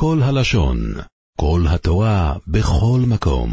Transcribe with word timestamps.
כל 0.00 0.18
הלשון, 0.28 0.76
כל 1.40 1.60
התורה, 1.74 2.32
בכל 2.46 3.00
מקום. 3.12 3.50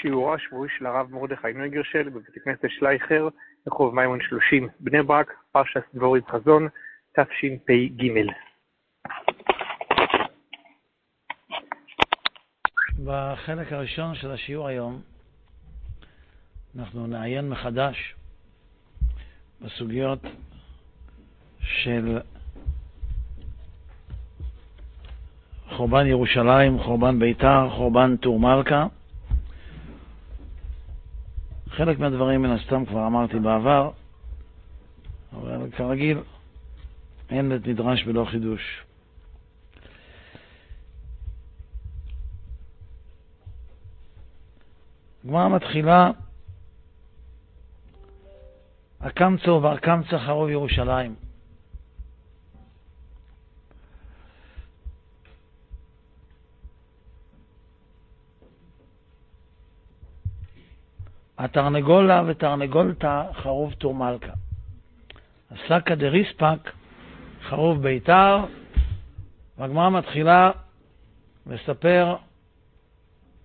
שיעורו 0.00 0.34
השבועי 0.34 0.70
של 0.78 0.86
הרב 0.86 1.10
מרדכי 1.10 1.52
נויגרשל 1.54 2.08
בבית 2.08 2.36
הכנסת 2.36 2.64
שלייכר, 2.68 3.28
רחוב 3.66 3.94
מימון 3.94 4.18
30, 4.28 4.68
בני 4.80 5.02
ברק, 5.02 5.32
פרשת 5.52 5.82
דבורים 5.94 6.22
חזון, 6.30 6.68
תשפ"ג. 7.12 8.04
בחלק 13.04 13.72
הראשון 13.72 14.14
של 14.14 14.30
השיעור 14.30 14.68
היום 14.68 15.02
אנחנו 16.78 17.06
נעיין 17.06 17.48
מחדש 17.48 18.14
בסוגיות 19.60 20.20
של 21.72 22.18
חורבן 25.76 26.06
ירושלים, 26.06 26.78
חורבן 26.78 27.18
ביתר, 27.18 27.70
חורבן 27.70 28.16
טור 28.16 28.40
מלכה. 28.40 28.86
חלק 31.68 31.98
מהדברים 31.98 32.42
מן 32.42 32.50
הסתם 32.50 32.84
כבר 32.84 33.06
אמרתי 33.06 33.38
בעבר, 33.38 33.90
אבל 35.32 35.70
כרגיל 35.70 36.18
אין 37.30 37.48
בית 37.48 37.66
מדרש 37.66 38.04
בלא 38.04 38.26
חידוש. 38.30 38.84
הגמרא 45.24 45.48
מתחילה, 45.48 46.10
הקמצו 49.00 49.60
והקמצא 49.62 50.18
חרוב 50.18 50.48
ירושלים. 50.48 51.31
התרנגולה 61.42 62.22
ותרנגולתא 62.26 63.22
חרוב 63.34 63.72
טור 63.72 63.94
מלכה. 63.94 64.32
הסקא 65.50 65.94
דריספק 65.94 66.72
חרוב 67.48 67.82
ביתר, 67.82 68.44
והגמרא 69.58 69.90
מתחילה 69.90 70.50
לספר 71.46 72.16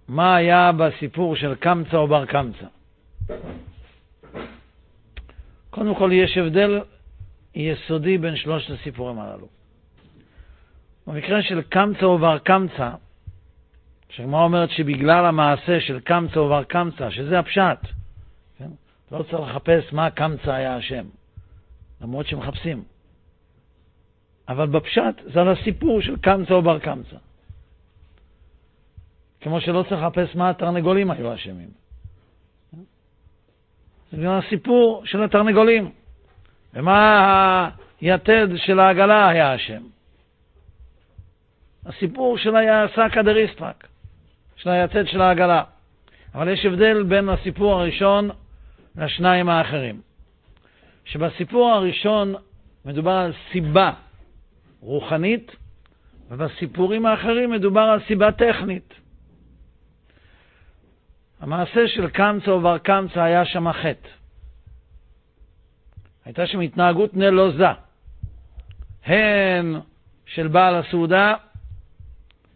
מה 0.08 0.36
היה 0.36 0.72
בסיפור 0.72 1.36
של 1.36 1.56
קמצא 1.56 1.98
או 1.98 2.08
בר 2.08 2.26
קמצא. 2.26 2.66
קודם 5.70 5.96
כל 5.96 6.10
יש 6.14 6.38
הבדל 6.38 6.82
יסודי 7.56 8.18
בין 8.18 8.36
שלושת 8.36 8.70
הסיפורים 8.80 9.20
הללו. 9.20 9.48
במקרה 11.08 11.42
של 11.42 11.62
קמצא 11.62 12.06
או 12.06 12.18
בר 12.18 12.38
קמצא, 12.38 12.92
שהגמרא 14.10 14.44
אומרת 14.44 14.70
שבגלל 14.70 15.26
המעשה 15.26 15.80
של 15.80 16.00
קמצא 16.00 16.40
או 16.40 16.50
בר 16.50 16.64
קמצא, 16.64 17.10
שזה 17.10 17.40
הפשט, 17.40 17.80
כן? 18.58 18.70
לא 19.12 19.24
צריך 19.24 19.50
לחפש 19.50 19.94
מה 19.94 20.10
קמצא 20.10 20.52
היה 20.52 20.76
השם, 20.76 21.06
למרות 22.02 22.28
שמחפשים. 22.28 22.84
אבל 24.50 24.68
בפשט 24.68 25.22
זה 25.34 25.42
על 25.42 25.50
הסיפור 25.50 26.02
של 26.02 26.18
קמצא 26.18 26.54
או 26.54 26.62
בר 26.62 26.80
קמצא. 26.80 27.18
כמו 29.42 29.62
שלא 29.62 29.86
צריך 29.90 30.02
לחפש 30.02 30.36
מה 30.36 30.50
התרנגולים 30.50 31.12
היו 31.12 31.34
אשמים. 31.34 31.70
זה 34.12 34.18
גם 34.18 34.32
הסיפור 34.32 35.06
של 35.06 35.24
התרנגולים, 35.24 35.92
ומה 36.74 37.70
היתד 38.02 38.48
של 38.56 38.80
העגלה 38.80 39.30
היה 39.30 39.56
אשם. 39.56 39.84
הסיפור 41.86 42.38
של 42.38 42.56
סקא 42.96 43.22
דריסטרק, 43.22 43.88
של 44.58 44.70
היתד 44.70 45.08
של 45.08 45.22
העגלה. 45.22 45.64
אבל 46.36 46.48
יש 46.48 46.66
הבדל 46.66 47.04
בין 47.04 47.30
הסיפור 47.30 47.74
הראשון 47.74 48.30
לשניים 48.96 49.50
האחרים. 49.50 50.02
שבסיפור 51.06 51.72
הראשון 51.72 52.36
מדובר 52.86 53.12
על 53.12 53.34
סיבה 53.52 53.92
רוחנית, 54.80 55.56
ובסיפורים 56.30 57.06
האחרים 57.06 57.52
מדובר 57.52 57.82
על 57.82 58.00
סיבה 58.08 58.32
טכנית. 58.32 58.94
המעשה 61.40 61.88
של 61.88 62.10
קמצא 62.10 62.50
ובר 62.50 62.78
קמצא 62.78 63.22
היה 63.22 63.46
שם 63.46 63.68
החטא. 63.68 64.10
הייתה 66.26 66.48
שם 66.48 66.60
התנהגות 66.60 67.14
נלוזה, 67.14 67.68
הן 69.06 69.80
של 70.26 70.48
בעל 70.48 70.76
הסעודה, 70.76 71.34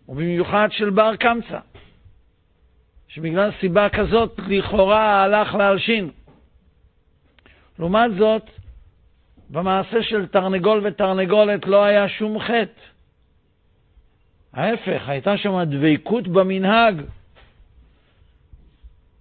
ובמיוחד 0.10 0.68
של 0.72 0.90
בר 0.90 1.16
קמצא, 1.16 1.60
שבגלל 3.14 3.52
סיבה 3.60 3.90
כזאת 3.90 4.40
לכאורה 4.48 5.24
הלך 5.24 5.56
להלשין. 5.56 6.10
לעומת 7.80 8.12
זאת, 8.18 8.44
במעשה 9.50 10.04
של 10.04 10.28
תרנגול 10.28 10.82
ותרנגולת 10.84 11.68
לא 11.68 11.84
היה 11.84 12.10
שום 12.10 12.40
חטא. 12.40 12.82
ההפך, 14.54 15.10
הייתה 15.10 15.38
שם 15.38 15.64
דבקות 15.64 16.28
במנהג. 16.28 17.02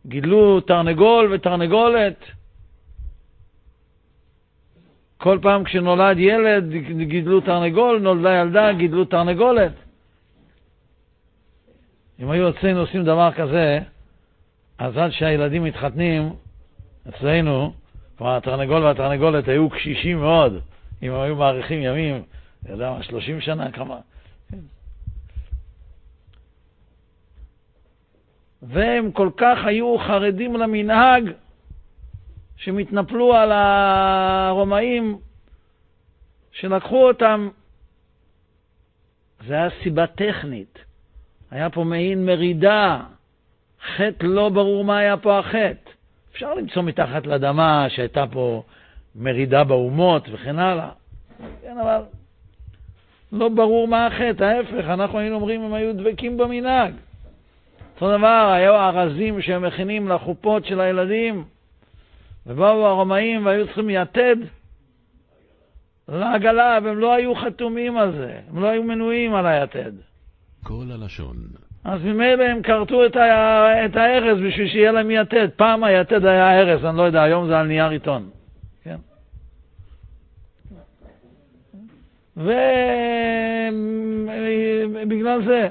גידלו 0.06 0.60
תרנגול 0.60 1.32
ותרנגולת. 1.32 2.24
כל 5.18 5.38
פעם 5.42 5.64
כשנולד 5.64 6.18
ילד 6.18 6.64
גידלו 7.02 7.40
תרנגול, 7.40 7.98
נולדה 8.00 8.34
ילדה, 8.34 8.72
גידלו 8.72 9.04
תרנגולת. 9.04 9.72
אם 12.20 12.30
היו 12.30 12.50
אצלנו 12.50 12.80
עושים 12.80 13.04
דבר 13.04 13.32
כזה, 13.32 13.78
אז 14.78 14.96
עד 14.96 15.10
שהילדים 15.10 15.64
מתחתנים, 15.64 16.32
אצלנו, 17.08 17.72
כבר 18.16 18.36
התרנגול 18.36 18.82
והתרנגולת 18.82 19.48
היו 19.48 19.70
קשישים 19.70 20.20
מאוד, 20.20 20.60
אם 21.02 21.12
הם 21.12 21.20
היו 21.20 21.36
מאריכים 21.36 21.82
ימים, 21.82 22.22
אתה 22.62 22.72
יודע 22.72 22.90
מה, 22.90 23.02
30 23.02 23.40
שנה, 23.40 23.72
כמה, 23.72 23.98
והם 28.62 29.12
כל 29.12 29.30
כך 29.36 29.58
היו 29.64 29.98
חרדים 29.98 30.56
למנהג, 30.56 31.30
שהם 32.56 32.78
התנפלו 32.78 33.34
על 33.34 33.52
הרומאים 33.52 35.18
שלקחו 36.52 37.08
אותם. 37.08 37.48
זה 39.46 39.54
היה 39.54 39.68
סיבה 39.82 40.06
טכנית. 40.06 40.89
היה 41.50 41.70
פה 41.70 41.84
מעין 41.84 42.26
מרידה, 42.26 43.00
חטא 43.96 44.26
לא 44.26 44.48
ברור 44.48 44.84
מה 44.84 44.98
היה 44.98 45.16
פה 45.16 45.38
החטא. 45.38 45.90
אפשר 46.32 46.54
למצוא 46.54 46.82
מתחת 46.82 47.26
לאדמה 47.26 47.86
שהייתה 47.88 48.24
פה 48.32 48.62
מרידה 49.14 49.64
באומות 49.64 50.28
וכן 50.32 50.58
הלאה. 50.58 50.90
כן, 51.62 51.78
אבל 51.78 52.00
לא 53.32 53.48
ברור 53.48 53.88
מה 53.88 54.06
החטא, 54.06 54.44
ההפך, 54.44 54.84
אנחנו 54.88 55.18
היינו 55.18 55.34
אומרים 55.34 55.62
הם 55.62 55.74
היו 55.74 55.96
דבקים 55.96 56.36
במנהג. 56.36 56.94
אותו 57.94 58.18
דבר, 58.18 58.50
היו 58.54 58.74
ארזים 58.74 59.42
שהם 59.42 59.62
מכינים 59.62 60.08
לחופות 60.08 60.64
של 60.64 60.80
הילדים, 60.80 61.44
ובאו 62.46 62.86
הרומאים 62.86 63.46
והיו 63.46 63.66
צריכים 63.66 63.90
יתד 63.90 64.36
לעגלה, 66.08 66.78
והם 66.82 66.98
לא 66.98 67.14
היו 67.14 67.34
חתומים 67.34 67.98
על 67.98 68.12
זה, 68.12 68.38
הם 68.50 68.62
לא 68.62 68.68
היו 68.68 68.82
מנויים 68.82 69.34
על 69.34 69.46
היתד. 69.46 69.92
כל 70.62 70.84
הלשון. 70.92 71.36
אז 71.84 72.02
ממילא 72.02 72.44
הם 72.44 72.62
כרתו 72.62 73.06
את, 73.06 73.16
ה... 73.16 73.84
את 73.86 73.96
הארז 73.96 74.38
בשביל 74.46 74.68
שיהיה 74.68 74.92
להם 74.92 75.10
יתד. 75.10 75.48
פעם 75.56 75.84
היתד 75.84 76.24
היה 76.24 76.60
ארז, 76.60 76.84
אני 76.84 76.96
לא 76.96 77.02
יודע, 77.02 77.22
היום 77.22 77.46
זה 77.46 77.58
על 77.58 77.66
נייר 77.66 77.88
עיתון. 77.88 78.30
כן? 78.82 78.96
ובגלל 85.06 85.44
זה, 85.46 85.68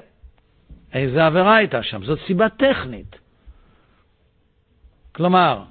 איזה 0.93 1.25
עבירה 1.25 1.55
הייתה 1.55 1.83
שם? 1.83 2.03
זאת 2.03 2.19
סיבה 2.27 2.49
טכנית. 2.49 3.15
כלומר, 5.15 5.63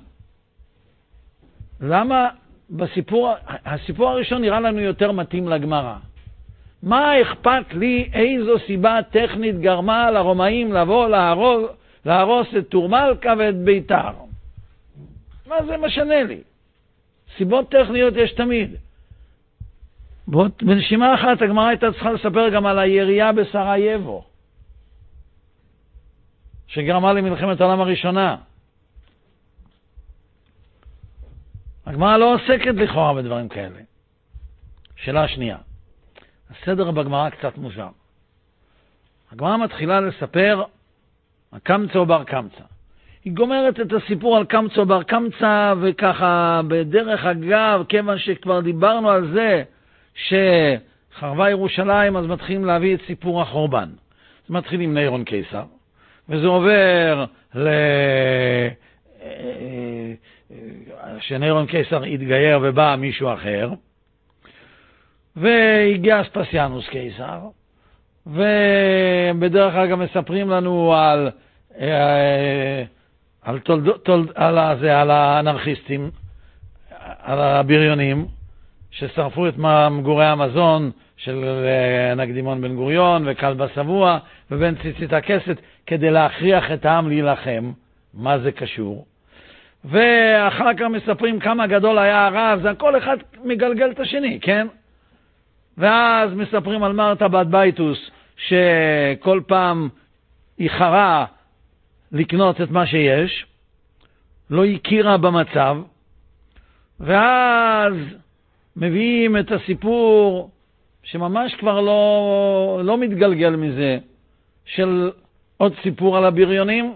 למה 1.81 2.29
בסיפור, 2.71 3.35
הסיפור 3.47 4.09
הראשון 4.09 4.43
נראה 4.43 4.61
לנו 4.61 4.81
יותר 4.81 5.13
מתאים 5.13 5.49
לגמרא. 5.49 5.97
מה 6.83 7.23
אכפת 7.23 7.73
לי 7.73 8.11
איזו 8.13 8.59
סיבה 8.67 8.99
טכנית 9.11 9.61
גרמה 9.61 10.11
לרומאים 10.11 10.73
לבוא 10.73 11.09
להרוס, 11.09 11.71
להרוס 12.05 12.47
את 12.59 12.69
טורמלכה 12.69 13.35
ואת 13.39 13.57
ביתר? 13.57 14.11
מה 15.47 15.57
זה 15.67 15.77
משנה 15.77 16.23
לי? 16.23 16.41
סיבות 17.37 17.71
טכניות 17.71 18.15
יש 18.17 18.33
תמיד. 18.33 18.77
בנשימה 20.63 21.15
אחת 21.15 21.43
הגמרא 21.43 21.67
הייתה 21.67 21.93
צריכה 21.93 22.13
לספר 22.13 22.49
גם 22.49 22.67
על 22.67 22.79
הירייה 22.79 23.33
בסרייבו. 23.33 24.25
שגרמה 26.67 27.13
למלחמת 27.13 27.61
העולם 27.61 27.81
הראשונה. 27.81 28.37
הגמרא 31.87 32.17
לא 32.17 32.35
עוסקת 32.35 32.75
לכאורה 32.75 33.15
בדברים 33.15 33.49
כאלה. 33.49 33.81
שאלה 34.97 35.29
שנייה. 35.29 35.57
הסדר 36.51 36.91
בגמרא 36.91 37.31
קצת 37.31 37.59
מוזר. 37.59 37.89
הגמרא 39.33 39.57
מתחילה 39.57 40.01
לספר 40.01 40.63
הקמצא 41.53 41.99
או 41.99 42.07
בר 42.07 42.25
קמצא. 42.25 42.65
היא 43.25 43.33
גומרת 43.33 43.81
את 43.81 43.93
הסיפור 43.93 44.37
על 44.37 44.45
קמצא 44.45 44.81
או 44.81 44.87
בר 44.87 45.03
קמצא, 45.03 45.75
וככה 45.81 46.61
בדרך 46.69 47.25
אגב, 47.25 47.85
כיוון 47.89 48.19
שכבר 48.19 48.61
דיברנו 48.61 49.11
על 49.11 49.33
זה 49.33 49.63
שחרבה 50.15 51.51
ירושלים, 51.51 52.17
אז 52.17 52.27
מתחילים 52.27 52.65
להביא 52.65 52.95
את 52.95 53.01
סיפור 53.07 53.43
החורבן. 53.43 53.89
זה 54.49 54.55
מתחיל 54.55 54.81
עם 54.81 54.95
נירון 54.95 55.25
קיסר, 55.25 55.65
וזה 56.29 56.47
עובר 56.47 57.25
ל... 57.55 57.69
שנירון 61.21 61.67
קיסר 61.67 62.03
התגייר 62.05 62.59
ובא 62.63 62.97
מישהו 62.99 63.33
אחר, 63.35 63.71
והגיע 65.41 66.21
אספסיאנוס 66.21 66.89
קיסר, 66.89 67.41
ובדרך 68.27 69.75
אגב 69.75 69.99
מספרים 69.99 70.51
לנו 70.51 70.95
על, 70.95 71.31
אה, 71.81 72.83
על, 73.43 73.59
תולד, 73.59 73.91
תולד, 73.91 74.29
על, 74.35 74.59
הזה, 74.59 75.01
על 75.01 75.11
האנרכיסטים, 75.11 76.11
על 77.23 77.41
הבריונים, 77.41 78.27
ששרפו 78.91 79.49
את 79.49 79.55
מגורי 79.91 80.27
המזון 80.27 80.91
של 81.17 81.45
אה, 81.45 82.15
נקדימון 82.15 82.61
בן 82.61 82.77
גוריון 82.77 83.23
וכלבא 83.27 83.67
שבוע 83.75 84.19
ובן 84.51 84.75
ציצית 84.75 85.13
הכסת 85.13 85.57
כדי 85.87 86.11
להכריח 86.11 86.73
את 86.73 86.87
העם 86.87 87.09
להילחם. 87.09 87.73
מה 88.15 88.39
זה 88.39 88.53
קשור? 88.53 89.07
ואחר 89.85 90.75
כך 90.75 90.83
מספרים 90.83 91.41
כמה 91.41 91.67
גדול 91.67 91.99
היה 91.99 92.27
הרב, 92.27 92.61
זה 92.63 92.69
כל 92.79 92.99
אחד 92.99 93.17
מגלגל 93.45 93.91
את 93.91 94.01
השני, 94.01 94.39
כן? 94.43 94.67
ואז 95.79 96.35
מספרים 96.35 96.83
על 96.83 96.93
מרתה 96.93 97.29
בת 97.29 97.47
בייתוס, 97.47 98.11
שכל 98.37 99.41
פעם 99.47 99.89
איחרה 100.59 101.25
לקנות 102.13 102.61
את 102.61 102.71
מה 102.71 102.87
שיש, 102.87 103.47
לא 104.51 104.65
הכירה 104.65 105.17
במצב, 105.17 105.77
ואז 107.01 107.95
מביאים 108.77 109.37
את 109.37 109.53
הסיפור 109.53 110.51
שממש 111.03 111.55
כבר 111.55 111.81
לא, 111.81 112.81
לא 112.85 112.99
מתגלגל 112.99 113.57
מזה, 113.57 113.99
של 114.65 115.11
עוד 115.57 115.75
סיפור 115.83 116.17
על 116.17 116.25
הבריונים. 116.25 116.95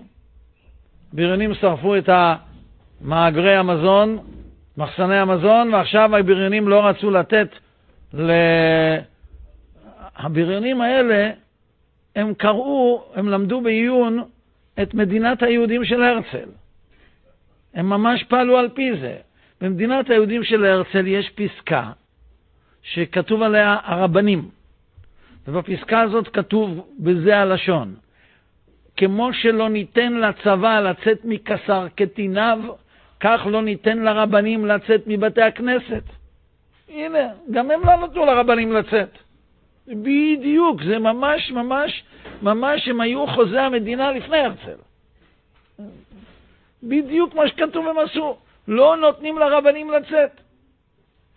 בריונים 1.12 1.54
שרפו 1.54 1.96
את 1.96 2.08
מאגרי 3.00 3.56
המזון, 3.56 4.18
מחסני 4.76 5.16
המזון, 5.18 5.74
ועכשיו 5.74 6.16
הבריונים 6.16 6.68
לא 6.68 6.86
רצו 6.86 7.10
לתת 7.10 7.48
הבריונים 10.16 10.80
האלה, 10.80 11.30
הם 12.16 12.34
קראו, 12.34 13.04
הם 13.14 13.28
למדו 13.28 13.60
בעיון 13.60 14.24
את 14.82 14.94
מדינת 14.94 15.42
היהודים 15.42 15.84
של 15.84 16.02
הרצל. 16.02 16.48
הם 17.74 17.88
ממש 17.88 18.24
פעלו 18.24 18.58
על 18.58 18.68
פי 18.68 18.96
זה. 19.00 19.16
במדינת 19.60 20.10
היהודים 20.10 20.44
של 20.44 20.64
הרצל 20.64 21.06
יש 21.06 21.30
פסקה 21.30 21.90
שכתוב 22.82 23.42
עליה 23.42 23.76
הרבנים, 23.82 24.48
ובפסקה 25.48 26.00
הזאת 26.00 26.28
כתוב 26.28 26.86
בזה 26.98 27.38
הלשון: 27.38 27.94
כמו 28.96 29.32
שלא 29.32 29.68
ניתן 29.68 30.12
לצבא 30.12 30.80
לצאת 30.80 31.24
מקסר 31.24 31.86
קטיניו, 31.94 32.58
כך 33.20 33.40
לא 33.46 33.62
ניתן 33.62 33.98
לרבנים 33.98 34.66
לצאת 34.66 35.02
מבתי 35.06 35.42
הכנסת. 35.42 36.21
הנה, 36.92 37.28
גם 37.50 37.70
הם 37.70 37.80
לא 37.84 37.96
נתנו 37.96 38.26
לרבנים 38.26 38.72
לצאת. 38.72 39.18
בדיוק, 39.88 40.82
זה 40.82 40.98
ממש 40.98 41.50
ממש, 41.50 42.04
ממש 42.42 42.88
הם 42.88 43.00
היו 43.00 43.26
חוזי 43.26 43.58
המדינה 43.58 44.12
לפני 44.12 44.38
הרצל. 44.38 44.76
בדיוק 46.82 47.34
מה 47.34 47.48
שכתוב 47.48 47.86
הם 47.86 47.98
עשו. 47.98 48.36
לא 48.68 48.96
נותנים 48.96 49.38
לרבנים 49.38 49.90
לצאת. 49.90 50.40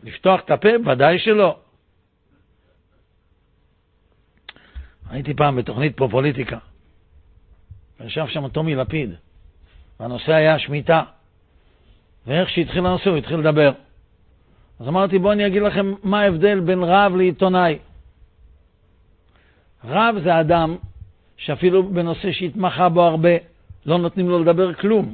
לפתוח 0.04 0.42
את 0.42 0.52
הפה? 0.52 0.70
ודאי 0.86 1.20
שלא. 1.20 1.58
הייתי 5.10 5.34
פעם 5.34 5.56
בתוכנית 5.56 5.98
פה 5.98 6.08
פוליטיקה, 6.12 6.58
וישב 8.00 8.26
שם 8.28 8.48
טומי 8.48 8.76
לפיד, 8.76 9.16
והנושא 10.00 10.34
היה 10.34 10.60
שמיטה. 10.60 11.04
ואיך 12.28 12.50
שהתחיל 12.50 12.86
הנושא 12.86 13.10
הוא 13.10 13.18
התחיל 13.18 13.38
לדבר. 13.38 13.72
אז 14.80 14.88
אמרתי, 14.88 15.20
בואו 15.20 15.34
אני 15.34 15.48
אגיד 15.48 15.62
לכם 15.62 15.94
מה 16.04 16.22
ההבדל 16.22 16.60
בין 16.60 16.84
רב 16.84 17.16
לעיתונאי. 17.16 17.78
רב 19.86 20.16
זה 20.24 20.40
אדם 20.40 20.76
שאפילו 21.38 21.84
בנושא 21.84 22.32
שהתמחה 22.32 22.90
בו 22.90 23.02
הרבה, 23.02 23.30
לא 23.86 23.98
נותנים 23.98 24.30
לו 24.30 24.40
לדבר 24.40 24.74
כלום. 24.74 25.14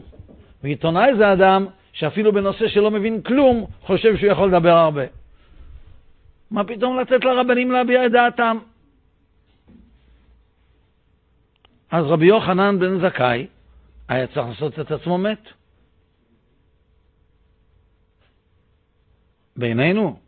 ועיתונאי 0.64 1.16
זה 1.18 1.34
אדם 1.34 1.66
שאפילו 1.94 2.34
בנושא 2.34 2.68
שלא 2.68 2.92
מבין 2.92 3.22
כלום, 3.22 3.66
חושב 3.82 4.18
שהוא 4.18 4.32
יכול 4.32 4.48
לדבר 4.48 4.78
הרבה. 4.78 5.04
מה 6.52 6.64
פתאום 6.64 7.00
לתת 7.00 7.26
לרבנים 7.26 7.72
להביע 7.72 8.06
את 8.06 8.12
דעתם? 8.12 8.58
אז 11.92 12.06
רבי 12.06 12.26
יוחנן 12.26 12.80
בן 12.80 13.00
זכאי 13.00 13.48
היה 14.10 14.28
צריך 14.28 14.48
לעשות 14.48 14.80
את 14.80 14.92
עצמו 14.92 15.18
מת. 15.18 15.61
בינינו, 19.58 20.20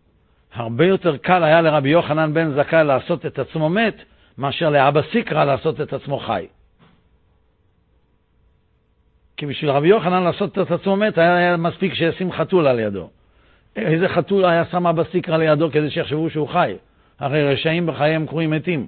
הרבה 0.53 0.85
יותר 0.85 1.17
קל 1.17 1.43
היה 1.43 1.61
לרבי 1.61 1.89
יוחנן 1.89 2.33
בן 2.33 2.51
זכאי 2.51 2.83
לעשות 2.83 3.25
את 3.25 3.39
עצמו 3.39 3.69
מת, 3.69 3.95
מאשר 4.37 4.69
לאבא 4.69 5.01
סיקרא 5.11 5.45
לעשות 5.45 5.81
את 5.81 5.93
עצמו 5.93 6.19
חי. 6.19 6.47
כי 9.37 9.45
בשביל 9.45 9.71
רבי 9.71 9.87
יוחנן 9.87 10.23
לעשות 10.23 10.59
את 10.59 10.71
עצמו 10.71 10.95
מת, 10.95 11.17
היה, 11.17 11.37
היה 11.37 11.57
מספיק 11.57 11.93
שישים 11.93 12.31
חתול 12.31 12.67
על 12.67 12.79
ידו. 12.79 13.09
איזה 13.75 14.09
חתול 14.09 14.45
היה 14.45 14.65
שם 14.65 14.87
אבא 14.87 15.03
סיקרא 15.11 15.37
לידו 15.37 15.71
כדי 15.71 15.89
שיחשבו 15.89 16.29
שהוא 16.29 16.47
חי? 16.47 16.75
הרי 17.19 17.53
רשעים 17.53 17.85
בחייהם 17.85 18.27
קרויים 18.27 18.49
מתים. 18.49 18.87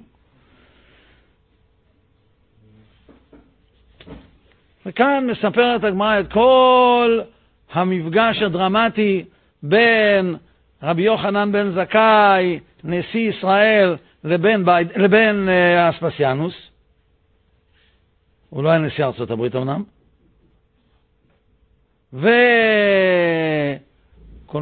וכאן 4.86 5.26
מספרת 5.30 5.84
הגמרא 5.84 6.20
את 6.20 6.32
כל 6.32 7.20
המפגש 7.72 8.42
הדרמטי 8.42 9.24
בין 9.68 10.36
רבי 10.82 11.02
יוחנן 11.02 11.52
בן 11.52 11.70
זכאי, 11.70 12.60
נשיא 12.84 13.30
ישראל, 13.30 13.96
לבין, 14.24 14.64
לבין 14.96 15.48
אה, 15.48 15.90
אספסיאנוס. 15.90 16.54
הוא 18.50 18.62
לא 18.64 18.68
היה 18.68 18.78
נשיא 18.78 19.04
ארצות 19.04 19.30
הברית 19.30 19.56
אמנם. 19.56 19.82
וכל 22.12 22.30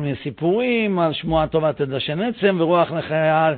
מיני 0.00 0.14
סיפורים 0.22 0.98
על 0.98 1.12
שמועה 1.12 1.46
טובה 1.46 1.72
תדשן 1.72 2.20
עצם 2.20 2.56
ורוח 2.60 2.90
לחייל 2.90 3.54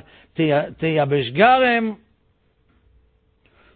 תייבש 0.77 1.29
גרם. 1.29 1.93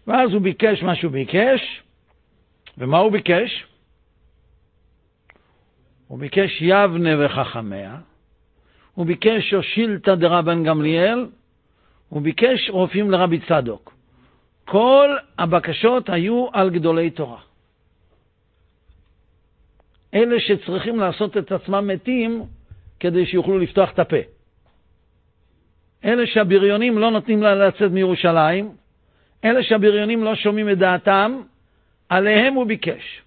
ואז 0.06 0.32
הוא 0.32 0.40
ביקש 0.40 0.82
מה 0.82 0.94
שהוא 0.94 1.12
ביקש, 1.12 1.82
ומה 2.78 2.98
הוא 2.98 3.12
ביקש? 3.12 3.66
הוא 6.12 6.18
ביקש 6.18 6.58
יבנה 6.62 7.10
וחכמיה, 7.18 7.96
הוא 8.94 9.06
ביקש 9.06 9.50
שושילתא 9.50 10.14
דרבן 10.14 10.64
גמליאל, 10.64 11.26
הוא 12.08 12.22
ביקש 12.22 12.70
רופאים 12.70 13.10
לרבי 13.10 13.40
צדוק. 13.48 13.94
כל 14.64 15.16
הבקשות 15.38 16.10
היו 16.10 16.46
על 16.52 16.70
גדולי 16.70 17.10
תורה. 17.10 17.40
אלה 20.14 20.40
שצריכים 20.40 20.98
לעשות 20.98 21.36
את 21.36 21.52
עצמם 21.52 21.86
מתים 21.86 22.42
כדי 23.00 23.26
שיוכלו 23.26 23.58
לפתוח 23.58 23.90
את 23.90 23.98
הפה. 23.98 24.22
אלה 26.04 26.26
שהבריונים 26.26 26.98
לא 26.98 27.10
נותנים 27.10 27.42
לה 27.42 27.54
לצאת 27.54 27.90
מירושלים, 27.90 28.72
אלה 29.44 29.62
שהבריונים 29.62 30.24
לא 30.24 30.34
שומעים 30.34 30.70
את 30.70 30.78
דעתם, 30.78 31.40
עליהם 32.08 32.54
הוא 32.54 32.66
ביקש. 32.66 33.22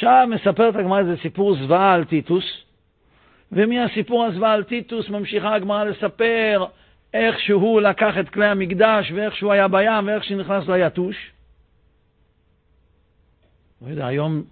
עכשיו 0.00 0.28
מספרת 0.30 0.76
הגמרא 0.76 0.98
איזה 0.98 1.16
סיפור 1.22 1.56
זוועה 1.56 1.94
על 1.94 2.04
טיטוס, 2.04 2.44
ומהסיפור 3.52 4.24
הזוועה 4.24 4.52
על 4.52 4.64
טיטוס 4.64 5.08
ממשיכה 5.08 5.54
הגמרא 5.54 5.84
לספר 5.84 6.64
איך 7.14 7.40
שהוא 7.40 7.80
לקח 7.80 8.14
את 8.20 8.28
כלי 8.28 8.46
המקדש, 8.46 9.12
ואיך 9.12 9.36
שהוא 9.36 9.52
היה 9.52 9.68
בים, 9.68 10.06
ואיך 10.06 10.24
שנכנס 10.24 10.68
ליתוש. 10.68 11.16
לא 13.82 13.90
יודע, 13.90 14.06
היום 14.06 14.42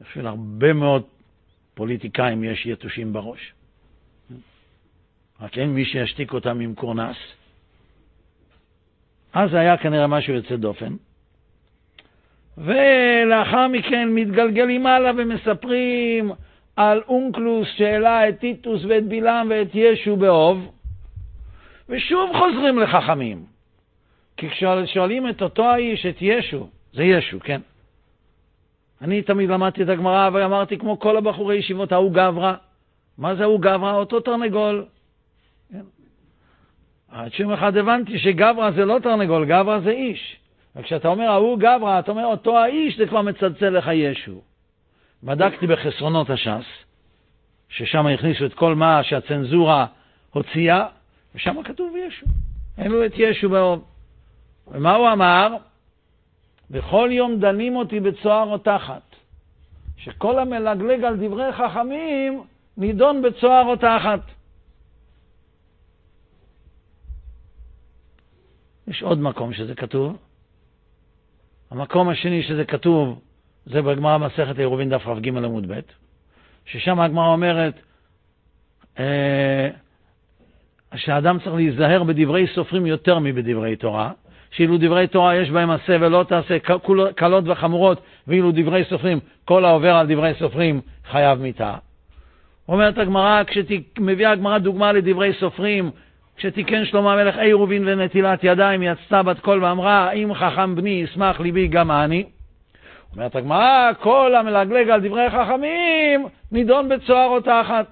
בשביל 0.00 0.26
הרבה 0.26 0.72
מאוד 0.72 1.02
פוליטיקאים 1.74 2.44
יש 2.44 2.66
יתושים 2.66 3.12
בראש. 3.12 3.52
רק 5.40 5.58
אין 5.58 5.70
מי 5.70 5.84
שישתיק 5.84 6.32
אותם 6.32 6.60
עם 6.60 6.74
קורנס. 6.74 7.16
אז 9.32 9.54
היה 9.54 9.76
כנראה 9.76 10.06
משהו 10.06 10.34
יוצא 10.34 10.56
דופן. 10.56 10.96
ולאחר 12.58 13.68
מכן 13.68 14.08
מתגלגלים 14.08 14.86
הלאה 14.86 15.12
ומספרים 15.16 16.32
על 16.76 17.02
אונקלוס 17.08 17.68
שהעלה 17.76 18.28
את 18.28 18.38
טיטוס 18.38 18.84
ואת 18.88 19.08
בלעם 19.08 19.46
ואת 19.50 19.68
ישו 19.74 20.16
באוב, 20.16 20.72
ושוב 21.88 22.30
חוזרים 22.38 22.78
לחכמים. 22.78 23.44
כי 24.36 24.48
כששואלים 24.50 25.28
את 25.28 25.42
אותו 25.42 25.64
האיש, 25.64 26.06
את 26.06 26.16
ישו, 26.20 26.68
זה 26.92 27.04
ישו, 27.04 27.40
כן? 27.40 27.60
אני 29.02 29.22
תמיד 29.22 29.50
למדתי 29.50 29.82
את 29.82 29.88
הגמרא 29.88 30.30
ואמרתי, 30.32 30.78
כמו 30.78 30.98
כל 30.98 31.16
הבחורי 31.16 31.56
ישיבות, 31.56 31.92
ההוא 31.92 32.12
גברא. 32.12 32.54
מה 33.18 33.34
זה 33.34 33.42
ההוא 33.42 33.60
גברא? 33.60 33.92
אותו 33.92 34.20
תרנגול. 34.20 34.84
כן? 35.72 35.80
עד 37.08 37.32
שיום 37.32 37.52
אחד 37.52 37.76
הבנתי 37.76 38.18
שגברא 38.18 38.70
זה 38.70 38.84
לא 38.84 38.98
תרנגול, 39.02 39.44
גברא 39.44 39.80
זה 39.80 39.90
איש. 39.90 40.36
וכשאתה 40.76 41.08
אומר 41.08 41.24
ההוא 41.24 41.58
גברא, 41.58 41.98
אתה 41.98 42.10
אומר 42.10 42.24
אותו 42.24 42.58
האיש, 42.58 42.98
זה 42.98 43.06
כבר 43.06 43.22
מצלצל 43.22 43.68
לך 43.68 43.90
ישו. 43.92 44.40
בדקתי 45.22 45.66
בחסרונות 45.66 46.30
הש"ס, 46.30 46.66
ששם 47.68 48.06
הכניסו 48.06 48.46
את 48.46 48.54
כל 48.54 48.74
מה 48.74 49.02
שהצנזורה 49.02 49.86
הוציאה, 50.30 50.86
ושם 51.34 51.62
כתוב 51.62 51.96
ישו. 51.96 52.26
העלו 52.78 53.06
את 53.06 53.12
ישו 53.16 53.48
באוב. 53.48 53.84
ומה 54.68 54.94
הוא 54.94 55.12
אמר? 55.12 55.56
בכל 56.70 57.08
יום 57.12 57.40
דנים 57.40 57.76
אותי 57.76 58.00
בצוהר 58.00 58.48
או 58.48 58.58
תחת. 58.58 59.02
שכל 59.96 60.38
המלגלג 60.38 61.04
על 61.04 61.16
דברי 61.16 61.52
חכמים 61.52 62.42
נידון 62.76 63.22
בצוהר 63.22 63.66
או 63.66 63.76
תחת. 63.76 64.20
יש 68.88 69.02
עוד 69.02 69.18
מקום 69.18 69.52
שזה 69.52 69.74
כתוב. 69.74 70.16
המקום 71.70 72.08
השני 72.08 72.42
שזה 72.42 72.64
כתוב 72.64 73.20
זה 73.66 73.82
בגמרא 73.82 74.18
מסכת 74.18 74.58
עירובין 74.58 74.88
דף 74.88 75.02
כ"ג 75.02 75.28
עמוד 75.28 75.72
ב', 75.72 75.80
ששם 76.66 77.00
הגמרא 77.00 77.28
אומרת 77.28 77.74
אה, 78.98 79.68
שהאדם 80.94 81.38
צריך 81.38 81.54
להיזהר 81.54 82.02
בדברי 82.02 82.46
סופרים 82.54 82.86
יותר 82.86 83.18
מבדברי 83.18 83.76
תורה, 83.76 84.10
שאילו 84.50 84.78
דברי 84.78 85.06
תורה 85.06 85.36
יש 85.36 85.50
בהם 85.50 85.70
עשה 85.70 85.96
ולא 86.00 86.24
תעשה, 86.28 86.56
קלות 87.14 87.44
וחמורות, 87.46 88.00
ואילו 88.26 88.52
דברי 88.52 88.84
סופרים, 88.84 89.20
כל 89.44 89.64
העובר 89.64 89.94
על 89.94 90.06
דברי 90.06 90.32
סופרים 90.38 90.80
חייב 91.10 91.40
מיתה. 91.40 91.74
אומרת 92.68 92.98
הגמרא, 92.98 93.42
כשמביאה 93.46 94.30
הגמרא 94.30 94.58
דוגמה 94.58 94.92
לדברי 94.92 95.32
סופרים, 95.40 95.90
כשתיקן 96.36 96.84
שלמה 96.84 97.12
המלך 97.12 97.36
עירובין 97.36 97.88
ונטילת 97.88 98.40
ידיים, 98.42 98.82
יצתה 98.82 99.22
בת 99.22 99.40
קול 99.40 99.64
ואמרה, 99.64 100.12
אם 100.12 100.34
חכם 100.34 100.74
בני 100.74 100.90
ישמח 100.90 101.40
ליבי 101.40 101.68
גם 101.68 101.90
אני. 101.90 102.24
אומרת 103.12 103.36
הגמרא, 103.36 103.90
כל 104.00 104.34
המלגלג 104.34 104.90
על 104.90 105.00
דברי 105.00 105.30
חכמים, 105.30 106.26
נידון 106.52 106.88
בצוהר 106.88 107.28
או 107.28 107.40
תחת. 107.40 107.86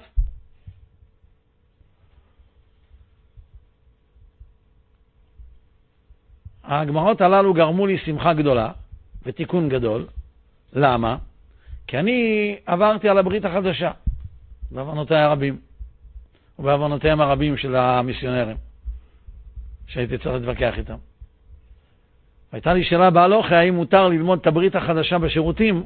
הגמרות 6.64 7.20
הללו 7.20 7.54
גרמו 7.54 7.86
לי 7.86 7.98
שמחה 7.98 8.32
גדולה 8.32 8.70
ותיקון 9.22 9.68
גדול. 9.68 10.06
למה? 10.72 11.16
כי 11.86 11.98
אני 11.98 12.56
עברתי 12.66 13.08
על 13.08 13.18
הברית 13.18 13.44
החדשה, 13.44 13.90
בעוונותיי 14.70 15.22
הרבים, 15.22 15.58
ובעוונותיהם 16.58 17.20
הרבים 17.20 17.56
של 17.56 17.76
המיסיונרים, 17.76 18.56
שהייתי 19.86 20.18
צריך 20.18 20.34
להתווכח 20.34 20.78
איתם. 20.78 20.96
הייתה 22.52 22.74
לי 22.74 22.84
שאלה 22.84 23.10
בהלוכה, 23.10 23.58
האם 23.58 23.74
מותר 23.74 24.08
ללמוד 24.08 24.38
את 24.38 24.46
הברית 24.46 24.76
החדשה 24.76 25.18
בשירותים 25.18 25.84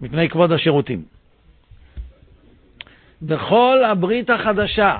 מפני 0.00 0.28
כבוד 0.28 0.52
השירותים. 0.52 1.04
בכל 3.22 3.84
הברית 3.84 4.30
החדשה 4.30 4.96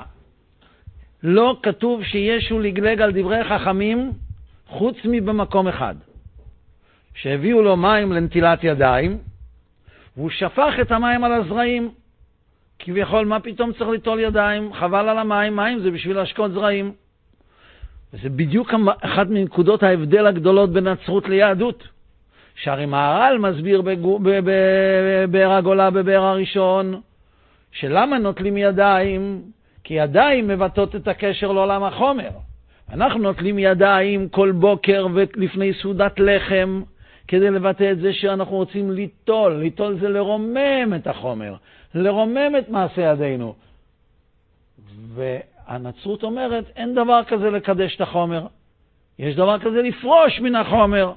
לא 1.23 1.59
כתוב 1.63 2.03
שישו 2.03 2.59
לגלג 2.59 3.01
על 3.01 3.11
דברי 3.11 3.43
חכמים 3.43 4.11
חוץ 4.67 4.97
מבמקום 5.05 5.67
אחד, 5.67 5.95
שהביאו 7.13 7.61
לו 7.61 7.77
מים 7.77 8.11
לנטילת 8.11 8.63
ידיים, 8.63 9.17
והוא 10.17 10.29
שפך 10.29 10.73
את 10.81 10.91
המים 10.91 11.23
על 11.23 11.33
הזרעים. 11.33 11.91
כביכול, 12.79 13.25
מה 13.25 13.39
פתאום 13.39 13.73
צריך 13.73 13.89
ליטול 13.89 14.19
ידיים? 14.19 14.73
חבל 14.73 15.09
על 15.09 15.17
המים, 15.17 15.55
מים 15.55 15.79
זה 15.79 15.91
בשביל 15.91 16.15
להשקות 16.17 16.51
זרעים. 16.51 16.91
וזה 18.13 18.29
בדיוק 18.29 18.73
אחת 19.01 19.27
מנקודות 19.27 19.83
ההבדל 19.83 20.27
הגדולות 20.27 20.73
בין 20.73 20.87
נצרות 20.87 21.29
ליהדות. 21.29 21.87
שהרי 22.55 22.85
מהר"ל 22.85 23.37
מסביר 23.37 23.81
בבאר 23.81 25.51
הגולה, 25.51 25.89
בבאר 25.89 26.23
הראשון, 26.23 27.01
שלמה 27.71 28.17
נוטלים 28.17 28.57
ידיים? 28.57 29.41
כי 29.83 29.93
ידיים 29.93 30.47
מבטאות 30.47 30.95
את 30.95 31.07
הקשר 31.07 31.51
לעולם 31.51 31.83
החומר. 31.83 32.29
אנחנו 32.93 33.19
נוטלים 33.19 33.59
ידיים 33.59 34.29
כל 34.29 34.51
בוקר 34.51 35.07
ולפני 35.13 35.73
סעודת 35.81 36.19
לחם, 36.19 36.81
כדי 37.27 37.51
לבטא 37.51 37.91
את 37.91 37.99
זה 37.99 38.13
שאנחנו 38.13 38.55
רוצים 38.55 38.91
ליטול. 38.91 39.53
ליטול 39.53 39.97
זה 39.99 40.09
לרומם 40.09 40.93
את 40.95 41.07
החומר, 41.07 41.55
לרומם 41.95 42.51
את 42.59 42.69
מעשה 42.69 43.01
ידינו. 43.01 43.55
והנצרות 45.13 46.23
אומרת, 46.23 46.65
אין 46.75 46.95
דבר 46.95 47.23
כזה 47.27 47.49
לקדש 47.49 47.95
את 47.95 48.01
החומר. 48.01 48.47
יש 49.19 49.35
דבר 49.35 49.59
כזה 49.59 49.81
לפרוש 49.81 50.39
מן 50.39 50.55
החומר. 50.55 51.13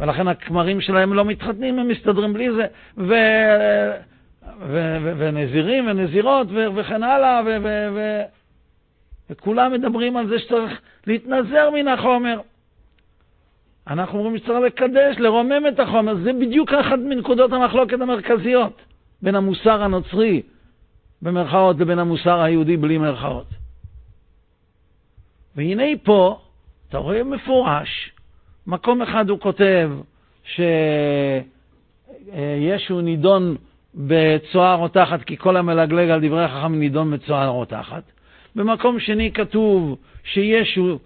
ולכן 0.00 0.28
הכמרים 0.28 0.80
שלהם 0.80 1.14
לא 1.14 1.24
מתחתנים, 1.24 1.78
הם 1.78 1.88
מסתדרים 1.88 2.32
בלי 2.32 2.52
זה. 2.52 2.66
ו... 2.96 3.14
ו... 4.60 4.96
ו... 5.02 5.12
ונזירים 5.18 5.86
ונזירות 5.86 6.46
ו... 6.50 6.66
וכן 6.74 7.02
הלאה, 7.02 7.40
ו... 7.46 7.56
ו... 7.62 7.88
ו... 7.94 8.22
וכולם 9.30 9.72
מדברים 9.72 10.16
על 10.16 10.28
זה 10.28 10.38
שצריך 10.38 10.80
להתנזר 11.06 11.70
מן 11.70 11.88
החומר. 11.88 12.40
אנחנו 13.86 14.18
אומרים 14.18 14.38
שצריך 14.38 14.60
לקדש, 14.60 15.18
לרומם 15.18 15.66
את 15.68 15.80
החומר. 15.80 16.14
זה 16.14 16.32
בדיוק 16.32 16.72
אחת 16.72 16.98
מנקודות 16.98 17.52
המחלוקת 17.52 18.00
המרכזיות 18.00 18.82
בין 19.22 19.34
המוסר 19.34 19.82
הנוצרי, 19.82 20.42
במרכאות, 21.22 21.80
לבין 21.80 21.98
המוסר 21.98 22.40
היהודי 22.40 22.76
בלי 22.76 22.98
מרכאות. 22.98 23.46
והנה 25.56 25.84
פה, 26.02 26.40
אתה 26.88 26.98
רואה 26.98 27.24
מפורש, 27.24 28.12
מקום 28.66 29.02
אחד 29.02 29.30
הוא 29.30 29.40
כותב 29.40 29.90
שישו 30.44 31.40
נידון 33.00 33.56
בצוהר 33.94 34.78
או 34.78 34.88
תחת, 34.88 35.22
כי 35.22 35.36
כל 35.36 35.56
המלגלג 35.56 36.10
על 36.10 36.26
דברי 36.26 36.44
החכם 36.44 36.74
נידון 36.74 37.10
בצוהר 37.10 37.48
או 37.48 37.64
תחת. 37.64 38.02
במקום 38.56 39.00
שני 39.00 39.32
כתוב 39.32 39.96
שישו, 40.24 40.98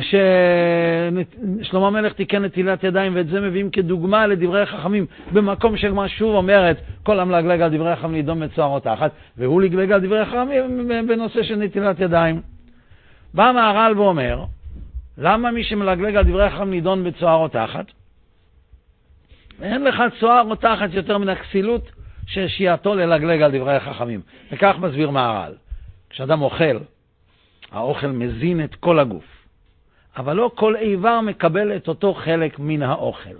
ששלמה 0.00 1.86
המלך 1.86 2.12
תיקן 2.12 2.44
נטילת 2.44 2.84
ידיים, 2.84 3.16
ואת 3.16 3.28
זה 3.28 3.40
מביאים 3.40 3.70
כדוגמה 3.70 4.26
לדברי 4.26 4.66
חכמים, 4.66 5.06
במקום 5.32 5.76
שגמר 5.76 6.06
שוב 6.06 6.34
אומרת, 6.34 6.76
כל 7.02 7.20
המלגלג 7.20 7.60
על 7.60 7.76
דברי 7.76 7.96
חכמים 7.96 8.12
נידון 8.12 8.42
מצוהר 8.42 8.68
או 8.68 8.80
תחת, 8.80 9.10
והוא 9.36 9.62
לגלג 9.62 9.92
על 9.92 10.00
דברי 10.00 10.24
חכמים 10.24 10.88
בנושא 11.08 11.42
של 11.42 11.56
נטילת 11.56 12.00
ידיים. 12.00 12.40
בא 13.34 13.52
מהר"ל 13.54 13.98
ואומר, 13.98 14.44
למה 15.18 15.50
מי 15.50 15.64
שמלגלג 15.64 16.16
על 16.16 16.24
דברי 16.24 16.50
חכם 16.50 16.70
נידון 16.70 17.04
בצוהר 17.04 17.36
או 17.36 17.48
תחת? 17.48 17.86
אין 19.62 19.84
לך 19.84 20.02
צוהר 20.20 20.50
או 20.50 20.54
תחת 20.54 20.88
יותר 20.92 21.18
מן 21.18 21.28
הכסילות 21.28 21.90
של 22.26 22.48
שהייתו 22.48 22.94
ללגלג 22.94 23.42
על 23.42 23.58
דברי 23.58 23.80
חכמים. 23.80 24.20
וכך 24.52 24.74
מסביר 24.80 25.10
מהר"ל. 25.10 25.52
כשאדם 26.10 26.42
אוכל, 26.42 26.78
האוכל 27.72 28.06
מזין 28.06 28.64
את 28.64 28.74
כל 28.74 28.98
הגוף, 28.98 29.33
אבל 30.16 30.36
לא 30.36 30.50
כל 30.54 30.76
איבר 30.76 31.20
מקבל 31.20 31.76
את 31.76 31.88
אותו 31.88 32.14
חלק 32.14 32.58
מן 32.58 32.82
האוכל. 32.82 33.34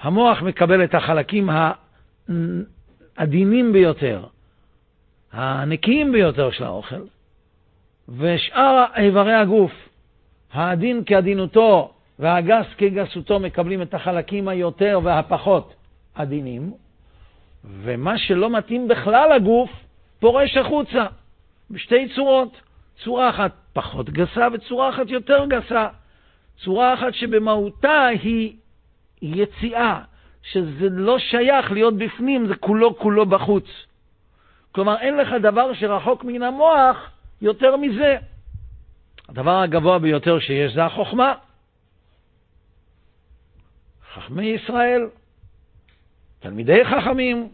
המוח 0.00 0.42
מקבל 0.42 0.84
את 0.84 0.94
החלקים 0.94 1.50
העדינים 3.16 3.72
ביותר, 3.72 4.24
הנקיים 5.32 6.12
ביותר 6.12 6.50
של 6.50 6.64
האוכל, 6.64 7.00
ושאר 8.08 8.84
איברי 8.96 9.34
הגוף, 9.34 9.72
העדין 10.52 11.02
כעדינותו 11.06 11.92
והגס 12.18 12.66
כגסותו, 12.78 13.40
מקבלים 13.40 13.82
את 13.82 13.94
החלקים 13.94 14.48
היותר 14.48 15.00
והפחות 15.02 15.74
עדינים, 16.14 16.72
ומה 17.64 18.18
שלא 18.18 18.50
מתאים 18.50 18.88
בכלל 18.88 19.36
לגוף 19.36 19.70
פורש 20.20 20.56
החוצה. 20.56 21.06
בשתי 21.70 22.08
צורות. 22.14 22.60
צורה 22.96 23.30
אחת 23.30 23.52
פחות 23.72 24.10
גסה 24.10 24.48
וצורה 24.52 24.88
אחת 24.88 25.08
יותר 25.08 25.44
גסה. 25.46 25.88
צורה 26.64 26.94
אחת 26.94 27.14
שבמהותה 27.14 28.06
היא 28.06 28.56
יציאה, 29.22 30.00
שזה 30.42 30.88
לא 30.90 31.18
שייך 31.18 31.72
להיות 31.72 31.96
בפנים, 31.96 32.46
זה 32.46 32.54
כולו 32.54 32.98
כולו 32.98 33.26
בחוץ. 33.26 33.66
כלומר, 34.72 34.98
אין 35.00 35.16
לך 35.16 35.28
דבר 35.42 35.74
שרחוק 35.74 36.24
מן 36.24 36.42
המוח 36.42 37.10
יותר 37.42 37.76
מזה. 37.76 38.16
הדבר 39.28 39.60
הגבוה 39.60 39.98
ביותר 39.98 40.38
שיש 40.38 40.72
זה 40.72 40.84
החוכמה. 40.84 41.34
חכמי 44.14 44.46
ישראל, 44.46 45.08
תלמידי 46.40 46.84
חכמים, 46.84 47.48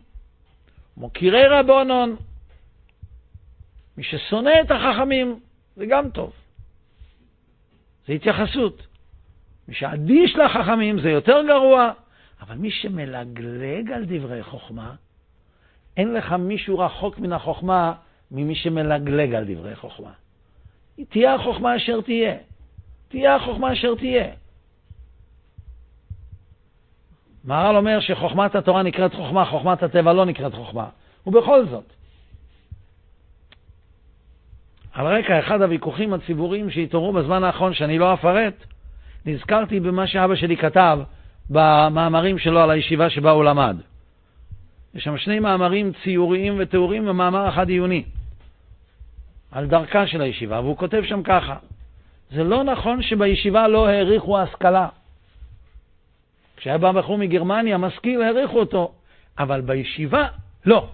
מוקירי 0.97 1.47
רבונון. 1.47 2.17
מי 4.01 4.05
ששונא 4.05 4.51
את 4.61 4.71
החכמים, 4.71 5.41
זה 5.77 5.87
גם 5.87 6.11
טוב. 6.11 6.33
זה 8.07 8.13
התייחסות. 8.13 8.87
מי 9.69 9.75
שאדיש 9.75 10.37
לחכמים 10.37 11.01
זה 11.01 11.11
יותר 11.11 11.43
גרוע, 11.47 11.93
אבל 12.41 12.55
מי 12.55 12.71
שמלגלג 12.71 13.93
על 13.93 14.05
דברי 14.05 14.43
חוכמה, 14.43 14.95
אין 15.97 16.15
לך 16.15 16.33
מישהו 16.33 16.79
רחוק 16.79 17.19
מן 17.19 17.33
החוכמה 17.33 17.93
ממי 18.31 18.55
שמלגלג 18.55 19.35
על 19.35 19.45
דברי 19.45 19.77
חוכמה. 19.77 20.13
תהיה 21.09 21.35
החוכמה 21.35 21.77
אשר 21.77 22.01
תהיה. 22.01 22.37
תהיה 23.09 23.37
החוכמה 23.37 23.73
אשר 23.73 23.95
תהיה. 23.95 24.33
מהר"ל 27.45 27.77
אומר 27.77 28.01
שחוכמת 28.01 28.55
התורה 28.55 28.83
נקראת 28.83 29.15
חוכמה, 29.15 29.45
חוכמת 29.45 29.83
הטבע 29.83 30.13
לא 30.13 30.25
נקראת 30.25 30.55
חוכמה. 30.55 30.89
ובכל 31.27 31.67
זאת, 31.67 32.00
על 34.93 35.07
רקע 35.07 35.39
אחד 35.39 35.63
הוויכוחים 35.63 36.13
הציבוריים 36.13 36.71
שהתעוררו 36.71 37.13
בזמן 37.13 37.45
האחרון, 37.45 37.75
שאני 37.75 37.99
לא 37.99 38.15
אפרט, 38.15 38.55
נזכרתי 39.27 39.81
במה 39.81 40.07
שאבא 40.07 40.35
שלי 40.35 40.57
כתב 40.57 40.99
במאמרים 41.51 42.39
שלו 42.39 42.61
על 42.61 42.71
הישיבה 42.71 43.11
שבה 43.11 43.31
הוא 43.31 43.45
למד. 43.45 43.77
יש 44.95 45.05
שם 45.05 45.19
שני 45.19 45.39
מאמרים 45.39 45.93
ציוריים 46.03 46.57
ותיאורים 46.59 47.09
ומאמר 47.09 47.49
אחד 47.49 47.69
עיוני 47.69 48.05
על 49.53 49.67
דרכה 49.67 50.07
של 50.07 50.21
הישיבה, 50.21 50.61
והוא 50.61 50.77
כותב 50.77 51.03
שם 51.05 51.23
ככה: 51.23 51.57
זה 52.31 52.45
לא 52.45 52.65
נכון 52.65 53.03
שבישיבה 53.03 53.69
לא 53.69 53.89
העריכו 53.89 54.39
השכלה. 54.39 54.89
כשהיה 56.57 56.79
בא 56.79 56.93
בחור 56.93 57.19
מגרמניה, 57.19 57.79
משכיל, 57.79 58.23
העריכו 58.23 58.59
אותו, 58.59 58.93
אבל 59.39 59.61
בישיבה, 59.61 60.29
לא. 60.67 60.89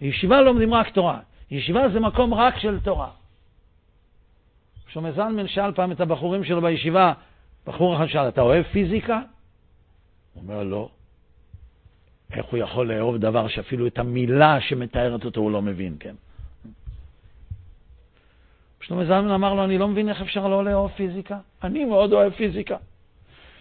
בישיבה 0.00 0.40
לומדים 0.40 0.74
רק 0.74 0.88
תורה. 0.88 1.18
ישיבה 1.50 1.88
זה 1.88 2.00
מקום 2.00 2.34
רק 2.34 2.58
של 2.58 2.80
תורה. 2.80 3.10
שלמה 4.88 5.12
זלמן 5.12 5.48
שאל 5.48 5.72
פעם 5.72 5.92
את 5.92 6.00
הבחורים 6.00 6.44
שלו 6.44 6.60
בישיבה, 6.60 7.12
בחור 7.66 7.96
אחד 7.96 8.06
שאל, 8.06 8.28
אתה 8.28 8.40
אוהב 8.40 8.62
פיזיקה? 8.62 9.20
הוא 10.34 10.42
אומר, 10.42 10.62
לא. 10.62 10.88
איך 12.32 12.46
הוא 12.46 12.58
יכול 12.58 12.92
לאהוב 12.92 13.16
דבר 13.16 13.48
שאפילו 13.48 13.86
את 13.86 13.98
המילה 13.98 14.60
שמתארת 14.60 15.24
אותו 15.24 15.40
הוא 15.40 15.50
לא 15.50 15.62
מבין, 15.62 15.96
כן? 16.00 16.14
שלמה 18.80 19.04
זלמן 19.04 19.30
אמר 19.30 19.54
לו, 19.54 19.64
אני 19.64 19.78
לא 19.78 19.88
מבין 19.88 20.08
איך 20.08 20.22
אפשר 20.22 20.48
לא 20.48 20.64
לאהוב 20.64 20.90
פיזיקה. 20.96 21.38
אני 21.62 21.84
מאוד 21.84 22.12
אוהב 22.12 22.32
פיזיקה. 22.32 22.76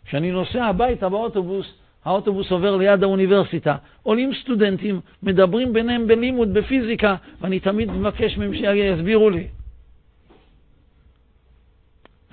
כשאני 0.05 0.31
נוסע 0.31 0.65
הביתה 0.65 1.09
באוטובוס, 1.09 1.73
האוטובוס 2.07 2.51
עובר 2.51 2.75
ליד 2.75 3.03
האוניברסיטה, 3.03 3.75
עולים 4.03 4.33
סטודנטים, 4.41 5.01
מדברים 5.23 5.73
ביניהם 5.73 6.07
בלימוד, 6.07 6.53
בפיזיקה, 6.53 7.15
ואני 7.41 7.59
תמיד 7.59 7.91
מבקש 7.91 8.37
מהם 8.37 8.53
שיסבירו 8.53 9.29
לי. 9.29 9.47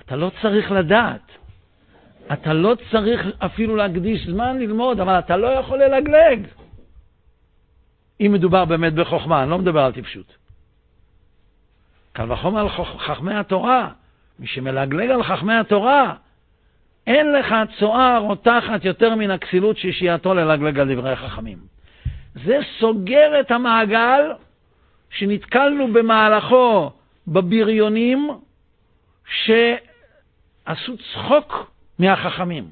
אתה 0.05 0.15
לא 0.15 0.31
צריך 0.41 0.71
לדעת. 0.71 1.21
אתה 2.33 2.53
לא 2.53 2.75
צריך 2.91 3.21
אפילו 3.37 3.75
להקדיש 3.75 4.27
זמן 4.27 4.59
ללמוד, 4.59 4.99
אבל 4.99 5.19
אתה 5.19 5.37
לא 5.37 5.47
יכול 5.47 5.83
ללגלג. 5.83 6.47
אם 8.21 8.31
מדובר 8.33 8.65
באמת 8.65 8.93
בחוכמה, 8.93 9.43
אני 9.43 9.49
לא 9.49 9.57
מדבר 9.57 9.79
על 9.79 9.91
טיפשות. 9.91 10.37
קל 12.13 12.31
וחומר 12.31 12.59
על 12.59 12.69
חכמי 12.99 13.33
התורה. 13.33 13.89
מי 14.39 14.47
שמלגלג 14.47 15.09
על 15.09 15.23
חכמי 15.23 15.53
התורה, 15.53 16.15
אין 17.07 17.31
לך 17.31 17.55
צואה 17.79 18.17
רותחת 18.17 18.85
יותר 18.85 19.15
מן 19.15 19.31
הכסילות 19.31 19.77
שישייתו 19.77 20.33
ללגלג 20.33 20.79
על 20.79 20.93
דברי 20.93 21.15
חכמים. 21.15 21.57
זה 22.45 22.59
סוגר 22.79 23.39
את 23.39 23.51
המעגל 23.51 24.31
שנתקלנו 25.09 25.93
במהלכו 25.93 26.91
בבריונים 27.27 28.29
שעשו 29.25 30.97
צחוק 30.97 31.71
מהחכמים. 31.99 32.65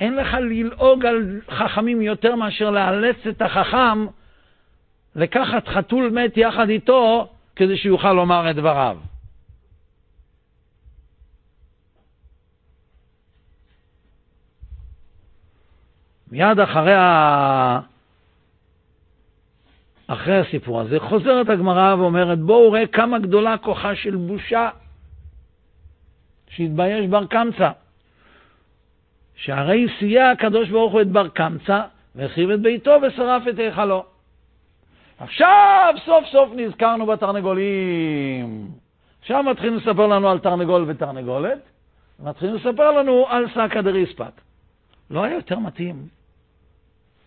אין 0.00 0.16
לך 0.16 0.34
ללעוג 0.34 1.06
על 1.06 1.40
חכמים 1.50 2.02
יותר 2.02 2.34
מאשר 2.34 2.70
לאלץ 2.70 3.16
את 3.28 3.42
החכם 3.42 4.06
לקחת 5.16 5.68
חתול 5.68 6.10
מת 6.10 6.36
יחד 6.36 6.68
איתו 6.68 7.28
כדי 7.56 7.76
שיוכל 7.76 8.12
לומר 8.12 8.50
את 8.50 8.56
דבריו. 8.56 8.96
מיד 16.30 16.60
אחרי, 16.60 16.94
ה... 16.94 17.80
אחרי 20.06 20.38
הסיפור 20.38 20.80
הזה 20.80 21.00
חוזרת 21.00 21.48
הגמרא 21.48 21.94
ואומרת, 21.94 22.38
בואו 22.38 22.72
ראה 22.72 22.86
כמה 22.86 23.18
גדולה 23.18 23.58
כוחה 23.58 23.94
של 23.94 24.16
בושה, 24.16 24.68
שהתבייש 26.48 27.06
בר 27.06 27.26
קמצא. 27.26 27.70
שהרי 29.34 29.86
סייע 29.98 30.30
הקדוש 30.30 30.68
ברוך 30.68 30.92
הוא 30.92 31.00
את 31.00 31.08
בר 31.08 31.28
קמצא, 31.28 31.82
והחריב 32.14 32.50
את 32.50 32.60
ביתו 32.60 32.96
ושרף 33.02 33.42
את 33.48 33.58
היכלו. 33.58 34.04
עכשיו 35.18 35.94
סוף 36.04 36.24
סוף 36.26 36.50
נזכרנו 36.56 37.06
בתרנגולים. 37.06 38.68
עכשיו 39.20 39.42
מתחילים 39.42 39.76
לספר 39.76 40.06
לנו 40.06 40.28
על 40.28 40.38
תרנגול 40.38 40.84
ותרנגולת, 40.88 41.58
ומתחילים 42.20 42.54
לספר 42.54 42.90
לנו 42.90 43.26
על 43.28 43.46
סקא 43.50 43.80
דריספק. 43.80 44.40
לא 45.10 45.24
היה 45.24 45.34
יותר 45.34 45.58
מתאים 45.58 46.19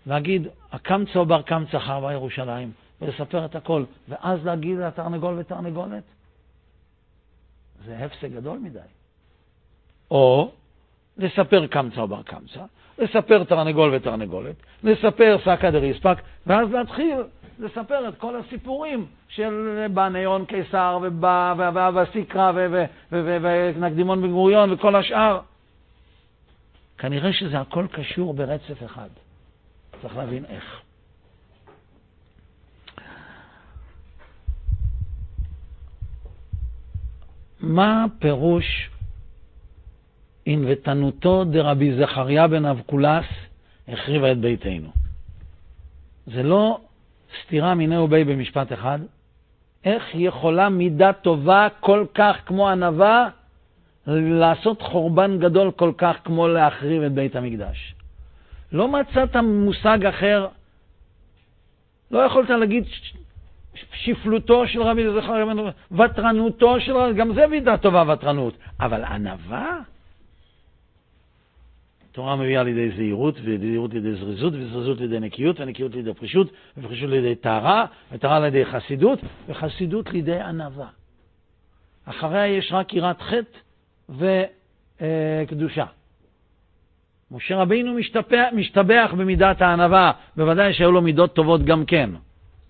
להגיד, 0.05 0.47
הקמצא 0.71 1.19
או 1.19 1.25
בר 1.25 1.41
קמצא 1.41 1.79
חרבה 1.79 2.13
ירושלים, 2.13 2.71
ולספר 3.01 3.45
את 3.45 3.55
הכל, 3.55 3.83
ואז 4.09 4.45
להגיד 4.45 4.77
לתרנגול 4.77 5.35
ותרנגולת? 5.39 6.03
זה 7.85 7.97
הפסק 8.05 8.29
גדול 8.31 8.59
מדי. 8.59 8.79
או 10.11 10.51
לספר 11.17 11.67
קמצא 11.67 12.01
או 12.01 12.07
בר 12.07 12.23
קמצא, 12.23 12.61
לספר 12.99 13.43
תרנגול 13.43 13.95
ותרנגולת, 13.95 14.55
לספר 14.83 15.37
סקא 15.45 15.69
דריספק, 15.69 16.17
ואז 16.47 16.71
להתחיל 16.71 17.17
לספר 17.59 18.09
את 18.09 18.17
כל 18.17 18.35
הסיפורים 18.35 19.05
של 19.27 19.85
בניון 19.93 20.45
קיסר 20.45 20.99
והסיקרא 21.93 22.51
ונקדימון 23.11 24.21
בן 24.21 24.31
גוריון 24.31 24.71
וכל 24.73 24.95
השאר. 24.95 25.39
כנראה 26.97 27.33
שזה 27.33 27.59
הכל 27.59 27.87
קשור 27.91 28.33
ברצף 28.33 28.83
אחד. 28.85 29.09
צריך 30.03 30.17
להבין 30.17 30.45
איך. 30.45 30.81
מה 37.59 38.05
פירוש 38.19 38.89
ענוותנותו 40.45 41.43
דרבי 41.43 41.97
זכריה 41.97 42.47
בן 42.47 42.65
אבקולס 42.65 43.25
החריבה 43.87 44.31
את 44.31 44.37
ביתנו? 44.37 44.89
זה 46.25 46.43
לא 46.43 46.79
סתירה 47.43 47.75
מיני 47.75 47.97
ובי 47.97 48.23
במשפט 48.23 48.73
אחד? 48.73 48.99
איך 49.85 50.03
יכולה 50.13 50.69
מידה 50.69 51.13
טובה 51.13 51.67
כל 51.79 52.05
כך 52.13 52.35
כמו 52.45 52.69
ענווה 52.69 53.29
לעשות 54.07 54.81
חורבן 54.81 55.39
גדול 55.39 55.71
כל 55.71 55.91
כך 55.97 56.15
כמו 56.23 56.47
להחריב 56.47 57.03
את 57.03 57.11
בית 57.11 57.35
המקדש? 57.35 57.95
לא 58.73 58.87
מצאת 58.87 59.35
מושג 59.35 60.05
אחר, 60.05 60.47
לא 62.11 62.19
יכולת 62.19 62.49
להגיד 62.49 62.83
שפלותו 63.93 64.67
של 64.67 64.81
רבי 64.81 65.03
זכריה, 65.09 65.45
ותרנותו 65.91 66.79
של 66.79 66.97
רבי, 66.97 67.13
גם 67.13 67.33
זה 67.33 67.47
מידה 67.47 67.77
טובה, 67.77 68.13
ותרנות, 68.13 68.57
אבל 68.79 69.03
ענווה? 69.03 69.79
התורה 72.11 72.35
מביאה 72.35 72.63
לידי 72.63 72.95
זהירות, 72.95 73.35
וזהירות 73.43 73.93
לידי 73.93 74.15
זריזות, 74.15 74.53
וזריזות 74.53 74.99
לידי 74.99 75.19
נקיות, 75.19 75.59
ונקיות 75.59 75.95
לידי 75.95 76.13
פרישות, 76.13 76.51
ופרישות 76.77 77.09
לידי 77.09 77.35
טהרה, 77.35 77.85
וטהרה 78.11 78.39
לידי 78.39 78.65
חסידות, 78.65 79.19
וחסידות 79.47 80.09
לידי 80.09 80.39
ענווה. 80.39 80.87
אחריה 82.05 82.47
יש 82.47 82.71
רק 82.71 82.93
יראת 82.93 83.21
חטא 83.21 83.57
וקדושה. 84.99 85.85
משה 87.33 87.55
רבינו 87.55 87.93
משתפח, 87.93 88.47
משתבח 88.53 89.11
במידת 89.17 89.61
הענווה, 89.61 90.11
בוודאי 90.35 90.73
שהיו 90.73 90.91
לו 90.91 91.01
מידות 91.01 91.35
טובות 91.35 91.65
גם 91.65 91.85
כן, 91.85 92.09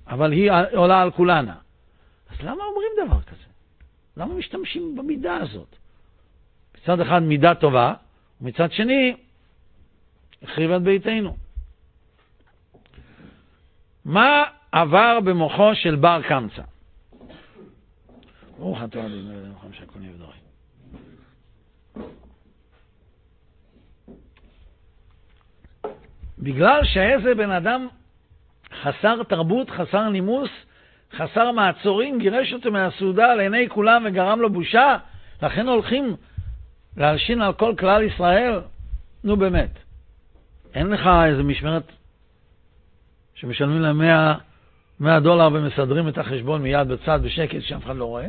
אבל 0.08 0.32
היא 0.32 0.52
עולה 0.76 1.02
על 1.02 1.12
כולנה. 1.12 1.56
אז 2.30 2.41
למה 2.41 2.63
אומרים 2.63 3.08
דבר 3.08 3.21
כזה? 3.21 3.43
למה 4.17 4.34
משתמשים 4.34 4.95
במידה 4.95 5.36
הזאת? 5.36 5.76
מצד 6.78 6.99
אחד 6.99 7.23
מידה 7.23 7.56
טובה, 7.56 7.93
ומצד 8.41 8.71
שני 8.71 9.15
החריב 10.43 10.71
את 10.71 10.82
ביתנו. 10.82 11.38
מה 14.06 14.43
עבר 14.71 15.19
במוחו 15.23 15.76
של 15.76 15.95
בר 15.95 16.21
קמצא? 16.28 16.62
ברוך 18.58 18.84
אתה 18.84 18.99
אדוני 19.06 19.32
אלוהינו 19.32 19.60
חמישה 19.60 19.86
קונים 19.86 20.12
ודורי. 20.15 20.38
בגלל 26.39 26.84
שאיזה 26.84 27.36
בן 27.36 27.52
אדם 27.52 27.88
חסר 28.82 29.24
תרבות, 29.24 29.69
חסר 29.69 30.10
נימוס, 30.10 30.50
חסר 31.17 31.52
מעצורים, 31.52 32.19
גירש 32.19 32.54
אותו 32.54 32.72
מהסעודה 32.72 33.34
לעיני 33.34 33.69
כולם 33.69 34.04
וגרם 34.06 34.39
לו 34.39 34.54
בושה, 34.54 34.98
לכן 35.41 35.67
הולכים 35.67 36.15
להלשין 36.98 37.41
על 37.41 37.54
כל 37.54 37.74
כלל 37.80 38.04
ישראל? 38.04 38.62
נו 39.24 39.38
באמת. 39.38 39.69
אין 40.74 40.88
לך 40.88 41.10
איזה 41.26 41.43
משמרת 41.43 41.91
שמשלמים 43.36 43.82
להם 43.82 43.98
100, 43.98 44.36
100 45.00 45.19
דולר 45.19 45.50
ומסדרים 45.54 46.08
את 46.08 46.17
החשבון 46.17 46.62
מיד 46.62 46.88
בצד 46.88 47.19
בשקט 47.24 47.62
שאף 47.62 47.86
אחד 47.86 47.96
לא 47.96 48.06
רואה? 48.06 48.28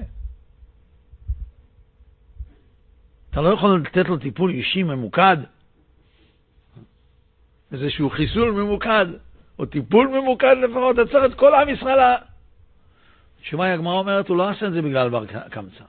אתה 3.31 3.40
לא 3.40 3.49
יכול 3.49 3.81
לתת 3.81 4.09
לו 4.09 4.17
טיפול 4.17 4.51
אישי 4.51 4.83
ממוקד, 4.83 5.37
איזשהו 7.75 8.11
חיסול 8.11 8.51
ממוקד, 8.51 9.07
או 9.59 9.67
טיפול 9.67 10.09
ממוקד 10.09 10.57
לפחות, 10.63 10.97
צריך 10.97 11.25
את 11.25 11.35
כל 11.35 11.55
עם 11.55 11.69
ישראל. 11.69 12.15
התשובה, 13.41 13.73
הגמרא 13.73 13.95
אומרת, 13.95 14.29
הוא 14.29 14.37
לא 14.37 14.49
עשה 14.49 14.67
את 14.67 14.73
זה 14.73 14.83
בגלל 14.83 15.09
בר 15.09 15.25
קמצא. 15.51 15.85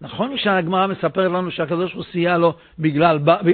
נכון 0.00 0.38
שהגמרא 0.38 0.86
מספרת 0.86 1.30
לנו 1.30 1.50
שהקדוש 1.50 1.92
ברוך 1.92 2.06
הוא 2.06 2.12
סייע 2.12 2.38
לו 2.38 2.54
בגלל, 2.78 3.18
ב, 3.18 3.30
ב, 3.30 3.52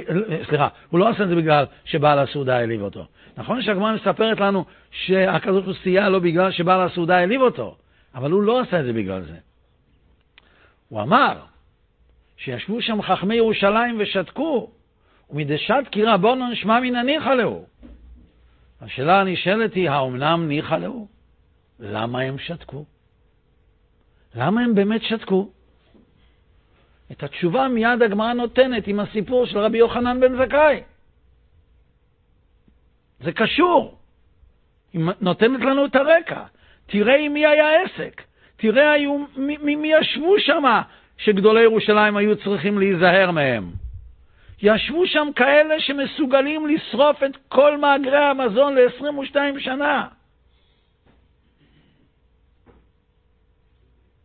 סליחה, 0.49 0.67
הוא 0.89 0.99
לא 0.99 1.09
עשה 1.09 1.23
את 1.23 1.29
זה 1.29 1.35
בגלל 1.35 1.65
שבעל 1.85 2.19
הסעודה 2.19 2.57
העליב 2.57 2.81
אותו. 2.81 3.05
נכון 3.37 3.61
שהגמרא 3.61 3.95
מספרת 3.95 4.39
לנו 4.39 4.65
שהקדוש 4.91 5.63
ברוך 5.63 5.65
הוא 5.65 5.83
סייע 5.83 6.09
לו 6.09 6.21
בגלל 6.21 6.51
שבעל 6.51 6.81
הסעודה 6.81 7.17
העליב 7.17 7.41
אותו, 7.41 7.77
אבל 8.15 8.31
הוא 8.31 8.43
לא 8.43 8.59
עשה 8.59 8.79
את 8.79 8.85
זה 8.85 8.93
בגלל 8.93 9.21
זה. 9.21 9.37
הוא 10.89 11.01
אמר 11.01 11.37
שישבו 12.37 12.81
שם 12.81 13.01
חכמי 13.01 13.35
ירושלים 13.35 13.95
ושתקו, 13.99 14.71
ומדשת 15.29 15.83
קירה 15.91 16.17
בונו 16.17 16.51
נשמע 16.51 16.79
מן 16.79 16.95
הניחא 16.95 17.29
להו. 17.29 17.65
השאלה 18.81 19.21
הנשאלת 19.21 19.73
היא, 19.73 19.89
האומנם 19.89 20.45
ניחא 20.47 20.75
להו? 20.75 21.07
למה 21.79 22.21
הם 22.21 22.37
שתקו? 22.39 22.85
למה 24.35 24.61
הם 24.61 24.75
באמת 24.75 25.01
שתקו? 25.03 25.49
את 27.11 27.23
התשובה 27.23 27.67
מיד 27.67 28.01
הגמרא 28.01 28.33
נותנת 28.33 28.87
עם 28.87 28.99
הסיפור 28.99 29.45
של 29.45 29.57
רבי 29.57 29.77
יוחנן 29.77 30.19
בן 30.19 30.45
זכאי. 30.45 30.81
זה 33.19 33.31
קשור. 33.31 33.97
היא 34.93 35.01
נותנת 35.21 35.59
לנו 35.61 35.85
את 35.85 35.95
הרקע. 35.95 36.43
תראה 36.85 37.15
עם 37.15 37.33
מי 37.33 37.45
היה 37.45 37.81
עסק. 37.81 38.21
תראה 38.57 38.91
היו, 38.91 39.25
מי, 39.37 39.75
מי 39.75 39.91
ישבו 40.01 40.39
שם 40.39 40.63
שגדולי 41.17 41.61
ירושלים 41.61 42.17
היו 42.17 42.35
צריכים 42.43 42.79
להיזהר 42.79 43.31
מהם. 43.31 43.84
ישבו 44.61 45.07
שם 45.07 45.27
כאלה 45.35 45.79
שמסוגלים 45.79 46.67
לשרוף 46.67 47.23
את 47.23 47.37
כל 47.47 47.77
מאגרי 47.77 48.17
המזון 48.17 48.75
ל-22 48.75 49.59
שנה. 49.59 50.07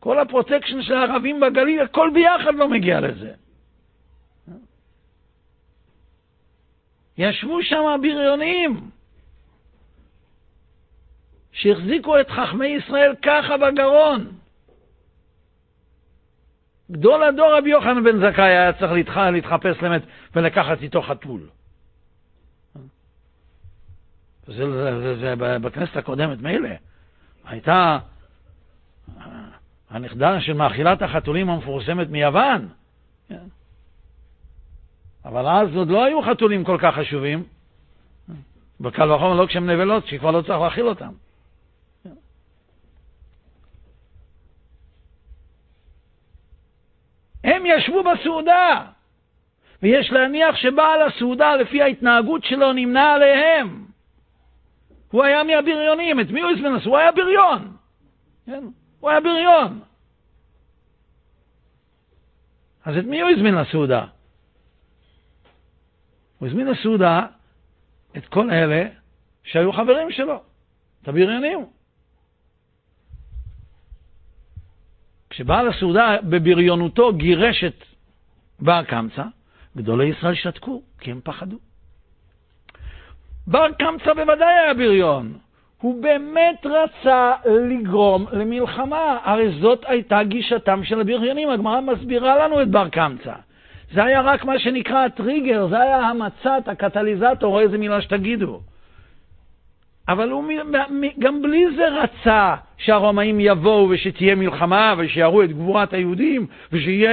כל 0.00 0.18
הפרוטקשן 0.18 0.82
של 0.82 0.94
הערבים 0.94 1.40
בגליל, 1.40 1.80
הכל 1.80 2.10
ביחד 2.14 2.54
לא 2.54 2.68
מגיע 2.68 3.00
לזה. 3.00 3.32
ישבו 7.18 7.62
שם 7.62 7.86
הבריונים 7.86 8.90
שהחזיקו 11.52 12.20
את 12.20 12.30
חכמי 12.30 12.66
ישראל 12.66 13.14
ככה 13.22 13.56
בגרון. 13.56 14.39
גדול 16.90 17.22
הדור 17.22 17.58
רבי 17.58 17.70
יוחנן 17.70 18.04
בן 18.04 18.30
זכאי 18.30 18.44
היה 18.44 18.72
צריך 18.72 18.92
להתח... 18.92 19.16
להתחפש 19.16 19.82
למת 19.82 20.02
ולקחת 20.34 20.82
איתו 20.82 21.02
חתול. 21.02 21.40
זה, 24.46 24.70
זה, 24.70 25.00
זה, 25.00 25.16
זה 25.16 25.34
בכנסת 25.58 25.96
הקודמת 25.96 26.42
מילא. 26.42 26.68
הייתה 27.44 27.98
הנכדה 29.90 30.40
של 30.40 30.52
מאכילת 30.52 31.02
החתולים 31.02 31.50
המפורסמת 31.50 32.08
מיוון. 32.08 32.68
כן. 33.28 33.44
אבל 35.24 35.46
אז 35.46 35.76
עוד 35.76 35.88
לא 35.88 36.04
היו 36.04 36.22
חתולים 36.22 36.64
כל 36.64 36.76
כך 36.80 36.94
חשובים. 36.94 37.44
בקל 38.80 39.12
וחומר 39.12 39.34
לא 39.34 39.46
כשהם 39.46 39.70
נבלות, 39.70 40.06
שכבר 40.06 40.30
לא 40.30 40.42
צריך 40.42 40.60
להאכיל 40.60 40.86
אותם. 40.86 41.12
הם 47.44 47.66
ישבו 47.66 48.02
בסעודה, 48.02 48.86
ויש 49.82 50.12
להניח 50.12 50.56
שבעל 50.56 51.02
הסעודה, 51.02 51.56
לפי 51.56 51.82
ההתנהגות 51.82 52.44
שלו, 52.44 52.72
נמנה 52.72 53.12
עליהם. 53.12 53.84
הוא 55.10 55.24
היה 55.24 55.44
מהבריונים, 55.44 56.20
את 56.20 56.30
מי 56.30 56.40
הוא 56.40 56.50
הזמין? 56.50 56.72
הוא 56.84 56.98
היה 56.98 57.12
בריון. 57.12 57.76
כן? 58.46 58.64
הוא 59.00 59.10
היה 59.10 59.20
בריון. 59.20 59.80
אז 62.84 62.96
את 62.96 63.04
מי 63.04 63.20
הוא 63.20 63.30
הזמין 63.30 63.54
לסעודה? 63.54 64.04
הוא 66.38 66.48
הזמין 66.48 66.66
לסעודה 66.66 67.26
את 68.16 68.26
כל 68.26 68.50
אלה 68.50 68.88
שהיו 69.42 69.72
חברים 69.72 70.10
שלו, 70.10 70.42
את 71.02 71.08
הבריונים. 71.08 71.66
כשבעל 75.30 75.68
הסעודה 75.68 76.16
בבריונותו 76.22 77.12
גירש 77.12 77.64
את 77.64 77.84
בר 78.60 78.82
קמצא, 78.84 79.24
גדולי 79.76 80.06
ישראל 80.06 80.34
שתקו, 80.34 80.82
כי 81.00 81.10
הם 81.10 81.20
פחדו. 81.24 81.56
בר 83.46 83.66
קמצא 83.78 84.14
בוודאי 84.14 84.54
היה 84.64 84.74
בריון. 84.74 85.32
הוא 85.80 86.02
באמת 86.02 86.66
רצה 86.66 87.32
לגרום 87.46 88.26
למלחמה, 88.32 89.18
הרי 89.24 89.50
זאת 89.60 89.84
הייתה 89.86 90.22
גישתם 90.22 90.84
של 90.84 91.00
הבריונים. 91.00 91.50
הגמרא 91.50 91.80
מסבירה 91.80 92.44
לנו 92.44 92.62
את 92.62 92.68
בר 92.68 92.88
קמצא. 92.88 93.34
זה 93.94 94.04
היה 94.04 94.20
רק 94.20 94.44
מה 94.44 94.58
שנקרא 94.58 95.04
הטריגר, 95.04 95.66
זה 95.66 95.80
היה 95.80 95.98
המצת, 95.98 96.62
הקטליזטור, 96.66 97.54
או 97.54 97.60
איזה 97.60 97.78
מילה 97.78 98.02
שתגידו. 98.02 98.60
אבל 100.08 100.30
הוא 100.30 100.44
גם 101.18 101.42
בלי 101.42 101.64
זה 101.76 101.88
רצה 101.88 102.54
שהרומאים 102.78 103.40
יבואו 103.40 103.88
ושתהיה 103.90 104.34
מלחמה 104.34 104.94
ושיראו 104.98 105.44
את 105.44 105.52
גבורת 105.52 105.92
היהודים 105.92 106.46
ושיהיה 106.72 107.10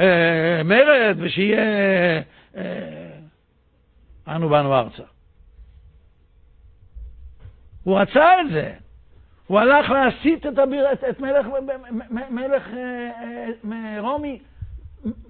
אה, 0.00 0.62
מרד 0.64 1.16
ושיהיה... 1.18 1.62
אה, 2.56 3.08
אנו 4.28 4.48
באנו 4.48 4.74
ארצה. 4.74 5.02
הוא 7.84 7.98
רצה 7.98 8.40
את 8.40 8.50
זה. 8.52 8.72
הוא 9.46 9.60
הלך 9.60 9.90
להסית 9.90 10.46
את, 10.46 10.58
הביר, 10.58 10.92
את, 10.92 11.04
את 11.04 11.20
מלך, 11.20 11.46
מלך 12.30 12.68
אה, 12.74 13.10
אה, 13.72 14.00
רומי, 14.00 14.38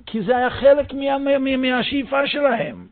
כי 0.07 0.23
זה 0.23 0.37
היה 0.37 0.51
חלק 0.51 0.93
מה, 0.93 1.39
מה, 1.39 1.57
מהשאיפה 1.57 2.27
שלהם. 2.27 2.87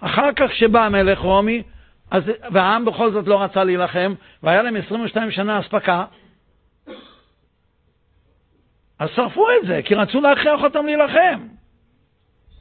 אחר 0.00 0.32
כך 0.36 0.54
שבא 0.54 0.88
מלך 0.88 1.18
רומי, 1.18 1.62
אז, 2.10 2.22
והעם 2.52 2.84
בכל 2.84 3.12
זאת 3.12 3.26
לא 3.26 3.42
רצה 3.42 3.64
להילחם, 3.64 4.14
והיה 4.42 4.62
להם 4.62 4.76
22 4.76 5.30
שנה 5.30 5.60
אספקה, 5.60 6.04
אז 8.98 9.08
שרפו 9.14 9.46
את 9.50 9.66
זה, 9.66 9.80
כי 9.84 9.94
רצו 9.94 10.20
להכריח 10.20 10.62
אותם 10.62 10.86
להילחם. 10.86 11.46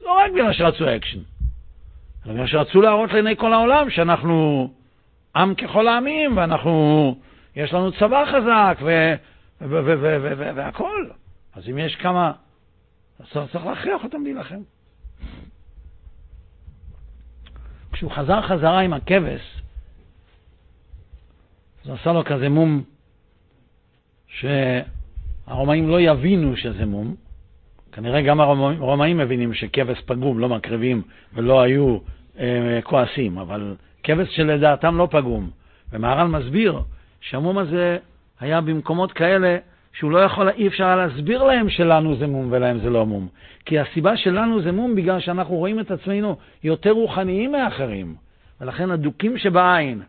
לא 0.01 0.11
רק 0.11 0.31
בגלל 0.31 0.53
שרצו 0.53 0.95
אקשן, 0.95 1.19
אלא 2.25 2.33
בגלל 2.33 2.47
שרצו 2.47 2.81
להראות 2.81 3.13
לעיני 3.13 3.35
כל 3.35 3.53
העולם 3.53 3.89
שאנחנו 3.89 4.69
עם 5.35 5.55
ככל 5.55 5.87
העמים, 5.87 6.37
ואנחנו, 6.37 7.15
יש 7.55 7.73
לנו 7.73 7.91
צבא 7.91 8.25
חזק, 8.25 8.77
והכול. 10.55 11.11
אז 11.55 11.69
אם 11.69 11.77
יש 11.77 11.95
כמה, 11.95 12.31
אז 13.19 13.25
צריך 13.51 13.65
להכריח 13.65 14.03
אותם 14.03 14.23
להילחם. 14.23 14.59
כשהוא 17.99 18.11
חזר 18.11 18.41
חזרה 18.41 18.79
עם 18.79 18.93
הכבש, 18.93 19.61
זה 21.85 21.93
עשה 21.93 22.13
לו 22.13 22.23
כזה 22.23 22.49
מום, 22.49 22.83
שהרומאים 24.27 25.89
לא 25.89 26.01
יבינו 26.01 26.57
שזה 26.57 26.85
מום. 26.85 27.15
כנראה 27.91 28.21
גם 28.21 28.41
הרומאים 28.41 29.17
מבינים 29.17 29.53
שכבש 29.53 30.01
פגום, 30.01 30.39
לא 30.39 30.49
מקריבים 30.49 31.01
ולא 31.33 31.61
היו 31.61 31.97
אה, 32.39 32.79
כועסים, 32.83 33.37
אבל 33.37 33.75
כבש 34.03 34.35
שלדעתם 34.35 34.97
לא 34.97 35.07
פגום. 35.11 35.49
ומהר"ל 35.91 36.27
מסביר 36.27 36.79
שהמום 37.21 37.57
הזה 37.57 37.97
היה 38.39 38.61
במקומות 38.61 39.11
כאלה 39.11 39.57
שהוא 39.93 40.11
לא 40.11 40.19
יכול, 40.19 40.49
אי 40.49 40.67
אפשר 40.67 40.95
להסביר 40.95 41.43
להם 41.43 41.69
שלנו 41.69 42.15
זה 42.15 42.27
מום 42.27 42.47
ולהם 42.51 42.79
זה 42.79 42.89
לא 42.89 43.05
מום. 43.05 43.27
כי 43.65 43.79
הסיבה 43.79 44.17
שלנו 44.17 44.61
זה 44.61 44.71
מום 44.71 44.95
בגלל 44.95 45.19
שאנחנו 45.19 45.55
רואים 45.55 45.79
את 45.79 45.91
עצמנו 45.91 46.37
יותר 46.63 46.91
רוחניים 46.91 47.51
מאחרים. 47.51 48.15
ולכן 48.61 48.91
הדוקים 48.91 49.37
שבעין, 49.37 50.01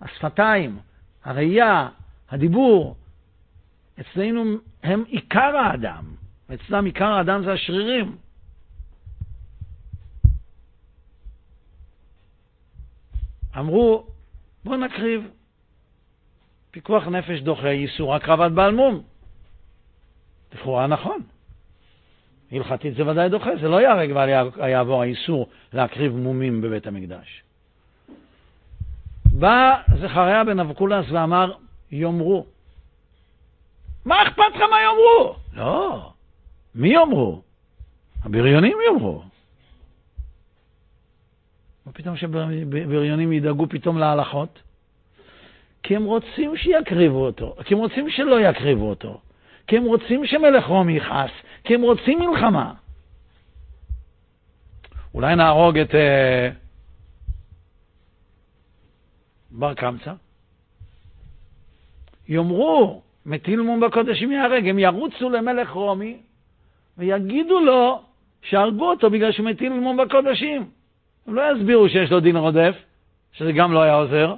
השפתיים, 0.00 0.78
הראייה, 1.24 1.88
הדיבור, 2.30 2.96
אצלנו 4.00 4.44
הם 4.82 5.04
עיקר 5.06 5.56
האדם. 5.56 6.04
אצלם 6.54 6.84
עיקר 6.84 7.12
האדם 7.12 7.44
זה 7.44 7.52
השרירים. 7.52 8.16
אמרו 13.58 14.06
בואו 14.64 14.76
נקריב. 14.76 15.28
פיקוח 16.70 17.06
נפש 17.06 17.40
דוחה 17.40 17.70
איסור 17.70 18.14
הקרבת 18.14 18.52
בעל 18.52 18.74
מום. 18.74 19.02
לכאורה 20.54 20.86
נכון. 20.86 21.22
הלכתית 22.52 22.94
זה 22.94 23.06
ודאי 23.06 23.28
דוחה, 23.28 23.50
זה 23.60 23.68
לא 23.68 23.80
ייהרג 23.80 24.12
ויעבור 24.56 25.02
האיסור 25.02 25.48
להקריב 25.72 26.16
מומים 26.16 26.60
בבית 26.60 26.86
המקדש. 26.86 27.42
בא 29.32 29.82
זכריה 30.00 30.44
בן 30.44 30.60
אבקולס 30.60 31.06
ואמר, 31.10 31.52
יאמרו. 31.90 32.46
מה 34.04 34.22
אכפת 34.22 34.54
לך 34.54 34.60
מה 34.60 34.76
יאמרו? 34.82 35.36
לא. 35.52 36.10
מי 36.74 36.88
יאמרו? 36.88 37.42
הבריונים 38.22 38.78
יאמרו. 38.86 39.22
מה 41.86 41.92
פתאום 41.92 42.16
שבריונים 42.16 43.32
ידאגו 43.32 43.66
פתאום 43.68 43.98
להלכות? 43.98 44.62
כי 45.82 45.96
הם 45.96 46.04
רוצים 46.04 46.56
שיקריבו 46.56 47.26
אותו, 47.26 47.56
כי 47.64 47.74
הם 47.74 47.80
רוצים 47.80 48.10
שלא 48.10 48.40
יקריבו 48.40 48.90
אותו, 48.90 49.20
כי 49.68 49.76
הם 49.76 49.84
רוצים 49.84 50.26
שמלך 50.26 50.66
רומי 50.66 50.92
יכעס, 50.92 51.30
כי 51.64 51.74
הם 51.74 51.82
רוצים 51.82 52.18
מלחמה. 52.18 52.72
אולי 55.14 55.36
נהרוג 55.36 55.78
את 55.78 55.90
uh, 55.90 55.94
בר 59.50 59.74
קמצא? 59.74 60.12
יאמרו, 62.28 63.02
מטיל 63.26 63.60
מום 63.60 63.80
בקודשים 63.80 64.32
ייהרג, 64.32 64.68
הם 64.68 64.78
ירוצו 64.78 65.30
למלך 65.30 65.70
רומי 65.70 66.16
ויגידו 66.98 67.60
לו 67.60 68.02
שהרגו 68.42 68.90
אותו 68.90 69.10
בגלל 69.10 69.32
שמטיל 69.32 69.72
מום 69.72 69.96
בקודשים. 69.96 70.70
הם 71.26 71.34
לא 71.34 71.42
יסבירו 71.52 71.88
שיש 71.88 72.10
לו 72.10 72.20
דין 72.20 72.36
רודף, 72.36 72.74
שזה 73.32 73.52
גם 73.52 73.72
לא 73.72 73.82
היה 73.82 73.94
עוזר. 73.94 74.34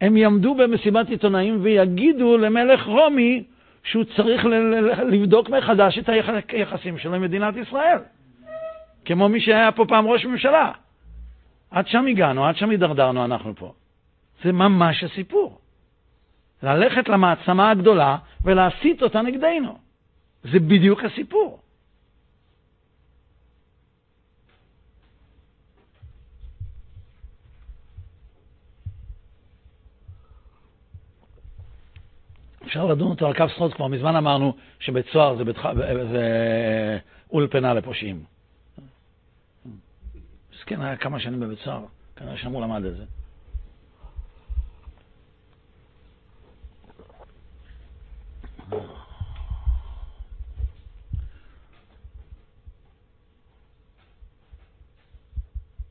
הם 0.00 0.16
יעמדו 0.16 0.54
במסיבת 0.54 1.08
עיתונאים 1.08 1.58
ויגידו 1.62 2.38
למלך 2.38 2.86
רומי 2.86 3.44
שהוא 3.84 4.04
צריך 4.04 4.44
לבדוק 5.12 5.50
מחדש 5.50 5.98
את 5.98 6.08
היחסים 6.48 6.98
שלו 6.98 7.14
עם 7.14 7.22
מדינת 7.22 7.56
ישראל, 7.56 7.98
כמו 9.04 9.28
מי 9.28 9.40
שהיה 9.40 9.72
פה 9.72 9.84
פעם 9.88 10.06
ראש 10.06 10.24
ממשלה. 10.24 10.72
עד 11.70 11.88
שם 11.88 12.06
הגענו, 12.06 12.46
עד 12.46 12.56
שם 12.56 12.70
הידרדרנו 12.70 13.24
אנחנו 13.24 13.54
פה. 13.56 13.72
זה 14.44 14.52
ממש 14.52 15.04
הסיפור. 15.04 15.58
ללכת 16.62 17.08
למעצמה 17.08 17.70
הגדולה 17.70 18.16
ולהסית 18.44 19.02
אותה 19.02 19.22
נגדנו. 19.22 19.78
זה 20.44 20.58
בדיוק 20.58 21.04
הסיפור. 21.04 21.60
אפשר 32.76 32.86
לדון 32.86 33.10
אותו 33.10 33.26
על 33.26 33.36
קו 33.36 33.44
סחוט, 33.54 33.74
כבר 33.74 33.86
מזמן 33.86 34.16
אמרנו 34.16 34.56
שבית 34.80 35.06
סוהר 35.12 35.36
זה, 35.36 35.44
בתח... 35.44 35.62
זה 36.12 36.98
אולפנה 37.30 37.74
לפושעים. 37.74 38.24
מסכן, 40.54 40.82
היה 40.82 40.96
כמה 40.96 41.20
שנים 41.20 41.40
בבית 41.40 41.58
סוהר, 41.58 41.84
כנראה 42.16 42.36
שם 42.36 42.52
הוא 42.52 42.62
למד 42.62 42.84
את 42.84 42.96
זה. 42.96 43.04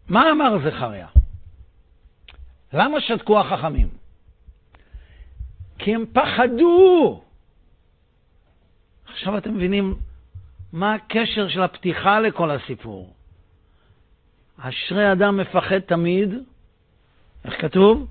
מה 0.08 0.32
אמר 0.32 0.70
זכריה? 0.70 1.08
למה 2.74 3.02
שתקו 3.02 3.40
החכמים? 3.40 4.05
כי 5.80 5.96
הם 5.96 6.06
פחדו. 6.14 7.22
עכשיו 9.06 9.38
אתם 9.38 9.54
מבינים 9.54 9.96
מה 10.74 10.94
הקשר 10.94 11.48
של 11.50 11.62
הפתיחה 11.62 12.20
לכל 12.20 12.52
הסיפור. 12.52 13.14
אשרי 14.60 15.12
אדם 15.12 15.38
מפחד 15.38 15.80
תמיד, 15.80 16.34
איך 17.46 17.62
כתוב? 17.62 18.08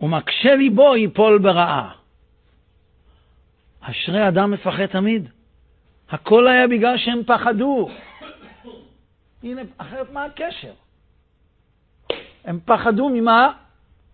ומקשה 0.00 0.54
ליבו 0.54 0.96
ייפול 0.96 1.38
ברעה. 1.38 1.92
אשרי 3.80 4.28
אדם 4.28 4.50
מפחד 4.50 4.86
תמיד. 4.86 5.28
הכל 6.10 6.48
היה 6.48 6.66
בגלל 6.68 6.98
שהם 6.98 7.22
פחדו. 7.26 7.90
הנה, 9.44 9.62
אחרת 9.78 10.10
מה 10.12 10.24
הקשר? 10.24 10.72
הם 12.44 12.60
פחדו 12.64 13.08
ממה? 13.08 13.52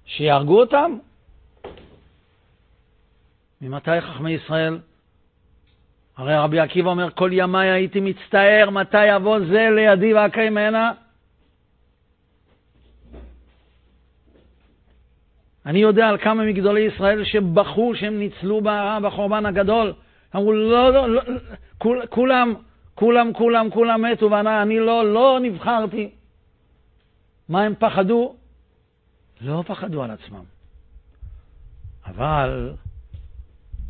שיהרגו 0.05 0.61
אותם? 0.61 0.99
ממתי 3.61 4.01
חכמי 4.01 4.33
ישראל? 4.33 4.79
הרי 6.17 6.37
רבי 6.37 6.59
עקיבא 6.59 6.91
אומר, 6.91 7.11
כל 7.11 7.31
ימיי 7.33 7.71
הייתי 7.71 8.01
מצטער 8.01 8.71
מתי 8.71 9.07
יבוא 9.07 9.39
זה 9.39 9.69
לידי 9.77 10.15
ואקיימנה. 10.15 10.93
אני 15.67 15.79
יודע 15.79 16.09
על 16.09 16.19
כמה 16.19 16.45
מגדולי 16.45 16.81
ישראל 16.81 17.25
שבכו 17.25 17.93
שהם 17.95 18.19
ניצלו 18.19 18.61
בחורבן 19.03 19.47
הגדול. 19.47 19.93
אמרו, 20.37 20.53
לא, 20.53 20.93
לא, 20.93 21.09
לא, 21.09 21.23
כול, 21.79 22.07
כולם, 22.07 22.55
כולם, 23.01 23.33
כולם, 23.33 23.71
כולם 23.71 24.03
מתו, 24.03 24.31
ואני 24.31 24.79
לא, 24.79 25.13
לא 25.13 25.39
נבחרתי. 25.43 26.11
מה 27.49 27.63
הם 27.63 27.75
פחדו? 27.79 28.35
לא 29.41 29.65
פחדו 29.67 30.03
על 30.03 30.11
עצמם. 30.11 30.45
אבל 32.07 32.73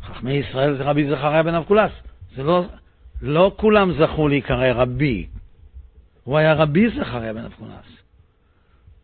חכמי 0.01 0.33
ישראל 0.33 0.77
זה 0.77 0.83
רבי 0.83 1.09
זכריה 1.09 1.43
בן 1.43 1.55
אבקולס. 1.55 1.91
זה 2.35 2.43
לא, 2.43 2.63
לא 3.21 3.51
כולם 3.55 3.91
זכו 3.99 4.27
להיקרא 4.27 4.71
רבי. 4.71 5.27
הוא 6.23 6.37
היה 6.37 6.53
רבי 6.53 6.89
זכריה 6.89 7.33
בן 7.33 7.45
אבקולס. 7.45 7.85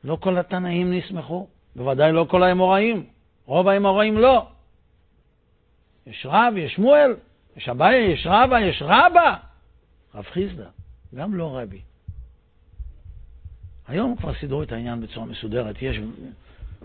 לא 0.03 0.17
כל 0.19 0.37
התנאים 0.37 0.93
נסמכו, 0.93 1.47
בוודאי 1.75 2.11
לא 2.11 2.25
כל 2.29 2.43
האמוראים. 2.43 3.05
רוב 3.45 3.67
האמוראים 3.67 4.17
לא. 4.17 4.47
יש 6.05 6.25
רב, 6.29 6.53
יש 6.57 6.75
שמואל, 6.75 7.15
יש 7.57 7.69
אביי, 7.69 8.11
יש 8.13 8.27
רבא, 8.27 8.59
יש 8.59 8.81
רבא. 8.81 9.46
רב 10.17 10.25
חיסדא, 10.25 10.65
גם 11.15 11.35
לא 11.35 11.57
רבי. 11.57 11.81
היום 13.87 14.15
כבר 14.15 14.33
סידרו 14.33 14.63
את 14.63 14.71
העניין 14.71 15.01
בצורה 15.01 15.25
מסודרת. 15.25 15.81
יש, 15.81 15.97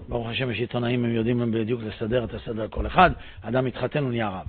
ברוך 0.09 0.29
השם, 0.29 0.51
יש 0.51 0.59
עיתונאים, 0.59 1.05
הם 1.05 1.11
יודעים 1.11 1.53
בדיוק 1.53 1.81
לסדר 1.83 2.25
את 2.25 2.35
הסדר 2.35 2.69
כל 2.69 2.87
אחד. 2.87 3.11
אדם 3.41 3.65
מתחתן, 3.65 4.03
הוא 4.03 4.11
נהיה 4.11 4.29
רב. 4.29 4.47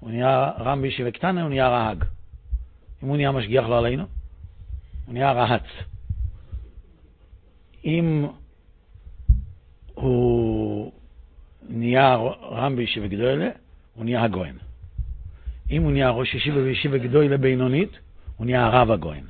הוא 0.00 0.10
נהיה 0.10 0.50
רם 0.58 0.82
בישיבה 0.82 1.10
קטנה, 1.10 1.42
הוא 1.42 1.48
נהיה 1.48 1.68
רהג. 1.68 2.04
אם 3.02 3.08
הוא 3.08 3.16
נהיה 3.16 3.32
משגיח 3.32 3.64
לא 3.64 3.78
עלינו, 3.78 4.04
הוא 5.06 5.12
נהיה 5.12 5.32
רהץ. 5.32 5.66
אם 7.84 8.26
הוא 9.94 10.92
נהיה 11.68 12.16
רם 12.42 12.76
בישיבה 12.76 13.06
גדולה, 13.06 13.50
הוא 13.94 14.04
נהיה 14.04 14.22
הגויין. 14.22 14.69
אם 15.70 15.82
הוא 15.82 15.92
נהיה 15.92 16.10
ראש 16.10 16.34
ישיבה 16.34 16.62
וישיבה 16.62 16.98
גדולה 16.98 17.36
בינונית, 17.36 17.98
הוא 18.36 18.46
נהיה 18.46 18.66
הרב 18.66 18.90
הגויין. 18.90 19.24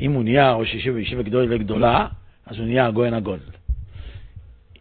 אם 0.00 0.12
הוא 0.12 0.24
נהיה 0.24 0.52
ראש 0.52 0.74
ישיבה 0.74 0.96
וישיבה 0.96 1.22
גדולה 1.22 1.58
גדולה, 1.58 2.08
אז 2.46 2.58
הוא 2.58 2.66
נהיה 2.66 2.86
הגויין 2.86 3.14
הגודל. 3.14 3.50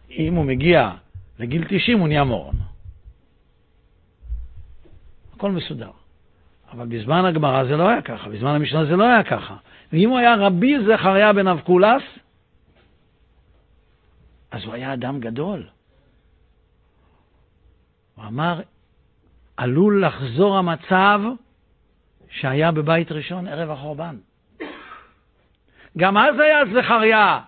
אם 0.10 0.36
הוא 0.36 0.46
מגיע 0.46 0.92
לגיל 1.40 1.66
90, 1.70 2.00
הוא 2.00 2.08
נהיה 2.08 2.24
מורון. 2.24 2.56
הכל 5.36 5.52
מסודר. 5.52 5.92
אבל 6.72 6.88
בזמן 6.88 7.26
הגמרא 7.26 7.64
זה 7.64 7.78
לא 7.78 7.90
היה 7.90 8.02
ככה, 8.02 8.30
בזמן 8.30 8.56
המשנה 8.56 8.86
זה 8.86 8.96
לא 8.96 9.04
היה 9.04 9.24
ככה. 9.24 9.58
ואם 9.94 10.10
הוא 10.10 10.18
היה 10.18 10.36
רבי 10.36 10.74
זכריה 10.88 11.34
בן 11.34 11.48
אבקולס, 11.48 12.04
אז 14.52 14.64
הוא 14.64 14.74
היה 14.74 14.94
אדם 14.94 15.20
גדול. 15.20 15.68
הוא 18.16 18.26
אמר, 18.26 18.62
עלול 19.60 20.06
לחזור 20.06 20.58
המצב 20.58 21.22
שהיה 22.30 22.72
בבית 22.72 23.12
ראשון 23.12 23.48
ערב 23.48 23.72
החורבן. 23.72 24.16
גם 25.98 26.18
אז 26.18 26.40
היה 26.40 26.60
זכריה 26.74 27.40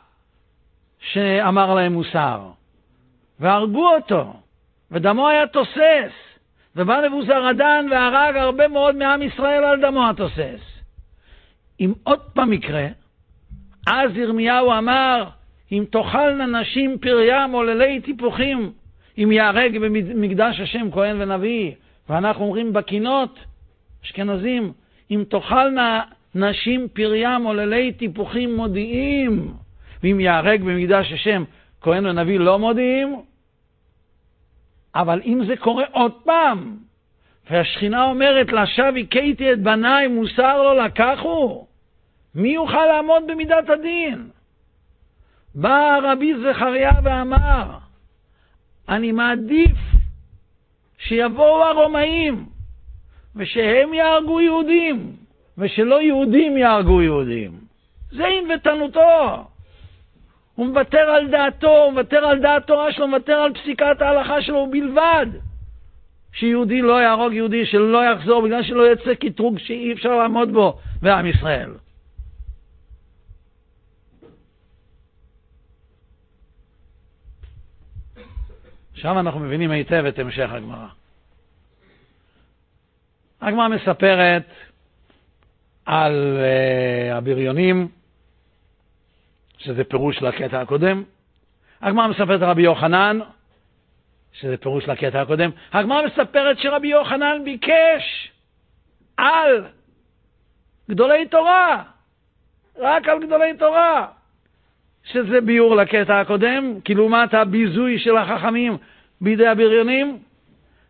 שאמר 0.99 1.73
להם 1.73 1.93
מוסר, 1.93 2.49
והרגו 3.39 3.89
אותו, 3.95 4.33
ודמו 4.91 5.29
היה 5.29 5.47
תוסס, 5.47 6.13
ובא 6.75 7.01
נבוזרדן 7.01 7.85
והרג 7.91 8.37
הרבה 8.37 8.67
מאוד 8.67 8.95
מעם 8.95 9.21
ישראל 9.21 9.63
על 9.63 9.81
דמו 9.81 10.09
התוסס. 10.09 10.61
אם 11.79 11.93
עוד 12.03 12.19
פעם 12.33 12.53
יקרה, 12.53 12.87
אז 13.87 14.11
ירמיהו 14.15 14.71
אמר, 14.71 15.25
אם 15.71 15.83
תאכלנה 15.89 16.59
נשים 16.61 16.97
פריה 17.01 17.47
מוללי 17.47 18.01
טיפוחים, 18.01 18.71
אם 19.17 19.31
ייהרג 19.31 19.77
במקדש 19.77 20.59
השם 20.59 20.91
כהן 20.91 21.21
ונביא, 21.21 21.71
ואנחנו 22.09 22.45
אומרים 22.45 22.73
בקינות, 22.73 23.39
אשכנזים, 24.03 24.73
אם 25.11 25.23
תאכלנה 25.29 26.01
נשים 26.35 26.87
פריים 26.93 27.43
עוללי 27.43 27.93
טיפוחים 27.93 28.55
מודיעים, 28.55 29.53
ואם 30.03 30.19
ייהרג 30.19 30.61
במקדש 30.61 31.11
השם 31.11 31.43
כהן 31.81 32.05
ונביא 32.05 32.39
לא 32.39 32.59
מודיעים, 32.59 33.21
אבל 34.95 35.21
אם 35.25 35.41
זה 35.47 35.57
קורה 35.57 35.83
עוד 35.91 36.11
פעם, 36.23 36.77
והשכינה 37.49 38.03
אומרת, 38.03 38.51
לשווא 38.51 38.97
הכיתי 38.97 39.53
את 39.53 39.59
בניי, 39.59 40.07
מוסר 40.07 40.63
לא 40.63 40.85
לקחו, 40.85 41.67
מי 42.35 42.49
יוכל 42.49 42.85
לעמוד 42.85 43.23
במידת 43.27 43.69
הדין? 43.69 44.29
בא 45.55 45.99
רבי 46.03 46.33
זכריה 46.43 46.91
ואמר, 47.03 47.77
אני 48.89 49.11
מעדיף 49.11 49.77
שיבואו 51.07 51.63
הרומאים 51.63 52.45
ושהם 53.35 53.93
יהרגו 53.93 54.41
יהודים, 54.41 55.11
ושלא 55.57 56.01
יהודים 56.01 56.57
יהרגו 56.57 57.01
יהודים. 57.01 57.51
זה 58.11 58.23
ענוותנותו. 58.27 59.45
הוא 60.55 60.67
מוותר 60.67 60.99
על 60.99 61.27
דעתו, 61.27 61.83
הוא 61.83 61.91
מוותר 61.91 62.25
על 62.25 62.39
דעת 62.39 62.67
תורה 62.67 62.91
שלו, 62.91 63.05
הוא 63.05 63.09
מוותר 63.09 63.33
על 63.33 63.53
פסיקת 63.53 64.01
ההלכה 64.01 64.41
שלו 64.41 64.67
בלבד. 64.71 65.27
שיהודי 66.33 66.81
לא 66.81 67.01
יהרוג 67.01 67.33
יהודי, 67.33 67.65
שלא 67.65 68.05
יחזור, 68.05 68.41
בגלל 68.41 68.63
שלא 68.63 68.91
יצא 68.91 69.13
קטרוג 69.13 69.59
שאי 69.59 69.93
אפשר 69.93 70.15
לעמוד 70.15 70.53
בו 70.53 70.77
בעם 71.01 71.25
ישראל. 71.25 71.71
עכשיו 79.01 79.19
אנחנו 79.19 79.39
מבינים 79.39 79.71
היטב 79.71 80.05
את 80.07 80.19
המשך 80.19 80.49
הגמרא. 80.51 80.87
הגמרא 83.41 83.67
מספרת 83.67 84.45
על 85.85 86.37
uh, 86.37 87.15
הבריונים, 87.15 87.87
שזה 89.57 89.83
פירוש 89.83 90.21
לקטע 90.21 90.61
הקודם. 90.61 91.03
הגמרא 91.81 92.07
מספרת 92.07 92.41
על 92.41 92.49
רבי 92.49 92.61
יוחנן, 92.61 93.19
שזה 94.33 94.57
פירוש 94.57 94.87
לקטע 94.87 95.21
הקודם. 95.21 95.49
הגמרא 95.71 96.05
מספרת 96.05 96.59
שרבי 96.59 96.87
יוחנן 96.87 97.41
ביקש 97.43 98.31
על 99.17 99.65
גדולי 100.89 101.27
תורה, 101.27 101.83
רק 102.77 103.07
על 103.07 103.25
גדולי 103.25 103.57
תורה, 103.57 104.07
שזה 105.03 105.41
ביור 105.41 105.75
לקטע 105.75 106.19
הקודם, 106.19 106.81
כי 106.85 106.95
לעומת 106.95 107.33
הביזוי 107.33 107.99
של 107.99 108.17
החכמים 108.17 108.77
בידי 109.21 109.47
הבריונים, 109.47 110.17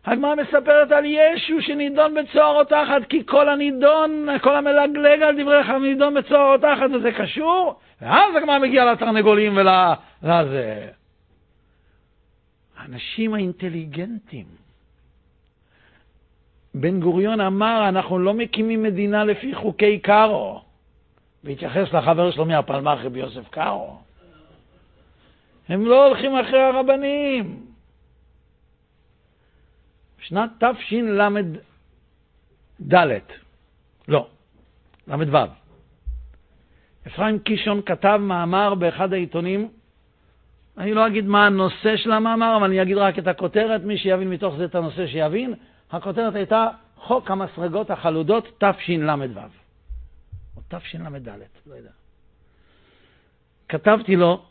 הגמרא 0.04 0.34
מספרת 0.34 0.92
על 0.92 1.04
ישו 1.04 1.62
שנידון 1.62 2.14
בצוהר 2.14 2.56
או 2.56 2.64
תחת, 2.64 3.04
כי 3.08 3.26
כל 3.26 3.48
הנידון, 3.48 4.26
כל 4.42 4.56
המלגלג 4.56 5.22
על 5.22 5.42
דברי 5.42 5.64
חכמים 5.64 5.82
נידון 5.82 6.14
בצוהר 6.14 6.52
או 6.52 6.58
תחת, 6.58 6.90
וזה 6.94 7.12
קשור, 7.12 7.80
ואז 8.02 8.36
הגמרא 8.36 8.58
מגיעה 8.58 8.92
לתרנגולים 8.92 9.56
ולזה. 9.56 10.86
האנשים 12.76 13.34
האינטליגנטים. 13.34 14.46
בן 16.74 17.00
גוריון 17.00 17.40
אמר, 17.40 17.88
אנחנו 17.88 18.18
לא 18.18 18.34
מקימים 18.34 18.82
מדינה 18.82 19.24
לפי 19.24 19.54
חוקי 19.54 19.98
קארו, 19.98 20.62
והתייחס 21.44 21.92
לחבר 21.92 22.30
שלו 22.30 22.44
מהפלמ"ח, 22.44 22.98
רבי 23.02 23.20
יוסף 23.20 23.48
קארו. 23.48 23.98
הם 25.68 25.86
לא 25.86 26.06
הולכים 26.06 26.36
אחרי 26.36 26.62
הרבנים. 26.62 27.66
בשנת 30.20 30.50
תשל"ד, 30.64 31.34
לא, 34.08 34.26
ל"ו, 35.08 35.38
אפרים 37.06 37.38
קישון 37.38 37.82
כתב 37.86 38.18
מאמר 38.22 38.74
באחד 38.74 39.12
העיתונים, 39.12 39.68
אני 40.78 40.94
לא 40.94 41.06
אגיד 41.06 41.26
מה 41.26 41.46
הנושא 41.46 41.96
של 41.96 42.12
המאמר, 42.12 42.56
אבל 42.56 42.64
אני 42.64 42.82
אגיד 42.82 42.96
רק 42.96 43.18
את 43.18 43.26
הכותרת, 43.26 43.82
מי 43.84 43.98
שיבין 43.98 44.30
מתוך 44.30 44.54
זה 44.56 44.64
את 44.64 44.74
הנושא 44.74 45.06
שיבין. 45.06 45.54
הכותרת 45.90 46.34
הייתה 46.34 46.68
חוק 46.96 47.30
המסרגות 47.30 47.90
החלודות 47.90 48.64
תשל"ו, 48.64 49.61
או 50.56 50.62
תשל"ד, 50.68 51.28
לא 51.66 51.74
יודע. 51.74 51.90
כתבתי 53.68 54.16
לו, 54.16 54.46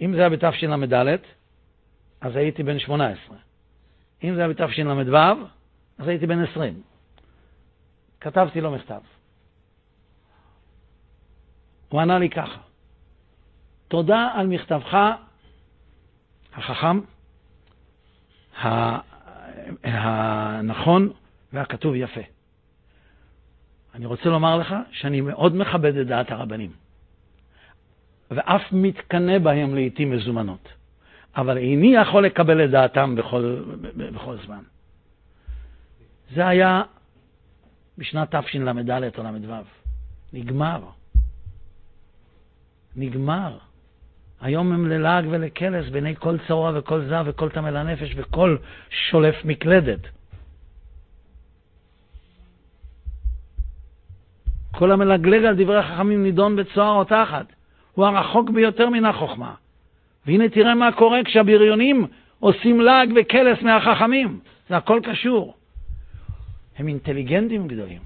אם 0.00 0.12
זה 0.14 0.20
היה 0.20 0.28
בתשל"ד, 0.28 1.18
אז 2.20 2.36
הייתי 2.36 2.62
בן 2.62 2.78
18. 2.78 3.36
אם 4.24 4.34
זה 4.34 4.40
היה 4.40 4.48
בתשל"ו, 4.48 5.16
אז 5.98 6.08
הייתי 6.08 6.26
בן 6.26 6.44
20. 6.44 6.82
כתבתי 8.20 8.60
לו 8.60 8.70
מכתב. 8.70 9.00
הוא 11.88 12.00
ענה 12.00 12.18
לי 12.18 12.30
ככה: 12.30 12.60
תודה 13.88 14.30
על 14.34 14.46
מכתבך 14.46 14.96
החכם, 16.54 17.00
הנכון 19.82 21.12
והכתוב 21.52 21.94
יפה. 21.94 22.33
אני 23.94 24.06
רוצה 24.06 24.28
לומר 24.28 24.56
לך 24.56 24.74
שאני 24.92 25.20
מאוד 25.20 25.56
מכבד 25.56 25.96
את 25.96 26.06
דעת 26.06 26.30
הרבנים, 26.30 26.70
ואף 28.30 28.62
מתקנא 28.72 29.38
בהם 29.38 29.74
לעתים 29.74 30.10
מזומנות. 30.10 30.68
אבל 31.36 31.56
איני 31.56 31.96
יכול 31.96 32.24
לקבל 32.26 32.64
את 32.64 32.70
דעתם 32.70 33.14
בכל, 33.14 33.64
בכל 33.96 34.36
זמן. 34.46 34.62
זה 36.34 36.46
היה 36.46 36.82
בשנת 37.98 38.34
תשל"ד 38.34 38.68
או 39.18 39.22
ל"ו. 39.22 39.54
נגמר. 40.32 40.80
נגמר. 42.96 43.58
היום 44.40 44.72
הם 44.72 44.88
ללעג 44.88 45.24
ולקלס 45.30 45.90
בעיני 45.90 46.16
כל 46.16 46.36
צרוע 46.48 46.72
וכל 46.74 47.04
זב 47.04 47.24
וכל 47.26 47.50
טמא 47.50 47.68
לנפש 47.68 48.12
וכל 48.16 48.56
שולף 48.90 49.44
מקלדת. 49.44 50.00
כל 54.78 54.92
המלגלג 54.92 55.44
על 55.44 55.54
דברי 55.56 55.82
חכמים 55.82 56.22
נידון 56.22 56.56
בצוהר 56.56 56.94
או 56.94 57.04
תחת. 57.04 57.46
הוא 57.94 58.06
הרחוק 58.06 58.50
ביותר 58.50 58.88
מן 58.88 59.04
החוכמה. 59.04 59.54
והנה 60.26 60.48
תראה 60.48 60.74
מה 60.74 60.92
קורה 60.92 61.24
כשהבריונים 61.24 62.06
עושים 62.40 62.80
לעג 62.80 63.12
וקלס 63.16 63.62
מהחכמים. 63.62 64.40
זה 64.68 64.76
הכל 64.76 65.00
קשור. 65.04 65.54
הם 66.78 66.88
אינטליגנטים 66.88 67.68
גדולים. 67.68 68.00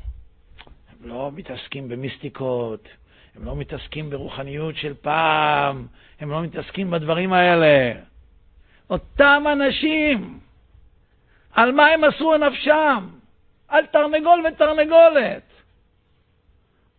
הם 0.90 1.09
לא 1.09 1.31
מתעסקים 1.35 1.88
במיסטיקות, 1.88 2.88
הם 3.37 3.44
לא 3.44 3.57
מתעסקים 3.57 4.11
ברוחניות 4.11 4.76
של 4.76 4.94
פעם, 5.00 5.87
הם 6.20 6.31
לא 6.31 6.42
מתעסקים 6.42 6.90
בדברים 6.90 7.33
האלה. 7.33 7.92
אותם 8.90 9.44
אנשים, 9.52 10.38
על 11.52 11.72
מה 11.72 11.87
הם 11.87 12.00
מסרו 12.04 12.37
נפשם? 12.37 13.09
על 13.68 13.87
תרנגול 13.87 14.44
ותרנגולת, 14.46 15.42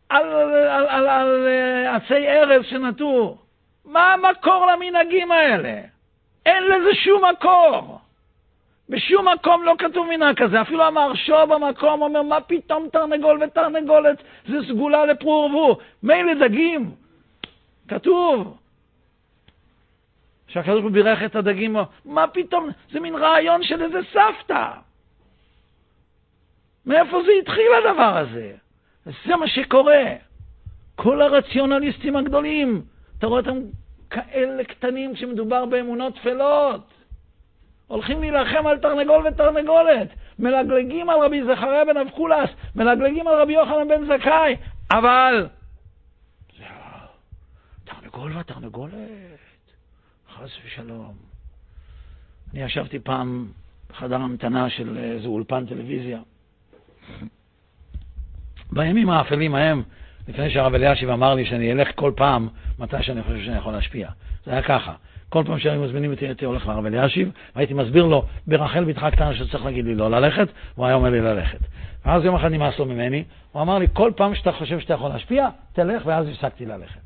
על, 0.09 0.23
על, 0.23 0.87
על, 0.87 1.07
על 1.07 1.47
אה, 1.47 1.95
עצי 1.95 2.27
ארז 2.27 2.65
שנטו. 2.65 3.37
מה 3.85 4.13
המקור 4.13 4.65
למנהגים 4.65 5.31
האלה? 5.31 5.81
אין 6.45 6.63
לזה 6.63 6.95
שום 7.03 7.23
מקור. 7.25 7.99
בשום 8.89 9.27
מקום 9.27 9.63
לא 9.63 9.75
כתוב 9.77 10.07
מנהג 10.07 10.43
כזה. 10.43 10.61
אפילו 10.61 10.83
המהרשו 10.83 11.47
במקום 11.47 12.01
אומר, 12.01 12.21
מה 12.21 12.41
פתאום 12.41 12.89
תרנגול 12.91 13.43
ותרנגולת 13.43 14.23
זה 14.47 14.57
סגולה 14.67 15.05
לפרו 15.05 15.31
ורבו. 15.31 15.77
מילא 16.03 16.47
דגים. 16.47 16.91
כתוב. 17.87 18.57
שהקדוש 20.47 20.73
ברוך 20.73 20.83
הוא 20.83 20.91
בירך 20.91 21.23
את 21.23 21.35
הדגים, 21.35 21.75
מה 22.05 22.27
פתאום, 22.27 22.69
זה 22.91 22.99
מין 22.99 23.15
רעיון 23.15 23.63
של 23.63 23.83
איזה 23.83 23.99
סבתא. 24.13 24.67
מאיפה 26.85 27.23
זה 27.25 27.31
התחיל 27.41 27.67
הדבר 27.77 28.17
הזה? 28.17 28.51
זה 29.05 29.35
מה 29.35 29.47
שקורה. 29.47 30.03
כל 30.95 31.21
הרציונליסטים 31.21 32.15
הגדולים, 32.15 32.81
אתה 33.17 33.27
רואה 33.27 33.39
אותם 33.39 33.57
כאלה 34.09 34.63
קטנים 34.63 35.13
כשמדובר 35.13 35.65
באמונות 35.65 36.15
טפלות. 36.15 36.93
הולכים 37.87 38.21
להילחם 38.21 38.67
על 38.67 38.77
תרנגול 38.77 39.27
ותרנגולת, 39.27 40.07
מלגלגים 40.39 41.09
על 41.09 41.19
רבי 41.19 41.43
זכריה 41.43 41.85
בן 41.85 41.97
אבקולס, 41.97 42.49
מלגלגים 42.75 43.27
על 43.27 43.41
רבי 43.41 43.53
יוחנן 43.53 43.87
בן 43.87 44.05
זכאי, 44.05 44.55
אבל 44.91 45.47
זה 46.57 46.65
תרנגול 47.83 48.37
ותרנגולת, 48.37 48.93
חס 50.35 50.49
ושלום. 50.65 51.13
אני 52.53 52.63
ישבתי 52.63 52.99
פעם 52.99 53.47
בחדר 53.89 54.15
המתנה 54.15 54.69
של 54.69 54.97
איזה 54.97 55.27
אולפן 55.27 55.65
טלוויזיה. 55.65 56.19
בימים 58.71 59.09
האפלים 59.09 59.55
ההם, 59.55 59.83
לפני 60.27 60.49
שהרב 60.49 60.73
אלישיב 60.73 61.09
אמר 61.09 61.33
לי 61.33 61.45
שאני 61.45 61.71
אלך 61.71 61.87
כל 61.95 62.11
פעם 62.15 62.47
מתי 62.79 63.03
שאני 63.03 63.23
חושב 63.23 63.43
שאני 63.43 63.57
יכול 63.57 63.73
להשפיע. 63.73 64.09
זה 64.45 64.51
היה 64.51 64.61
ככה, 64.61 64.93
כל 65.29 65.43
פעם 65.45 65.59
שהיו 65.59 65.81
מזמינים 65.81 66.11
אותי, 66.11 66.25
הייתי 66.25 66.45
הולך 66.45 66.67
לרב 66.67 66.85
אלישיב, 66.85 67.31
והייתי 67.55 67.73
מסביר 67.73 68.05
לו 68.05 68.25
ברחל 68.47 68.83
בתך 68.83 69.03
הקטנה 69.03 69.33
שצריך 69.33 69.65
להגיד 69.65 69.85
לי 69.85 69.95
לא 69.95 70.11
ללכת, 70.11 70.47
הוא 70.75 70.85
היה 70.85 70.95
אומר 70.95 71.09
לי 71.09 71.21
ללכת. 71.21 71.59
ואז 72.05 72.25
יום 72.25 72.35
אחד 72.35 72.51
נמאס 72.51 72.79
לו 72.79 72.85
ממני, 72.85 73.23
הוא 73.51 73.61
אמר 73.61 73.79
לי, 73.79 73.87
כל 73.93 74.11
פעם 74.15 74.35
שאתה 74.35 74.51
חושב 74.51 74.79
שאתה 74.79 74.93
יכול 74.93 75.09
להשפיע, 75.09 75.49
תלך, 75.73 76.01
ואז 76.05 76.27
הפסקתי 76.27 76.65
ללכת. 76.65 76.99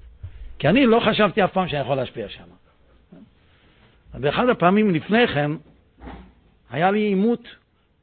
כי 0.59 0.69
אני 0.69 0.85
לא 0.85 0.99
חשבתי 1.05 1.43
אף 1.43 1.51
פעם 1.51 1.67
שאני 1.67 1.81
יכול 1.81 1.95
להשפיע 1.95 2.29
שם. 2.29 2.43
באחד 4.13 4.49
הפעמים 4.49 4.95
לפני 4.95 5.27
כן, 5.27 5.51
היה 6.71 6.91
לי 6.91 6.99
עימות 6.99 7.47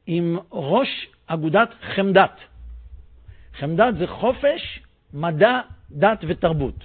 עם 0.07 0.37
ראש 0.51 1.07
אגודת 1.27 1.73
חמדת. 1.95 2.39
חמדת 3.59 3.97
זה 3.97 4.07
חופש, 4.07 4.79
מדע, 5.13 5.59
דת 5.91 6.19
ותרבות. 6.27 6.75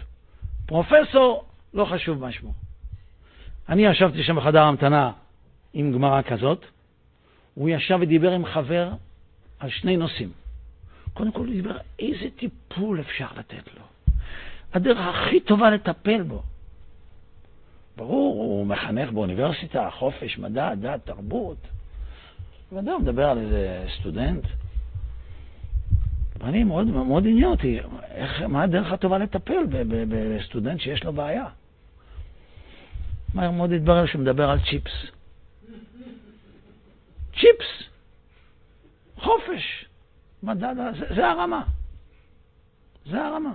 פרופסור, 0.66 1.44
לא 1.74 1.84
חשוב 1.84 2.20
מה 2.20 2.32
שמו. 2.32 2.52
אני 3.68 3.86
ישבתי 3.86 4.22
שם 4.22 4.36
בחדר 4.36 4.62
המתנה 4.62 5.12
עם 5.72 5.92
גמרא 5.92 6.22
כזאת, 6.22 6.64
הוא 7.54 7.68
ישב 7.68 7.98
ודיבר 8.00 8.32
עם 8.32 8.44
חבר 8.46 8.90
על 9.58 9.70
שני 9.70 9.96
נושאים. 9.96 10.32
קודם 11.14 11.32
כל 11.32 11.38
הוא 11.38 11.46
דיבר 11.46 11.76
איזה 11.98 12.26
טיפול 12.36 13.00
אפשר 13.00 13.26
לתת 13.36 13.74
לו. 13.76 13.82
הדרך 14.74 14.98
הכי 14.98 15.40
טובה 15.40 15.70
לטפל 15.70 16.22
בו. 16.22 16.42
ברור, 17.96 18.34
הוא 18.36 18.66
מחנך 18.66 19.10
באוניברסיטה, 19.10 19.88
חופש, 19.90 20.38
מדע, 20.38 20.74
דת, 20.74 21.00
תרבות. 21.04 21.56
ואדם 22.72 23.02
מדבר 23.02 23.28
על 23.28 23.38
איזה 23.38 23.86
סטודנט. 24.00 24.44
ואני 26.38 26.64
מאוד, 26.64 26.86
מאוד 26.86 27.26
עניין 27.26 27.48
אותי, 27.48 27.80
איך, 28.10 28.42
מה 28.42 28.62
הדרך 28.62 28.92
הטובה 28.92 29.18
לטפל 29.18 29.66
בסטודנט 30.08 30.80
שיש 30.80 31.04
לו 31.04 31.12
בעיה. 31.12 31.46
מהר 33.34 33.50
מאוד 33.50 33.72
התברר 33.72 34.06
שהוא 34.06 34.20
מדבר 34.22 34.50
על 34.50 34.58
צ'יפס. 34.70 34.92
צ'יפס, 37.32 37.88
חופש, 39.16 39.86
מדד, 40.42 40.74
זה, 40.98 41.14
זה 41.14 41.26
הרמה. 41.26 41.62
זה 43.06 43.24
הרמה. 43.24 43.54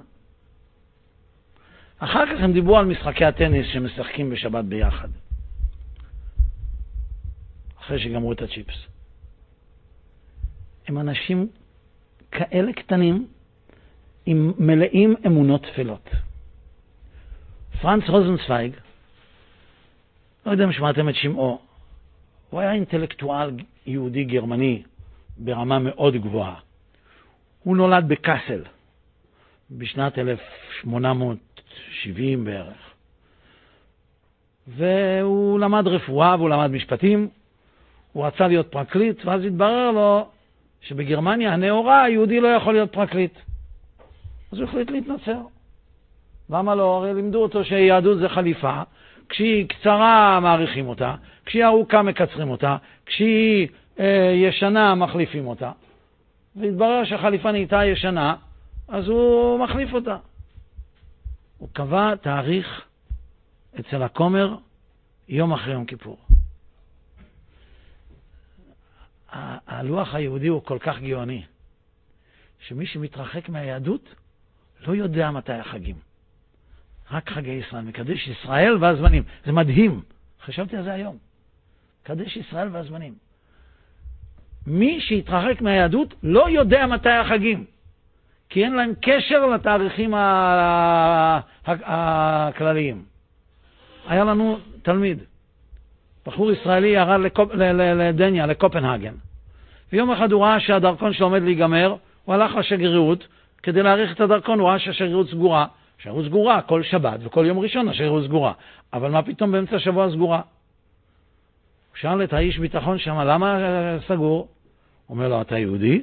אחר 1.99 2.25
כך 2.25 2.43
הם 2.43 2.53
דיברו 2.53 2.77
על 2.77 2.85
משחקי 2.85 3.25
הטניס 3.25 3.67
שמשחקים 3.73 4.29
בשבת 4.29 4.65
ביחד. 4.65 5.07
אחרי 7.79 7.99
שגמרו 7.99 8.31
את 8.31 8.41
הצ'יפס. 8.41 8.75
הם 10.87 10.97
אנשים 10.97 11.49
כאלה 12.31 12.73
קטנים, 12.73 13.27
עם 14.25 14.53
מלאים 14.57 15.15
אמונות 15.25 15.65
טפלות. 15.65 16.09
פרנץ 17.81 18.09
רוזנצוויג, 18.09 18.71
לא 20.45 20.51
יודע 20.51 20.63
אם 20.63 20.71
שמעתם 20.71 21.09
את 21.09 21.15
שמעו, 21.15 21.59
הוא 22.49 22.59
היה 22.59 22.73
אינטלקטואל 22.73 23.51
יהודי 23.85 24.23
גרמני 24.23 24.83
ברמה 25.37 25.79
מאוד 25.79 26.15
גבוהה. 26.15 26.55
הוא 27.63 27.77
נולד 27.77 28.07
בקאסל 28.07 28.63
בשנת 29.71 30.17
1870 30.17 32.45
בערך. 32.45 32.77
והוא 34.67 35.59
למד 35.59 35.87
רפואה 35.87 36.35
והוא 36.35 36.49
למד 36.49 36.71
משפטים, 36.71 37.29
הוא 38.13 38.25
רצה 38.25 38.47
להיות 38.47 38.71
פרקליט, 38.71 39.25
ואז 39.25 39.45
התברר 39.45 39.91
לו 39.91 40.29
שבגרמניה 40.81 41.53
הנאורה 41.53 42.03
היהודי 42.03 42.39
לא 42.39 42.47
יכול 42.47 42.73
להיות 42.73 42.93
פרקליט. 42.93 43.33
אז 44.51 44.59
הוא 44.59 44.67
החליט 44.67 44.91
להתנצר. 44.91 45.41
למה 46.49 46.75
לא? 46.75 46.97
הרי 46.97 47.13
לימדו 47.13 47.43
אותו 47.43 47.65
שיהדות 47.65 48.17
זה 48.17 48.29
חליפה, 48.29 48.81
כשהיא 49.29 49.67
קצרה 49.69 50.39
מעריכים 50.39 50.87
אותה, 50.87 51.15
כשהיא 51.45 51.65
ארוכה 51.65 52.01
מקצרים 52.01 52.49
אותה, 52.49 52.77
כשהיא 53.05 53.67
אה, 53.99 54.31
ישנה 54.35 54.95
מחליפים 54.95 55.47
אותה. 55.47 55.71
והתברר 56.55 57.03
שהחליפה 57.03 57.51
נהייתה 57.51 57.85
ישנה, 57.85 58.35
אז 58.87 59.07
הוא 59.07 59.59
מחליף 59.59 59.93
אותה. 59.93 60.17
הוא 61.57 61.69
קבע 61.73 62.15
תאריך 62.15 62.81
אצל 63.79 64.03
הכומר 64.03 64.55
יום 65.29 65.53
אחרי 65.53 65.73
יום 65.73 65.85
כיפור. 65.85 66.17
הלוח 69.31 70.15
היהודי 70.15 70.47
הוא 70.47 70.63
כל 70.63 70.77
כך 70.79 70.99
גאוני, 70.99 71.43
שמי 72.59 72.85
שמתרחק 72.85 73.49
מהיהדות 73.49 74.15
לא 74.87 74.95
יודע 74.95 75.31
מתי 75.31 75.53
החגים. 75.53 75.95
רק 77.11 77.29
חגי 77.29 77.51
ישראל, 77.51 77.81
מקדש 77.83 78.27
ישראל 78.27 78.77
והזמנים. 78.83 79.23
זה 79.45 79.51
מדהים. 79.51 80.01
חשבתי 80.45 80.77
על 80.77 80.83
זה 80.83 80.93
היום. 80.93 81.17
מקדש 82.03 82.37
ישראל 82.37 82.67
והזמנים. 82.71 83.13
מי 84.67 85.01
שהתרחק 85.01 85.61
מהיהדות 85.61 86.13
לא 86.23 86.49
יודע 86.49 86.87
מתי 86.87 87.09
החגים, 87.09 87.65
כי 88.49 88.63
אין 88.63 88.73
להם 88.73 88.93
קשר 89.01 89.45
לתאריכים 89.45 90.13
הכלליים. 91.65 93.05
היה 94.07 94.23
לנו 94.23 94.59
תלמיד, 94.81 95.19
בחור 96.25 96.51
ישראלי 96.51 96.87
ירד 96.87 97.19
לדניה, 97.73 98.45
לקופנהגן. 98.45 99.13
ויום 99.93 100.11
אחד 100.11 100.31
הוא 100.31 100.43
ראה 100.43 100.59
שהדרכון 100.59 101.13
שלו 101.13 101.25
עומד 101.25 101.41
להיגמר, 101.41 101.95
הוא 102.25 102.35
הלך 102.35 102.55
לשגרירות 102.55 103.27
כדי 103.63 103.83
להאריך 103.83 104.11
את 104.15 104.21
הדרכון, 104.21 104.59
הוא 104.59 104.69
ראה 104.69 104.79
שהשגרירות 104.79 105.29
סגורה. 105.29 105.65
השגרירות 105.99 106.25
סגורה 106.25 106.61
כל 106.61 106.83
שבת 106.83 107.19
וכל 107.23 107.45
יום 107.47 107.59
ראשון 107.59 107.87
השגרירות 107.87 108.23
סגורה. 108.23 108.53
אבל 108.93 109.11
מה 109.11 109.21
פתאום 109.21 109.51
באמצע 109.51 109.75
השבוע 109.75 110.11
סגורה? 110.11 110.37
הוא 110.37 111.97
שאל 111.97 112.23
את 112.23 112.33
האיש 112.33 112.59
ביטחון 112.59 112.97
שם, 112.97 113.19
למה 113.19 113.57
סגור? 114.07 114.47
הוא 115.07 115.15
אומר 115.15 115.27
לו, 115.27 115.41
אתה 115.41 115.57
יהודי? 115.57 116.01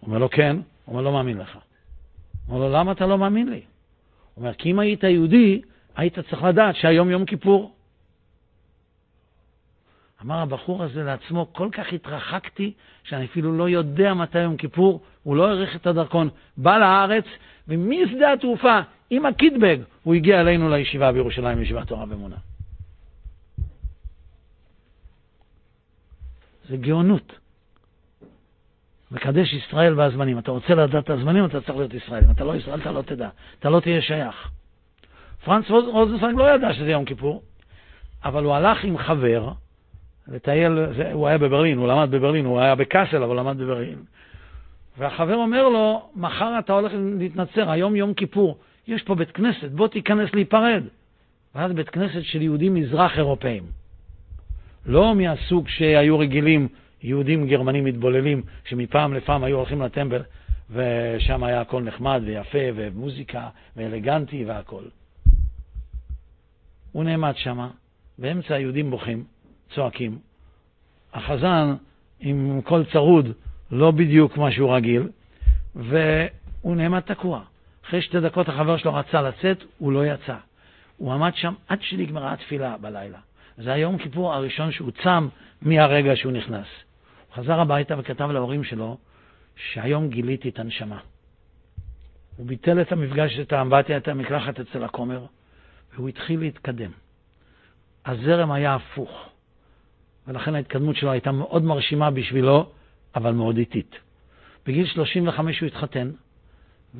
הוא 0.00 0.06
אומר 0.06 0.18
לו, 0.18 0.30
כן. 0.30 0.56
הוא 0.56 0.92
אומר, 0.92 1.02
לא 1.02 1.12
מאמין 1.12 1.38
לך. 1.38 1.58
הוא 2.46 2.56
אומר 2.56 2.68
לו, 2.68 2.74
למה 2.74 2.92
אתה 2.92 3.06
לא 3.06 3.18
מאמין 3.18 3.48
לי? 3.48 3.60
הוא 4.34 4.42
אומר, 4.42 4.54
כי 4.54 4.70
אם 4.70 4.78
היית 4.78 5.04
יהודי, 5.04 5.60
היית 5.96 6.18
צריך 6.18 6.42
לדעת 6.42 6.76
שהיום 6.76 7.10
יום 7.10 7.24
כיפור. 7.24 7.72
אמר 10.24 10.38
הבחור 10.38 10.82
הזה 10.82 11.02
לעצמו, 11.02 11.52
כל 11.52 11.68
כך 11.72 11.92
התרחקתי, 11.92 12.72
שאני 13.04 13.24
אפילו 13.24 13.58
לא 13.58 13.68
יודע 13.68 14.14
מתי 14.14 14.38
יום 14.38 14.56
כיפור, 14.56 15.00
הוא 15.22 15.36
לא 15.36 15.48
העריך 15.48 15.76
את 15.76 15.86
הדרכון, 15.86 16.28
בא 16.56 16.78
לארץ, 16.78 17.24
ומשדה 17.68 18.32
התעופה, 18.32 18.80
עם 19.10 19.26
הקיטבג, 19.26 19.78
הוא 20.02 20.14
הגיע 20.14 20.40
אלינו 20.40 20.70
לישיבה 20.70 21.12
בירושלים, 21.12 21.58
לישיבת 21.58 21.86
תורה 21.86 22.04
ואמונה. 22.08 22.36
זה 26.68 26.76
גאונות. 26.76 27.32
מקדש 29.10 29.52
ישראל 29.52 30.00
והזמנים. 30.00 30.38
אתה 30.38 30.50
רוצה 30.50 30.74
לדעת 30.74 31.04
את 31.04 31.10
הזמנים, 31.10 31.44
אתה 31.44 31.60
צריך 31.60 31.78
להיות 31.78 31.94
ישראל. 31.94 32.24
אם 32.24 32.30
אתה 32.30 32.44
לא 32.44 32.56
ישראל, 32.56 32.80
אתה 32.80 32.92
לא 32.92 33.02
תדע. 33.02 33.28
אתה 33.58 33.70
לא 33.70 33.80
תהיה 33.80 34.02
שייך. 34.02 34.48
פרנץ 35.44 35.70
רוזנפלג 35.70 36.36
לא 36.36 36.54
ידע 36.54 36.74
שזה 36.74 36.90
יום 36.90 37.04
כיפור, 37.04 37.42
אבל 38.24 38.44
הוא 38.44 38.54
הלך 38.54 38.84
עם 38.84 38.98
חבר, 38.98 39.52
לטייל, 40.28 40.72
הוא 41.12 41.28
היה 41.28 41.38
בברלין, 41.38 41.78
הוא 41.78 41.88
למד 41.88 42.10
בברלין, 42.10 42.44
הוא 42.44 42.60
היה 42.60 42.74
בקאסל, 42.74 43.22
אבל 43.22 43.38
למד 43.38 43.58
בברלין. 43.58 43.98
והחבר 44.98 45.36
אומר 45.36 45.68
לו, 45.68 46.10
מחר 46.16 46.58
אתה 46.58 46.72
הולך 46.72 46.92
להתנצר, 47.18 47.70
היום 47.70 47.96
יום 47.96 48.14
כיפור, 48.14 48.58
יש 48.88 49.02
פה 49.02 49.14
בית 49.14 49.30
כנסת, 49.30 49.70
בוא 49.70 49.88
תיכנס 49.88 50.34
להיפרד. 50.34 50.82
ואז 51.54 51.72
בית 51.72 51.88
כנסת 51.88 52.22
של 52.22 52.42
יהודים 52.42 52.74
מזרח 52.74 53.18
אירופאים. 53.18 53.62
לא 54.86 55.14
מהסוג 55.14 55.68
שהיו 55.68 56.18
רגילים 56.18 56.68
יהודים 57.02 57.48
גרמנים 57.48 57.84
מתבוללים, 57.84 58.42
שמפעם 58.64 59.14
לפעם 59.14 59.44
היו 59.44 59.56
הולכים 59.56 59.82
לטמבל, 59.82 60.22
ושם 60.70 61.44
היה 61.44 61.60
הכל 61.60 61.82
נחמד 61.82 62.22
ויפה, 62.24 62.58
ומוזיקה, 62.74 63.48
ואלגנטי 63.76 64.44
והכל. 64.44 64.82
הוא 66.92 67.04
נעמד 67.04 67.32
שם, 67.36 67.68
באמצע 68.18 68.54
היהודים 68.54 68.90
בוכים, 68.90 69.24
צועקים. 69.74 70.18
החזן 71.12 71.74
עם 72.20 72.60
קול 72.64 72.84
צרוד, 72.92 73.28
לא 73.70 73.90
בדיוק 73.90 74.36
מה 74.36 74.52
שהוא 74.52 74.74
רגיל, 74.74 75.08
והוא 75.74 76.76
נעמד 76.76 77.00
תקוע. 77.00 77.42
אחרי 77.86 78.02
שתי 78.02 78.20
דקות 78.20 78.48
החבר 78.48 78.76
שלו 78.76 78.94
רצה 78.94 79.22
לצאת, 79.22 79.64
הוא 79.78 79.92
לא 79.92 80.06
יצא. 80.06 80.36
הוא 80.96 81.12
עמד 81.12 81.32
שם 81.34 81.54
עד 81.68 81.82
שנגמרה 81.82 82.32
התפילה 82.32 82.76
בלילה. 82.80 83.18
זה 83.56 83.72
היום 83.72 83.98
כיפור 83.98 84.34
הראשון 84.34 84.72
שהוא 84.72 84.90
צם 85.02 85.28
מהרגע 85.62 86.16
שהוא 86.16 86.32
נכנס. 86.32 86.66
הוא 87.28 87.36
חזר 87.36 87.60
הביתה 87.60 87.94
וכתב 87.98 88.30
להורים 88.30 88.64
שלו 88.64 88.98
שהיום 89.56 90.08
גיליתי 90.08 90.48
את 90.48 90.58
הנשמה. 90.58 90.98
הוא 92.36 92.46
ביטל 92.46 92.80
את 92.80 92.92
המפגש, 92.92 93.38
את 93.38 93.52
האמבטיה, 93.52 93.96
את 93.96 94.08
המקלחת 94.08 94.60
אצל 94.60 94.84
הכומר, 94.84 95.26
והוא 95.94 96.08
התחיל 96.08 96.40
להתקדם. 96.40 96.90
הזרם 98.06 98.52
היה 98.52 98.74
הפוך. 98.74 99.31
ולכן 100.26 100.54
ההתקדמות 100.54 100.96
שלו 100.96 101.10
הייתה 101.10 101.32
מאוד 101.32 101.62
מרשימה 101.64 102.10
בשבילו, 102.10 102.70
אבל 103.14 103.32
מאוד 103.32 103.56
איטית. 103.56 103.96
בגיל 104.66 104.86
35 104.86 105.60
הוא 105.60 105.66
התחתן, 105.66 106.10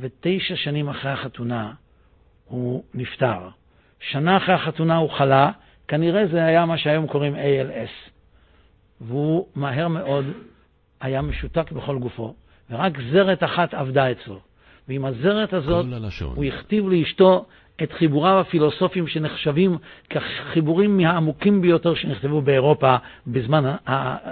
ותשע 0.01 0.57
שנים 0.57 0.89
אחרי 0.89 1.11
החתונה 1.11 1.73
הוא 2.45 2.85
נפטר. 2.95 3.49
שנה 4.01 4.37
אחרי 4.37 4.55
החתונה 4.55 4.97
הוא 4.97 5.11
חלה, 5.11 5.51
כנראה 5.89 6.27
זה 6.27 6.45
היה 6.45 6.67
מה 6.67 6.79
שהיום 6.79 7.07
קוראים 7.07 7.35
ALS. 7.35 8.11
והוא 9.01 9.47
מהר 9.55 9.89
מאוד 9.89 10.25
היה 11.01 11.23
משותק 11.23 11.73
בכל 11.73 11.99
גופו, 11.99 12.35
ורק 12.71 12.93
זרת 13.13 13.45
אחת 13.45 13.75
עבדה 13.75 14.11
אצלו. 14.11 14.41
ועם 14.89 15.05
הזרת 15.05 15.53
הזאת 15.53 15.87
הוא 16.35 16.45
הכתיב 16.45 16.89
לאשתו 16.89 17.47
את 17.83 17.93
חיבוריו 17.93 18.41
הפילוסופיים 18.41 19.07
שנחשבים 19.07 19.79
כחיבורים 20.11 20.97
מהעמוקים 20.97 21.61
ביותר 21.61 21.95
שנכתבו 21.95 22.43
באירופה 22.43 22.97
בזמן, 23.27 23.75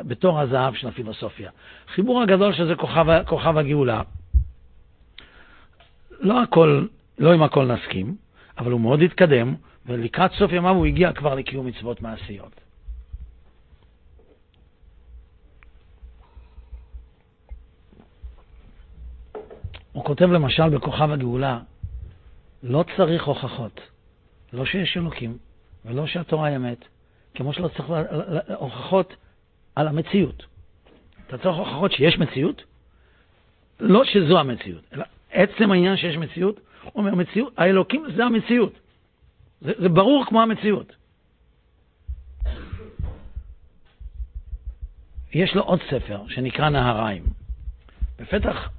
בתור 0.07 0.41
הזהב 0.41 0.75
של 0.75 0.89
הפילוסופיה. 0.89 1.51
חיבור 1.95 2.23
הגדול 2.23 2.53
שזה 2.53 2.75
כוכב, 2.75 3.23
כוכב 3.27 3.57
הגאולה. 3.57 4.03
לא 6.21 6.43
הכל, 6.43 6.87
לא 7.19 7.33
עם 7.33 7.43
הכל 7.43 7.67
נסכים, 7.67 8.17
אבל 8.59 8.73
הוא 8.73 8.81
מאוד 8.81 9.03
התקדם, 9.03 9.55
ולקראת 9.87 10.33
סוף 10.33 10.53
ימיו 10.53 10.75
הוא 10.75 10.87
הגיע 10.87 11.13
כבר 11.13 11.35
לקיום 11.35 11.67
מצוות 11.67 12.03
מעשיות. 12.03 12.61
הוא 19.93 20.05
כותב 20.05 20.33
למשל 20.33 20.69
בכוכב 20.69 21.11
הגאולה, 21.11 21.59
לא 22.63 22.85
צריך 22.97 23.25
הוכחות, 23.25 23.81
לא 24.53 24.65
שיש 24.65 24.97
אלוקים 24.97 25.39
ולא 25.85 26.07
שהתורה 26.07 26.49
היא 26.49 26.57
אמת, 26.57 26.85
כמו 27.35 27.53
שלא 27.53 27.69
צריך 27.69 27.91
הוכחות 28.55 29.17
על 29.75 29.89
המציאות. 29.89 30.47
אתה 31.27 31.39
צריך 31.39 31.57
הוכחות 31.57 31.93
שיש 31.93 32.19
מציאות, 32.19 32.63
לא 33.81 34.05
שזו 34.05 34.39
המציאות, 34.39 34.83
אלא 34.93 35.05
עצם 35.31 35.73
העניין 35.73 35.97
שיש 35.97 36.17
מציאות, 36.17 36.61
הוא 36.83 36.93
אומר, 36.95 37.15
מציאות, 37.15 37.53
האלוקים 37.57 38.05
זה 38.17 38.25
המציאות. 38.25 38.73
זה, 39.61 39.73
זה 39.79 39.89
ברור 39.89 40.25
כמו 40.29 40.43
המציאות. 40.43 40.97
יש 45.33 45.55
לו 45.55 45.63
עוד 45.63 45.81
ספר 45.91 46.29
שנקרא 46.29 46.69
נהריים. 46.69 47.23
בפתח 48.19 48.71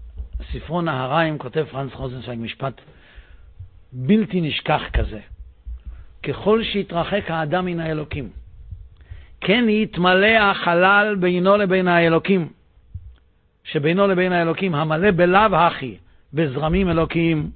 ספרו 0.52 0.82
נהריים 0.82 1.38
כותב 1.38 1.66
פרנס 1.72 1.94
רוזנצוויג 1.94 2.40
משפט 2.40 2.82
בלתי 3.94 4.42
נשכח 4.42 4.82
כזה. 4.94 5.20
ככל 6.24 6.64
שהתרחק 6.64 7.32
האדם 7.32 7.66
מן 7.66 7.80
האלוקים, 7.80 8.30
כן 9.42 9.70
יתמלא 9.70 10.28
החלל 10.28 11.16
בינו 11.20 11.58
לבין 11.58 11.88
האלוקים, 11.88 12.50
שבינו 13.64 14.08
לבין 14.08 14.32
האלוקים, 14.32 14.76
המלא 14.76 15.12
בלאו 15.12 15.56
הכי, 15.56 15.98
בזרמים 16.34 16.89
אלוקיים, 16.89 17.52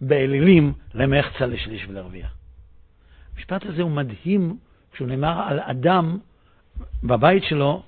באלילים, 0.00 0.72
למחצה 0.94 1.46
לשליש 1.46 1.86
ולרביע. 1.88 2.26
המשפט 3.34 3.66
הזה 3.66 3.82
הוא 3.82 3.90
מדהים 3.90 4.56
כשהוא 4.92 5.08
נאמר 5.08 5.42
על 5.48 5.60
אדם 5.60 6.18
בבית 7.04 7.42
שלו, 7.44 7.82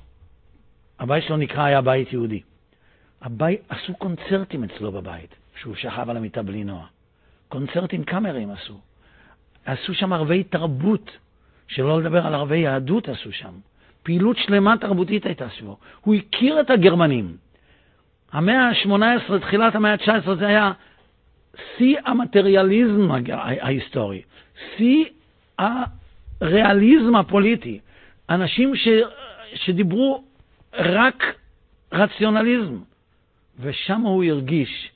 הבית 0.99 1.25
שלו 1.25 1.37
נקרא 1.37 1.65
היה 1.65 1.81
בית 1.81 2.13
יהודי. 2.13 2.41
הבית, 3.23 3.61
עשו 3.69 3.95
קונצרטים 3.95 4.65
אצלו 4.65 4.93
בבית, 4.93 5.35
כשהוא 5.55 5.75
שכב 5.75 6.11
על 6.11 6.17
המיטה 6.17 6.43
בלי 6.43 6.65
נוע. 6.65 6.87
קונצרטים 7.57 8.05
קאמרים 8.05 8.51
עשו. 8.51 8.81
עשו 9.65 9.95
שם 9.95 10.13
ערבי 10.13 10.45
תרבות, 10.45 11.11
שלא 11.69 12.01
לדבר 12.01 12.27
על 12.27 12.35
ערבי 12.35 12.59
יהדות 12.59 13.09
עשו 13.09 13.33
שם. 13.33 13.53
פעילות 14.03 14.37
שלמה 14.37 14.75
תרבותית 14.81 15.27
הייתה 15.27 15.49
סביבו. 15.49 15.77
הוא 16.01 16.15
הכיר 16.15 16.61
את 16.61 16.71
הגרמנים. 16.71 17.37
המאה 18.33 18.69
ה-18, 18.69 19.39
תחילת 19.41 19.75
המאה 19.75 19.93
ה-19, 19.93 20.35
זה 20.39 20.47
היה 20.47 20.73
שיא 21.77 21.99
המטריאליזם 22.05 23.09
ההיסטורי, 23.33 24.23
שיא 24.77 25.05
הריאליזם 25.59 27.17
הפוליטי. 27.17 27.81
אנשים 28.31 28.77
ש, 28.77 28.89
שדיברו 29.55 30.25
רק 30.75 31.25
רציונליזם. 31.93 32.79
ושם 33.61 34.01
הוא 34.01 34.25
הרגיש 34.25 34.91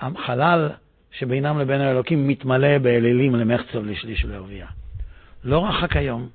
שהחלל 0.00 0.68
שבינם 1.10 1.58
לבין 1.58 1.80
האלוקים 1.80 2.28
מתמלא 2.28 2.78
באלילים 2.78 3.34
למחצב 3.34 3.86
לשליש 3.86 4.24
ולרבייה. 4.24 4.66
לא 5.44 5.66
רחק 5.66 5.96
היום, 5.96 6.28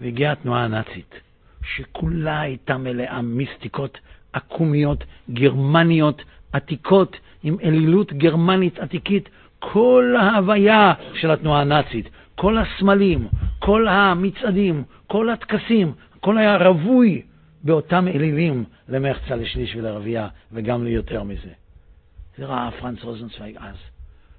והגיעה 0.00 0.32
התנועה 0.32 0.64
הנאצית, 0.64 1.20
שכולה 1.64 2.40
הייתה 2.40 2.76
מלאה 2.76 3.22
מיסטיקות 3.22 3.98
עקומיות, 4.32 5.04
גרמניות, 5.30 6.22
עתיקות, 6.52 7.16
עם 7.42 7.56
אלילות 7.64 8.12
גרמנית 8.12 8.78
עתיקית. 8.78 9.28
כל 9.58 10.14
ההוויה 10.20 10.92
של 11.14 11.30
התנועה 11.30 11.60
הנאצית, 11.60 12.08
כל 12.34 12.58
הסמלים, 12.58 13.28
כל 13.58 13.88
המצעדים, 13.88 14.84
כל 15.06 15.30
הטקסים, 15.30 15.92
הכל 16.16 16.38
היה 16.38 16.56
רווי 16.56 17.22
באותם 17.64 18.08
אלילים 18.08 18.64
למחצה 18.88 19.36
לשליש 19.36 19.76
ולרבייה, 19.76 20.28
וגם 20.52 20.84
ליותר 20.84 21.22
מזה. 21.22 21.61
זה 22.36 22.46
ראה 22.46 22.70
פרנץ 22.80 23.02
רוזנצוויג 23.02 23.56
אז, 23.56 23.76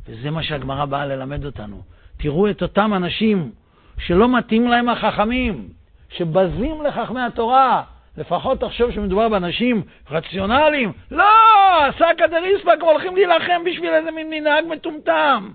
וזה 0.08 0.32
מה 0.32 0.44
שהגמרא 0.44 0.86
באה 0.86 1.06
ללמד 1.06 1.46
אותנו. 1.46 1.82
תראו 2.18 2.50
את 2.50 2.62
אותם 2.62 2.94
אנשים 2.94 3.52
שלא 4.00 4.38
מתאים 4.38 4.68
להם 4.68 4.90
החכמים, 4.90 5.70
שבזים 6.10 6.82
לחכמי 6.82 7.22
התורה. 7.22 7.84
לפחות 8.18 8.60
תחשוב 8.60 8.92
שמדובר 8.92 9.30
באנשים 9.30 9.82
רציונליים. 10.12 10.92
לא, 11.12 11.26
סאקא 12.00 12.28
דריספק 12.28 12.78
הולכים 12.82 13.16
להילחם 13.16 13.62
בשביל 13.66 13.90
איזה 13.90 14.12
מין 14.12 14.30
מנהג 14.30 14.66
מטומטם. 14.66 15.52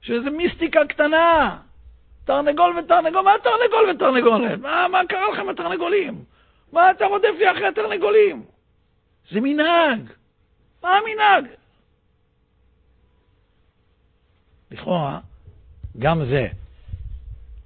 שאיזה 0.00 0.30
מיסטיקה 0.30 0.84
קטנה. 0.84 1.56
תרנגול 2.24 2.78
ותרנגול, 2.78 3.20
מה 3.20 3.32
תרנגול 3.42 3.90
ותרנגולת? 3.90 4.60
מה, 4.60 4.86
מה 4.88 5.00
קרה 5.08 5.32
לכם 5.32 5.46
בתרנגולים? 5.46 6.14
מה 6.72 6.90
אתה 6.90 7.06
רודף 7.06 7.34
לי 7.38 7.50
אחרי 7.50 7.66
התרנגולים? 7.66 8.42
זה 9.30 9.40
מנהג. 9.40 10.00
מה 10.82 10.88
המנהג? 10.98 11.44
לכאורה, 14.70 15.20
גם 15.98 16.24
זה 16.24 16.48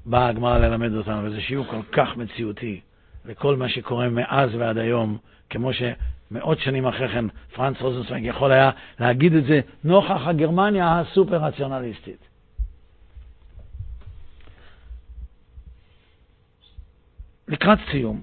באה 0.06 0.28
הגמרא 0.28 0.58
ללמד 0.58 0.94
אותנו, 0.94 1.24
וזה 1.24 1.40
שיעור 1.40 1.66
כל 1.66 1.82
כך 1.92 2.16
מציאותי 2.16 2.80
לכל 3.24 3.56
מה 3.56 3.68
שקורה 3.68 4.08
מאז 4.08 4.54
ועד 4.54 4.78
היום, 4.78 5.18
כמו 5.50 5.70
שמאות 5.72 6.58
שנים 6.58 6.86
אחרי 6.86 7.08
כן 7.08 7.24
פרנץ 7.54 7.76
רוזנצוויג 7.80 8.24
יכול 8.24 8.52
היה 8.52 8.70
להגיד 9.00 9.34
את 9.34 9.44
זה 9.44 9.60
נוכח 9.84 10.20
הגרמניה 10.26 11.00
הסופר-רציונליסטית. 11.00 12.28
לקראת 17.48 17.78
סיום, 17.90 18.22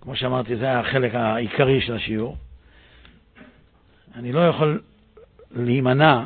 כמו 0.00 0.16
שאמרתי, 0.16 0.56
זה 0.56 0.64
היה 0.64 0.80
החלק 0.80 1.14
העיקרי 1.14 1.80
של 1.80 1.94
השיעור, 1.94 2.36
אני 4.14 4.32
לא 4.32 4.48
יכול 4.48 4.80
להימנע 5.50 6.24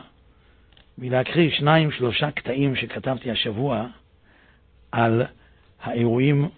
מלהקריא 0.98 1.50
שניים, 1.50 1.90
שלושה 1.90 2.30
קטעים 2.30 2.76
שכתבתי 2.76 3.30
השבוע 3.30 3.86
על 4.92 5.22
האירועים 5.82 6.48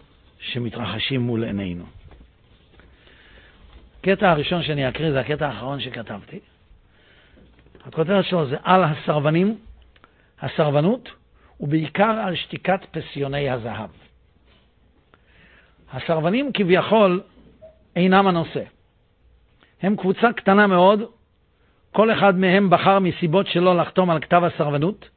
שמתרחשים 0.40 1.20
מול 1.20 1.44
עינינו. 1.44 1.84
הקטע 4.00 4.30
הראשון 4.30 4.62
שאני 4.62 4.88
אקריא 4.88 5.10
זה 5.10 5.20
הקטע 5.20 5.48
האחרון 5.48 5.80
שכתבתי. 5.80 6.38
הכותרת 7.84 8.24
שלו 8.24 8.46
זה 8.46 8.56
על 8.62 8.84
הסרבנים, 8.84 9.58
הסרבנות, 10.40 11.08
ובעיקר 11.60 12.10
על 12.24 12.36
שתיקת 12.36 12.80
פסיוני 12.90 13.50
הזהב. 13.50 13.90
הסרבנים 15.92 16.52
כביכול 16.52 17.22
אינם 17.96 18.26
הנושא. 18.26 18.62
הם 19.82 19.96
קבוצה 19.96 20.32
קטנה 20.32 20.66
מאוד, 20.66 21.00
כל 21.98 22.12
אחד 22.12 22.38
מהם 22.38 22.70
בחר 22.70 22.98
מסיבות 22.98 23.46
שלו 23.46 23.74
לחתום 23.74 24.10
על 24.10 24.20
כתב 24.20 24.42
הסרבנות, 24.44 25.08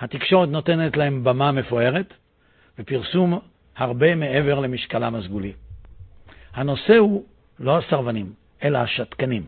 התקשורת 0.00 0.48
נותנת 0.48 0.96
להם 0.96 1.24
במה 1.24 1.52
מפוארת, 1.52 2.14
ופרסום 2.78 3.38
הרבה 3.76 4.14
מעבר 4.14 4.60
למשקלם 4.60 5.14
הסגולי. 5.14 5.52
הנושא 6.54 6.96
הוא 6.96 7.24
לא 7.60 7.78
הסרבנים, 7.78 8.32
אלא 8.62 8.78
השתקנים. 8.78 9.42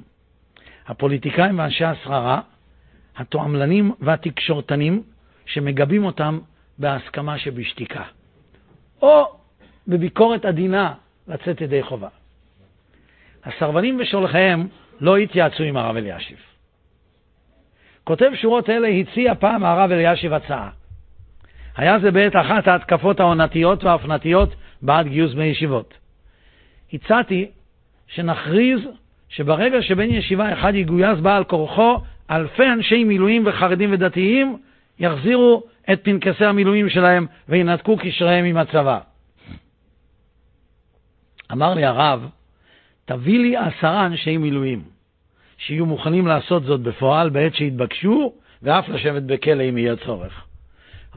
הפוליטיקאים 0.87 1.59
ואנשי 1.59 1.85
השררה, 1.85 2.41
התועמלנים 3.17 3.93
והתקשורתנים 4.01 5.03
שמגבים 5.47 6.05
אותם 6.05 6.39
בהסכמה 6.79 7.39
שבשתיקה. 7.39 8.03
או 9.03 9.25
בביקורת 9.89 10.45
עדינה 10.45 10.95
לצאת 11.29 11.61
ידי 11.61 11.83
חובה. 11.83 12.09
הסרבנים 13.45 13.99
ושולחיהם 14.01 14.69
לא 15.01 15.17
התייעצו 15.17 15.63
עם 15.63 15.77
הרב 15.77 15.97
אלישיב. 15.97 16.46
כותב 18.07 18.31
שורות 18.35 18.71
אלה 18.71 18.89
הציע 18.89 19.35
פעם 19.35 19.65
הרב 19.65 19.91
אלישיב 19.91 20.33
הצעה. 20.33 20.71
היה 21.77 21.99
זה 21.99 22.11
בעת 22.11 22.37
אחת 22.37 22.69
ההתקפות 22.69 23.21
העונתיות 23.21 23.85
והאופנתיות 23.85 24.55
בעד 24.83 25.07
גיוס 25.07 25.33
בני 25.33 25.45
ישיבות. 25.45 25.95
הצעתי 26.93 27.47
שנכריז 28.07 28.81
שברגע 29.29 29.83
שבן 29.83 30.11
ישיבה 30.11 30.53
אחד 30.53 30.75
יגויס 30.75 31.19
בעל 31.19 31.45
כורחו, 31.45 32.01
אלפי 32.31 32.67
אנשי 32.67 33.05
מילואים 33.05 33.43
וחרדים 33.47 33.93
ודתיים 33.93 34.59
יחזירו 34.99 35.63
את 35.93 36.01
פנקסי 36.05 36.45
המילואים 36.45 36.89
שלהם 36.89 37.27
וינתקו 37.49 37.97
קשריהם 37.97 38.45
עם 38.45 38.57
הצבא. 38.57 38.99
אמר 41.53 41.75
לי 41.75 41.85
הרב, 41.85 42.29
תביא 43.05 43.39
לי 43.39 43.57
עשרה 43.57 44.07
אנשי 44.07 44.37
מילואים, 44.37 44.83
שיהיו 45.59 45.87
מוכנים 45.87 46.27
לעשות 46.27 46.65
זאת 46.65 46.81
בפועל 46.81 47.29
בעת 47.29 47.55
שיתבקשו, 47.55 48.33
ואף 48.63 48.89
לשבת 48.89 49.23
בכלא 49.23 49.63
אם 49.69 49.79
יהיה 49.79 49.97
צורך. 49.97 50.45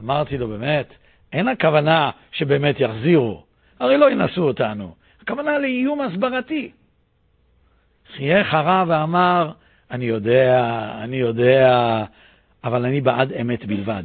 אמרתי 0.00 0.38
לו, 0.38 0.48
באמת, 0.48 0.94
אין 1.32 1.48
הכוונה 1.48 2.10
שבאמת 2.32 2.80
יחזירו, 2.80 3.44
הרי 3.80 3.96
לא 3.98 4.10
ינסו 4.10 4.42
אותנו, 4.42 4.94
הכוונה 5.22 5.58
לאיום 5.58 6.00
הסברתי. 6.00 6.70
חייך 8.16 8.54
הרב 8.54 8.88
ואמר, 8.88 9.50
אני 9.90 10.04
יודע, 10.04 10.64
אני 11.02 11.16
יודע, 11.16 12.04
אבל 12.64 12.84
אני 12.86 13.00
בעד 13.00 13.32
אמת 13.32 13.64
בלבד. 13.64 14.02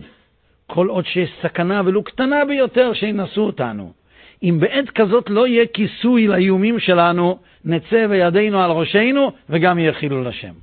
כל 0.68 0.88
עוד 0.88 1.06
שיש 1.06 1.30
סכנה, 1.42 1.82
ולו 1.86 2.04
קטנה 2.04 2.46
ביותר, 2.46 2.94
שינסו 2.94 3.42
אותנו. 3.42 3.94
אם 4.44 4.58
בעת 4.60 4.90
כזאת 4.90 5.30
לא 5.30 5.48
יהיה 5.48 5.66
כיסוי 5.74 6.28
לאיומים 6.28 6.80
שלנו, 6.80 7.40
נצא 7.66 8.06
וידינו 8.10 8.62
על 8.62 8.72
ראשינו 8.72 9.32
וגם 9.50 9.80
יהיה 9.80 9.94
חילול 9.94 10.28
השם. 10.28 10.54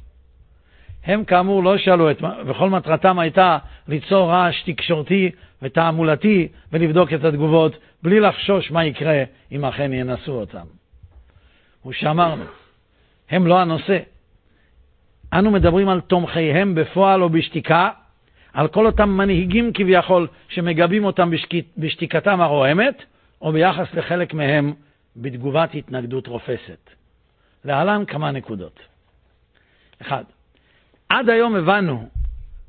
הם 1.04 1.24
כאמור 1.24 1.62
לא 1.62 1.78
שאלו, 1.78 2.10
את, 2.10 2.22
וכל 2.46 2.70
מטרתם 2.70 3.18
הייתה 3.18 3.58
ליצור 3.88 4.30
רעש 4.30 4.62
תקשורתי 4.62 5.30
ותעמולתי 5.62 6.48
ולבדוק 6.72 7.12
את 7.12 7.24
התגובות 7.24 7.76
בלי 8.02 8.20
לחשוש 8.20 8.70
מה 8.70 8.84
יקרה 8.84 9.22
אם 9.52 9.64
אכן 9.64 9.92
ינסו 9.92 10.32
אותם. 10.32 10.66
ושאמרנו, 11.86 12.44
הם 13.30 13.46
לא 13.46 13.58
הנושא. 13.58 13.98
אנו 15.32 15.50
מדברים 15.50 15.88
על 15.88 16.00
תומכיהם 16.00 16.74
בפועל 16.74 17.22
או 17.22 17.28
בשתיקה, 17.28 17.90
על 18.52 18.68
כל 18.68 18.86
אותם 18.86 19.08
מנהיגים 19.08 19.72
כביכול 19.72 20.28
שמגבים 20.48 21.04
אותם 21.04 21.30
בשתיקתם 21.78 22.40
הרועמת, 22.40 23.04
או 23.42 23.52
ביחס 23.52 23.94
לחלק 23.94 24.34
מהם 24.34 24.72
בתגובת 25.16 25.74
התנגדות 25.74 26.26
רופסת. 26.26 26.90
להלן 27.64 28.04
כמה 28.04 28.30
נקודות. 28.30 28.80
אחד, 30.02 30.24
עד 31.08 31.30
היום 31.30 31.54
הבנו, 31.54 32.08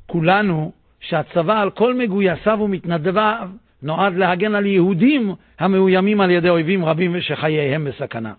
כולנו, 0.06 0.72
שהצבא 1.00 1.62
על 1.62 1.72
כל 1.72 1.94
מגויסיו 1.94 2.60
ומתנדביו 2.62 3.50
נועד 3.82 4.14
להגן 4.16 4.56
על 4.56 4.66
יהודים 4.66 5.36
המאוימים 5.60 6.22
על 6.22 6.32
ידי 6.32 6.50
אויבים 6.50 6.86
רבים 6.86 7.12
ושחייהם 7.16 7.86
בסכנה. 7.86 8.34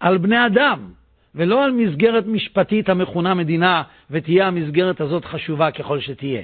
על 0.00 0.18
בני 0.18 0.46
אדם, 0.46 0.92
ולא 1.34 1.64
על 1.64 1.70
מסגרת 1.70 2.26
משפטית 2.26 2.88
המכונה 2.88 3.34
מדינה, 3.34 3.82
ותהיה 4.10 4.46
המסגרת 4.46 5.00
הזאת 5.00 5.24
חשובה 5.24 5.70
ככל 5.70 6.00
שתהיה. 6.00 6.42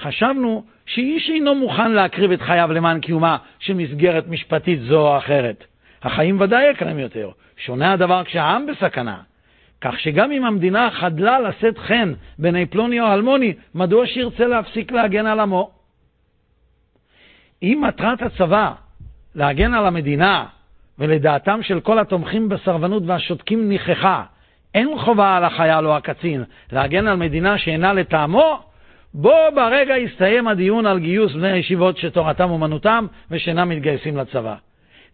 חשבנו 0.00 0.64
שאיש 0.86 1.30
אינו 1.30 1.54
מוכן 1.54 1.92
להקריב 1.92 2.32
את 2.32 2.42
חייו 2.42 2.72
למען 2.72 3.00
קיומה 3.00 3.36
של 3.58 3.74
מסגרת 3.74 4.28
משפטית 4.28 4.80
זו 4.80 5.08
או 5.08 5.18
אחרת. 5.18 5.64
החיים 6.02 6.40
ודאי 6.40 6.70
יקרים 6.70 6.98
יותר. 6.98 7.30
שונה 7.56 7.92
הדבר 7.92 8.24
כשהעם 8.24 8.66
בסכנה. 8.66 9.16
כך 9.80 10.00
שגם 10.00 10.32
אם 10.32 10.44
המדינה 10.44 10.90
חדלה 10.90 11.40
לשאת 11.40 11.78
חן 11.78 12.12
בעיני 12.38 12.66
פלוני 12.66 13.00
או 13.00 13.12
אלמוני, 13.12 13.54
מדוע 13.74 14.06
שירצה 14.06 14.46
להפסיק 14.46 14.92
להגן 14.92 15.26
על 15.26 15.40
עמו? 15.40 15.70
אם 17.62 17.82
מטרת 17.88 18.22
הצבא 18.22 18.72
להגן 19.34 19.74
על 19.74 19.86
המדינה, 19.86 20.44
ולדעתם 20.98 21.62
של 21.62 21.80
כל 21.80 21.98
התומכים 21.98 22.48
בסרבנות 22.48 23.02
והשותקים 23.06 23.68
ניחכה, 23.68 24.24
אין 24.74 24.98
חובה 24.98 25.36
על 25.36 25.44
החייל 25.44 25.86
או 25.86 25.96
הקצין 25.96 26.44
להגן 26.72 27.06
על 27.06 27.16
מדינה 27.16 27.58
שאינה 27.58 27.92
לטעמו, 27.92 28.67
בו 29.14 29.34
ברגע 29.54 29.98
יסתיים 29.98 30.48
הדיון 30.48 30.86
על 30.86 30.98
גיוס 30.98 31.32
בני 31.32 31.52
הישיבות 31.52 31.98
שתורתם 31.98 32.50
אומנותם 32.50 33.06
ושאינם 33.30 33.68
מתגייסים 33.68 34.16
לצבא. 34.16 34.54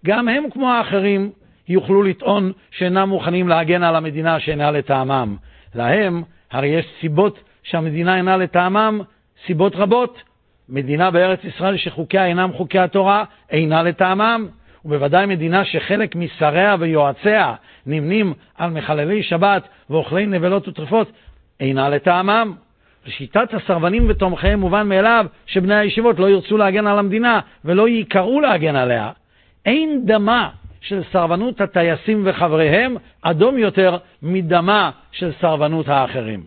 גם 0.06 0.28
הם, 0.28 0.44
כמו 0.50 0.70
האחרים, 0.70 1.30
יוכלו 1.68 2.02
לטעון 2.02 2.52
שאינם 2.70 3.08
מוכנים 3.08 3.48
להגן 3.48 3.82
על 3.82 3.96
המדינה 3.96 4.40
שאינה 4.40 4.70
לטעמם. 4.70 5.36
להם, 5.74 6.22
הרי 6.50 6.68
יש 6.68 6.86
סיבות 7.00 7.38
שהמדינה 7.62 8.16
אינה 8.16 8.36
לטעמם, 8.36 9.00
סיבות 9.46 9.76
רבות. 9.76 10.22
מדינה 10.68 11.10
בארץ 11.10 11.44
ישראל 11.44 11.76
שחוקיה 11.76 12.26
אינם 12.26 12.52
חוקי 12.52 12.78
התורה, 12.78 13.24
אינה 13.50 13.82
לטעמם, 13.82 14.46
ובוודאי 14.84 15.26
מדינה 15.26 15.64
שחלק 15.64 16.16
משריה 16.16 16.76
ויועציה 16.78 17.54
נמנים 17.86 18.32
על 18.58 18.70
מחללי 18.70 19.22
שבת 19.22 19.68
ואוכלי 19.90 20.26
נבלות 20.26 20.68
וטרפות, 20.68 21.12
אינה 21.60 21.88
לטעמם. 21.88 22.54
לשיטת 23.06 23.54
הסרבנים 23.54 24.06
ותומכיהם 24.08 24.60
מובן 24.60 24.88
מאליו 24.88 25.26
שבני 25.46 25.74
הישיבות 25.74 26.18
לא 26.18 26.30
ירצו 26.30 26.56
להגן 26.56 26.86
על 26.86 26.98
המדינה 26.98 27.40
ולא 27.64 27.88
ייקראו 27.88 28.40
להגן 28.40 28.76
עליה. 28.76 29.10
אין 29.66 30.02
דמה 30.04 30.50
של 30.80 31.02
סרבנות 31.12 31.60
הטייסים 31.60 32.22
וחבריהם 32.24 32.96
אדום 33.22 33.58
יותר 33.58 33.96
מדמה 34.22 34.90
של 35.12 35.32
סרבנות 35.40 35.88
האחרים. 35.88 36.42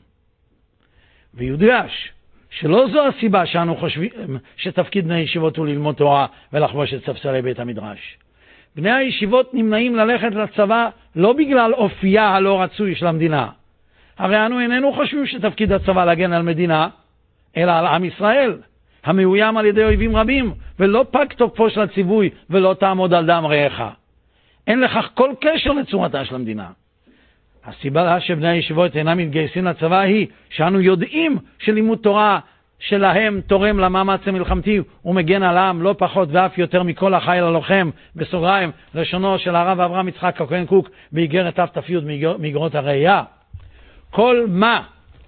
ויודגש 1.33 2.11
שלא 2.49 2.87
זו 2.91 3.07
הסיבה 3.07 3.45
שאנו 3.45 3.75
חושבים 3.75 4.09
שתפקיד 4.57 5.05
בני 5.05 5.15
הישיבות 5.15 5.57
הוא 5.57 5.67
ללמוד 5.67 5.95
תורה 5.95 6.25
ולחבוש 6.53 6.93
את 6.93 7.05
ספסלי 7.05 7.41
בית 7.41 7.59
המדרש. 7.59 8.17
בני 8.75 8.91
הישיבות 8.91 9.53
נמנעים 9.53 9.95
ללכת 9.95 10.31
לצבא 10.31 10.89
לא 11.15 11.33
בגלל 11.33 11.73
אופייה 11.73 12.27
הלא 12.27 12.61
רצוי 12.61 12.95
של 12.95 13.07
המדינה. 13.07 13.49
הרי 14.17 14.45
אנו 14.45 14.59
איננו 14.59 14.93
חושבים 14.93 15.25
שתפקיד 15.25 15.71
הצבא 15.71 16.05
להגן 16.05 16.33
על 16.33 16.41
מדינה, 16.41 16.87
אלא 17.57 17.71
על 17.71 17.85
עם 17.87 18.05
ישראל, 18.05 18.57
המאוים 19.03 19.57
על 19.57 19.65
ידי 19.65 19.83
אויבים 19.83 20.15
רבים, 20.15 20.53
ולא 20.79 21.05
פג 21.11 21.25
תוקפו 21.37 21.69
של 21.69 21.81
הציווי, 21.81 22.29
ולא 22.49 22.75
תעמוד 22.79 23.13
על 23.13 23.25
דם 23.25 23.45
רעך. 23.45 23.81
אין 24.67 24.81
לכך 24.81 25.09
כל 25.13 25.31
קשר 25.41 25.71
לצורתה 25.71 26.25
של 26.25 26.35
המדינה. 26.35 26.67
הסיבה 27.65 28.19
שבני 28.19 28.47
הישיבות 28.47 28.95
אינם 28.95 29.17
מתגייסים 29.17 29.65
לצבא 29.65 29.99
היא 29.99 30.27
שאנו 30.49 30.81
יודעים 30.81 31.37
שלימוד 31.59 31.97
תורה 31.97 32.39
שלהם 32.79 33.41
תורם 33.47 33.79
למאמץ 33.79 34.19
המלחמתי 34.25 34.79
ומגן 35.05 35.43
על 35.43 35.57
העם 35.57 35.81
לא 35.81 35.95
פחות 35.97 36.29
ואף 36.31 36.57
יותר 36.57 36.83
מכל 36.83 37.13
החיל 37.13 37.43
הלוחם, 37.43 37.89
בסוגריים, 38.15 38.71
לשונו 38.95 39.39
של 39.39 39.55
הרב 39.55 39.79
אברהם 39.79 40.07
יצחק 40.07 40.41
הכהן 40.41 40.65
קוק 40.65 40.89
באיגרת 41.11 41.59
תת"י 41.59 41.95
מאגרות 42.39 42.75
הראייה. 42.75 43.23
כל 44.17 44.45
מה 44.49 44.83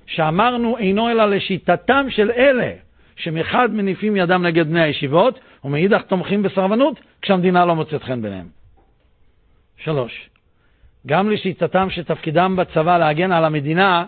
שאמרנו 0.06 0.78
אינו 0.78 1.10
אלא 1.10 1.26
לשיטתם 1.26 2.06
של 2.10 2.32
אלה 2.32 2.72
שמחד 3.16 3.70
מניפים 3.72 4.16
ידם 4.16 4.46
נגד 4.46 4.68
בני 4.68 4.82
הישיבות 4.82 5.40
ומאידך 5.64 6.02
תומכים 6.02 6.44
בסרבנות 6.44 7.00
כשהמדינה 7.22 7.66
לא 7.66 7.76
מוצאת 7.76 8.04
חן 8.04 8.22
ביניהם. 8.22 8.46
שלוש, 9.78 10.30
גם 11.08 11.30
לשיטתם 11.30 11.90
שתפקידם 11.90 12.56
בצבא 12.58 12.98
להגן 12.98 13.32
על 13.32 13.46
המדינה, 13.46 14.06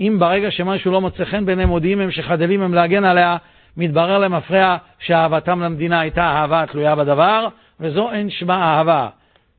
אם 0.00 0.16
ברגע 0.18 0.50
שמשהו 0.50 0.92
לא 0.92 1.00
מוצא 1.00 1.24
חן 1.24 1.46
ביניהם, 1.46 1.68
מודיעים 1.68 2.00
הם 2.00 2.10
שחדלים 2.10 2.62
הם 2.62 2.74
להגן 2.74 3.04
עליה, 3.04 3.36
מתברר 3.76 4.18
למפרע 4.18 4.76
שאהבתם 4.98 5.60
למדינה 5.60 6.00
הייתה 6.00 6.22
אהבה 6.22 6.62
התלויה 6.62 6.96
בדבר, 6.96 7.48
וזו 7.80 8.10
אין 8.10 8.30
שמה 8.30 8.62
אהבה, 8.62 9.08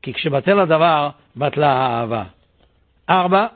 כי 0.02 0.12
כשבטל 0.12 0.60
הדבר, 0.60 1.10
בטלה 1.36 1.72
האהבה. 1.72 2.24
ארבע, 3.10 3.46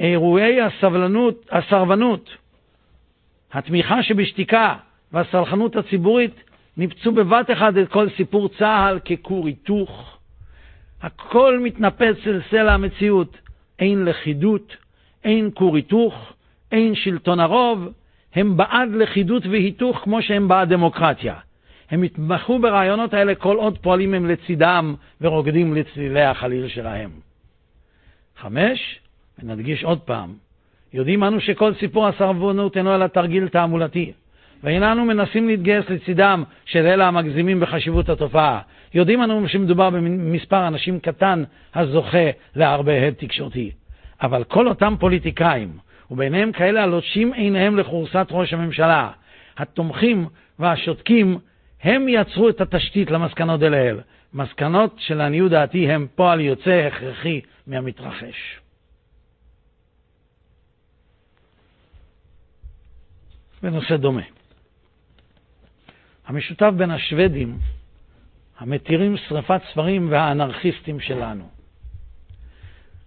אירועי 0.00 0.60
הסבלנות, 0.60 1.46
הסרבנות, 1.50 2.36
התמיכה 3.52 4.02
שבשתיקה 4.02 4.76
והסלחנות 5.12 5.76
הציבורית 5.76 6.34
ניפצו 6.76 7.12
בבת 7.12 7.50
אחת 7.50 7.72
את 7.82 7.88
כל 7.88 8.08
סיפור 8.16 8.48
צה"ל 8.48 8.98
ככור 8.98 9.46
היתוך. 9.46 10.18
הכל 11.02 11.58
מתנפץ 11.62 12.16
אל 12.26 12.40
סלע 12.50 12.72
המציאות. 12.72 13.36
אין 13.78 14.04
לכידות, 14.04 14.76
אין 15.24 15.50
כור 15.54 15.76
היתוך, 15.76 16.32
אין 16.72 16.94
שלטון 16.94 17.40
הרוב, 17.40 17.88
הם 18.34 18.56
בעד 18.56 18.88
לכידות 18.90 19.46
והיתוך 19.46 19.98
כמו 19.98 20.22
שהם 20.22 20.48
בעד 20.48 20.72
דמוקרטיה. 20.72 21.34
הם 21.90 22.04
יתמכו 22.04 22.58
ברעיונות 22.58 23.14
האלה 23.14 23.34
כל 23.34 23.56
עוד 23.56 23.78
פועלים 23.78 24.14
הם 24.14 24.26
לצידם 24.26 24.94
ורוקדים 25.20 25.74
לצלילי 25.74 26.22
החליל 26.22 26.68
שלהם. 26.68 27.10
חמש, 28.36 29.00
ונדגיש 29.38 29.84
עוד 29.84 30.00
פעם, 30.00 30.34
יודעים 30.92 31.24
אנו 31.24 31.40
שכל 31.40 31.74
סיפור 31.74 32.06
הסרבנות 32.06 32.76
אינו 32.76 32.94
אלא 32.94 33.06
תרגיל 33.06 33.48
תעמולתי, 33.48 34.12
ואיננו 34.62 35.04
מנסים 35.04 35.48
להתגייס 35.48 35.84
לצידם 35.88 36.42
של 36.64 36.86
אלה 36.86 37.08
המגזימים 37.08 37.60
בחשיבות 37.60 38.08
התופעה. 38.08 38.60
יודעים 38.94 39.22
אנו 39.22 39.48
שמדובר 39.48 39.90
במספר 39.90 40.66
אנשים 40.66 41.00
קטן 41.00 41.44
הזוכה 41.74 42.30
להרבה 42.56 43.06
הד 43.06 43.14
תקשורתי. 43.14 43.70
אבל 44.22 44.44
כל 44.44 44.68
אותם 44.68 44.94
פוליטיקאים, 45.00 45.72
וביניהם 46.10 46.52
כאלה 46.52 46.82
הלוטשים 46.82 47.32
עיניהם 47.32 47.78
לכורסת 47.78 48.26
ראש 48.30 48.52
הממשלה, 48.52 49.10
התומכים 49.58 50.26
והשותקים, 50.58 51.38
הם 51.82 52.08
יצרו 52.08 52.48
את 52.48 52.60
התשתית 52.60 53.10
למסקנות 53.10 53.60
דלעיל. 53.60 53.96
מסקנות 54.34 54.94
שלעניות 54.98 55.50
דעתי 55.50 55.90
הם 55.90 56.06
פועל 56.14 56.40
יוצא 56.40 56.70
הכרחי 56.70 57.40
מהמתרחש. 57.66 58.61
בנושא 63.62 63.96
דומה. 63.96 64.22
המשותף 66.26 66.70
בין 66.76 66.90
השוודים, 66.90 67.58
המתירים 68.58 69.16
שרפת 69.16 69.60
ספרים 69.70 70.06
והאנרכיסטים 70.10 71.00
שלנו. 71.00 71.44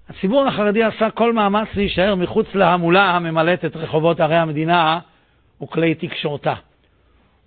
הציבור 0.10 0.48
החרדי 0.48 0.84
עשה 0.84 1.10
כל 1.10 1.34
מאמץ 1.34 1.68
להישאר 1.76 2.16
מחוץ 2.16 2.48
להמולה 2.56 3.04
הממלאת 3.04 3.66
את 3.66 3.76
רחובות 3.76 4.20
ערי 4.20 4.36
המדינה 4.36 5.00
וכלי 5.62 5.96
תקשורתה, 5.96 6.54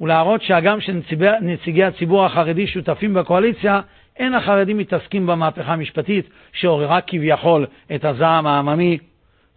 ולהראות 0.01 0.43
שהגם 0.43 0.81
שנציגי 0.81 1.85
הציבור 1.85 2.25
החרדי 2.25 2.67
שותפים 2.67 3.15
בקואליציה, 3.15 3.81
אין 4.17 4.35
החרדים 4.35 4.79
מתעסקים 4.79 5.27
במהפכה 5.27 5.73
המשפטית 5.73 6.29
שעוררה 6.53 7.01
כביכול 7.01 7.67
את 7.95 8.05
הזעם 8.05 8.47
העממי. 8.47 8.99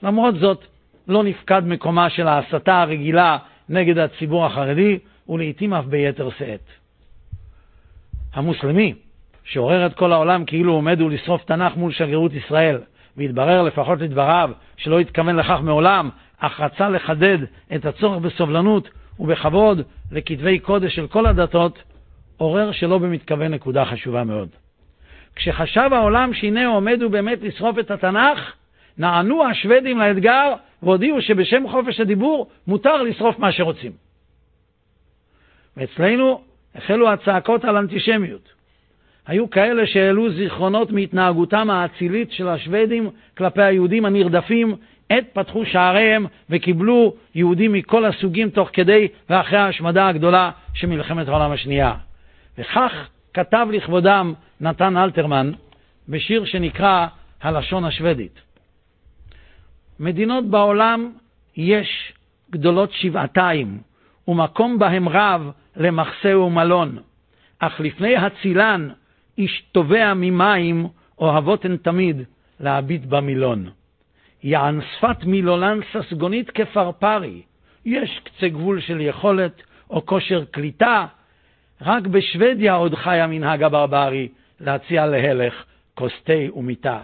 למרות 0.03 0.35
זאת, 0.35 0.67
לא 1.07 1.23
נפקד 1.23 1.61
מקומה 1.65 2.09
של 2.09 2.27
ההסתה 2.27 2.81
הרגילה 2.81 3.37
נגד 3.69 3.97
הציבור 3.97 4.45
החרדי, 4.45 4.99
ולעיתים 5.29 5.73
אף 5.73 5.85
ביתר 5.85 6.29
שאת. 6.37 6.69
המוסלמי, 8.33 8.93
שעורר 9.43 9.85
את 9.85 9.93
כל 9.93 10.13
העולם 10.13 10.45
כאילו 10.45 10.73
עומד 10.73 11.01
הוא 11.01 11.11
לשרוף 11.11 11.43
תנ"ך 11.43 11.75
מול 11.75 11.91
שגרירות 11.91 12.33
ישראל, 12.33 12.77
והתברר 13.17 13.63
לפחות 13.63 13.99
לדבריו 13.99 14.51
שלא 14.77 14.99
התכוון 14.99 15.35
לכך 15.35 15.59
מעולם, 15.63 16.09
אך 16.39 16.59
רצה 16.59 16.89
לחדד 16.89 17.37
את 17.75 17.85
הצורך 17.85 18.21
בסובלנות 18.21 18.89
ובכבוד 19.19 19.81
לכתבי 20.11 20.59
קודש 20.59 20.95
של 20.95 21.07
כל 21.07 21.25
הדתות, 21.25 21.83
עורר 22.37 22.71
שלא 22.71 22.97
במתכוון 22.97 23.53
נקודה 23.53 23.85
חשובה 23.85 24.23
מאוד. 24.23 24.49
כשחשב 25.35 25.89
העולם 25.91 26.33
שהנה 26.33 26.67
עומד 26.67 27.01
הוא 27.01 27.11
באמת 27.11 27.41
לשרוף 27.41 27.79
את 27.79 27.91
התנ"ך, 27.91 28.53
נענו 28.97 29.45
השוודים 29.45 29.99
לאתגר 29.99 30.53
והודיעו 30.83 31.21
שבשם 31.21 31.63
חופש 31.71 31.99
הדיבור 31.99 32.47
מותר 32.67 33.01
לשרוף 33.01 33.39
מה 33.39 33.51
שרוצים. 33.51 33.91
ואצלנו 35.77 36.41
החלו 36.75 37.11
הצעקות 37.11 37.65
על 37.65 37.77
אנטישמיות. 37.77 38.53
היו 39.27 39.49
כאלה 39.49 39.87
שהעלו 39.87 40.33
זיכרונות 40.33 40.91
מהתנהגותם 40.91 41.69
האצילית 41.69 42.31
של 42.31 42.47
השוודים 42.47 43.09
כלפי 43.37 43.61
היהודים 43.61 44.05
הנרדפים, 44.05 44.75
עת 45.09 45.25
פתחו 45.33 45.65
שעריהם 45.65 46.25
וקיבלו 46.49 47.13
יהודים 47.35 47.73
מכל 47.73 48.05
הסוגים 48.05 48.49
תוך 48.49 48.69
כדי 48.73 49.07
ואחרי 49.29 49.57
ההשמדה 49.57 50.07
הגדולה 50.07 50.51
של 50.73 50.87
מלחמת 50.87 51.27
העולם 51.27 51.51
השנייה. 51.51 51.93
וכך 52.57 53.09
כתב 53.33 53.67
לכבודם 53.71 54.33
נתן 54.61 54.97
אלתרמן 54.97 55.51
בשיר 56.09 56.45
שנקרא 56.45 57.07
הלשון 57.41 57.85
השוודית. 57.85 58.50
מדינות 60.01 60.45
בעולם 60.45 61.11
יש 61.57 62.13
גדולות 62.51 62.91
שבעתיים, 62.91 63.77
ומקום 64.27 64.79
בהם 64.79 65.09
רב 65.09 65.51
למחסה 65.75 66.37
ומלון, 66.37 66.97
אך 67.59 67.79
לפני 67.79 68.15
הצילן 68.15 68.89
איש 69.37 69.63
תובע 69.71 70.13
ממים, 70.13 70.87
אוהבות 71.19 71.65
הן 71.65 71.77
תמיד 71.77 72.21
להביט 72.59 73.05
במילון. 73.05 73.69
יען 74.43 74.79
שפת 74.81 75.23
מילולן 75.23 75.79
ססגונית 75.93 76.49
כפרפרי, 76.49 77.41
יש 77.85 78.21
קצה 78.23 78.47
גבול 78.47 78.81
של 78.81 79.01
יכולת 79.01 79.61
או 79.89 80.05
כושר 80.05 80.45
קליטה, 80.45 81.05
רק 81.81 82.03
בשוודיה 82.07 82.73
עוד 82.73 82.95
חי 82.95 83.19
המנהג 83.19 83.63
הברברי 83.63 84.27
להציע 84.59 85.05
להלך 85.05 85.63
כוס 85.95 86.13
תה 86.23 86.33
ומיטה. 86.55 87.01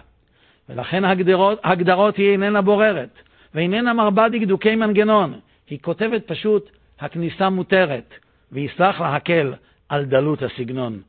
ולכן 0.68 1.04
הגדרות, 1.04 1.60
הגדרות 1.64 2.16
היא 2.16 2.30
איננה 2.30 2.62
בוררת, 2.62 3.08
ואיננה 3.54 3.92
מרבה 3.92 4.28
דקדוקי 4.28 4.76
מנגנון. 4.76 5.34
היא 5.70 5.78
כותבת 5.82 6.26
פשוט, 6.26 6.70
הכניסה 7.00 7.50
מותרת, 7.50 8.14
ויסלח 8.52 9.00
להקל 9.00 9.54
על 9.88 10.04
דלות 10.04 10.42
הסגנון. 10.42 11.00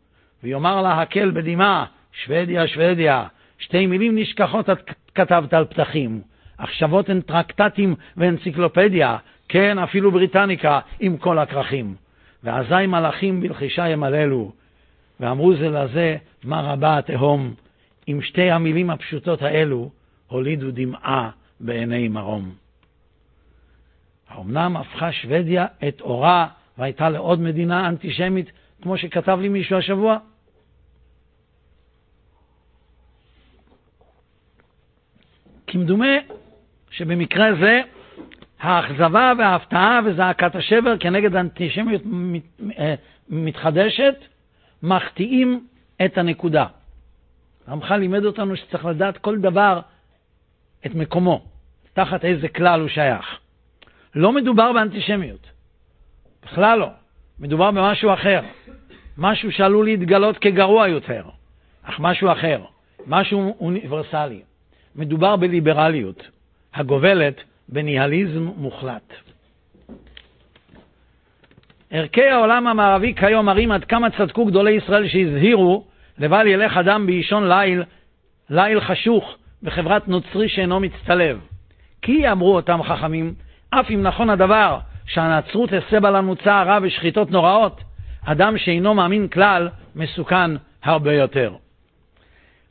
ויאמר 0.43 0.81
להקל 0.81 1.31
בדמעה, 1.31 1.85
שוודיה, 2.11 2.67
שוודיה, 2.67 3.25
שתי 3.59 3.85
מילים 3.85 4.17
נשכחות 4.17 4.69
את 4.69 4.77
כתבת 5.15 5.53
על 5.53 5.65
פתחים. 5.65 6.21
אך 6.57 6.73
שוות 6.73 7.09
הן 7.09 7.21
טרקטטים 7.21 7.95
ואנציקלופדיה, 8.17 9.17
כן, 9.49 9.79
אפילו 9.79 10.11
בריטניקה, 10.11 10.79
עם 10.99 11.17
כל 11.17 11.39
הכרכים. 11.39 11.95
ואזי 12.43 12.87
מלאכים 12.87 13.41
בלחישה 13.41 13.89
ימללו, 13.89 14.51
ואמרו 15.19 15.55
זה 15.55 15.69
לזה, 15.69 16.17
מה 16.43 16.61
רבה 16.61 16.97
התהום. 16.97 17.53
עם 18.09 18.21
שתי 18.21 18.51
המילים 18.51 18.89
הפשוטות 18.89 19.41
האלו 19.41 19.91
הולידו 20.27 20.71
דמעה 20.71 21.29
בעיני 21.59 22.07
מרום. 22.07 22.55
האמנם 24.27 24.77
הפכה 24.77 25.11
שוודיה 25.11 25.65
את 25.87 26.01
אורה 26.01 26.47
והייתה 26.77 27.09
לעוד 27.09 27.39
מדינה 27.39 27.87
אנטישמית, 27.87 28.51
כמו 28.81 28.97
שכתב 28.97 29.39
לי 29.41 29.49
מישהו 29.49 29.77
השבוע? 29.77 30.17
כמדומה 35.67 36.15
שבמקרה 36.91 37.55
זה 37.61 37.81
האכזבה 38.59 39.33
וההפתעה 39.37 39.99
וזעקת 40.05 40.55
השבר 40.55 40.97
כנגד 40.97 41.35
האנטישמיות 41.35 42.01
אה, 42.79 42.95
מתחדשת 43.29 44.15
מחטיאים 44.83 45.67
את 46.05 46.17
הנקודה. 46.17 46.65
רמח"ל 47.69 47.97
לימד 47.97 48.25
אותנו 48.25 48.55
שצריך 48.55 48.85
לדעת 48.85 49.17
כל 49.17 49.37
דבר 49.37 49.79
את 50.85 50.95
מקומו, 50.95 51.45
תחת 51.93 52.25
איזה 52.25 52.47
כלל 52.47 52.81
הוא 52.81 52.89
שייך. 52.89 53.39
לא 54.15 54.31
מדובר 54.31 54.73
באנטישמיות, 54.73 55.51
בכלל 56.43 56.79
לא. 56.79 56.87
מדובר 57.39 57.71
במשהו 57.71 58.13
אחר, 58.13 58.41
משהו 59.17 59.51
שעלול 59.51 59.85
להתגלות 59.85 60.37
כגרוע 60.37 60.87
יותר, 60.87 61.23
אך 61.83 61.99
משהו 61.99 62.31
אחר, 62.31 62.61
משהו 63.07 63.55
אוניברסלי. 63.59 64.41
מדובר 64.95 65.35
בליברליות 65.35 66.27
הגובלת 66.73 67.43
בניהליזם 67.69 68.43
מוחלט. 68.57 69.13
ערכי 71.91 72.25
העולם 72.25 72.67
המערבי 72.67 73.13
כיום 73.13 73.45
מראים 73.45 73.71
עד 73.71 73.85
כמה 73.85 74.09
צדקו 74.09 74.45
גדולי 74.45 74.71
ישראל 74.71 75.07
שהזהירו 75.07 75.85
לבל 76.19 76.47
ילך 76.47 76.77
אדם 76.77 77.05
באישון 77.05 77.47
ליל, 77.47 77.83
ליל 78.49 78.79
חשוך, 78.81 79.35
בחברת 79.63 80.07
נוצרי 80.07 80.49
שאינו 80.49 80.79
מצטלב. 80.79 81.39
כי, 82.01 82.31
אמרו 82.31 82.55
אותם 82.55 82.83
חכמים, 82.83 83.33
אף 83.69 83.91
אם 83.91 84.01
נכון 84.01 84.29
הדבר 84.29 84.79
שהנצרות 85.05 85.69
הסבה 85.73 86.11
לנו 86.11 86.35
צער 86.35 86.67
רע 86.67 86.79
ושחיטות 86.81 87.31
נוראות, 87.31 87.81
אדם 88.25 88.57
שאינו 88.57 88.93
מאמין 88.93 89.27
כלל 89.27 89.69
מסוכן 89.95 90.51
הרבה 90.83 91.13
יותר. 91.13 91.53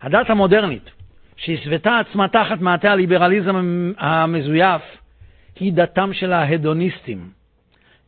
הדת 0.03 0.31
המודרנית, 0.31 0.91
שהסוותה 1.37 1.99
עצמה 1.99 2.29
תחת 2.29 2.61
מעטה 2.61 2.93
הליברליזם 2.93 3.57
המזויף, 3.99 4.83
היא 5.61 5.73
דתם 5.73 6.13
של 6.13 6.33
ההדוניסטים, 6.33 7.31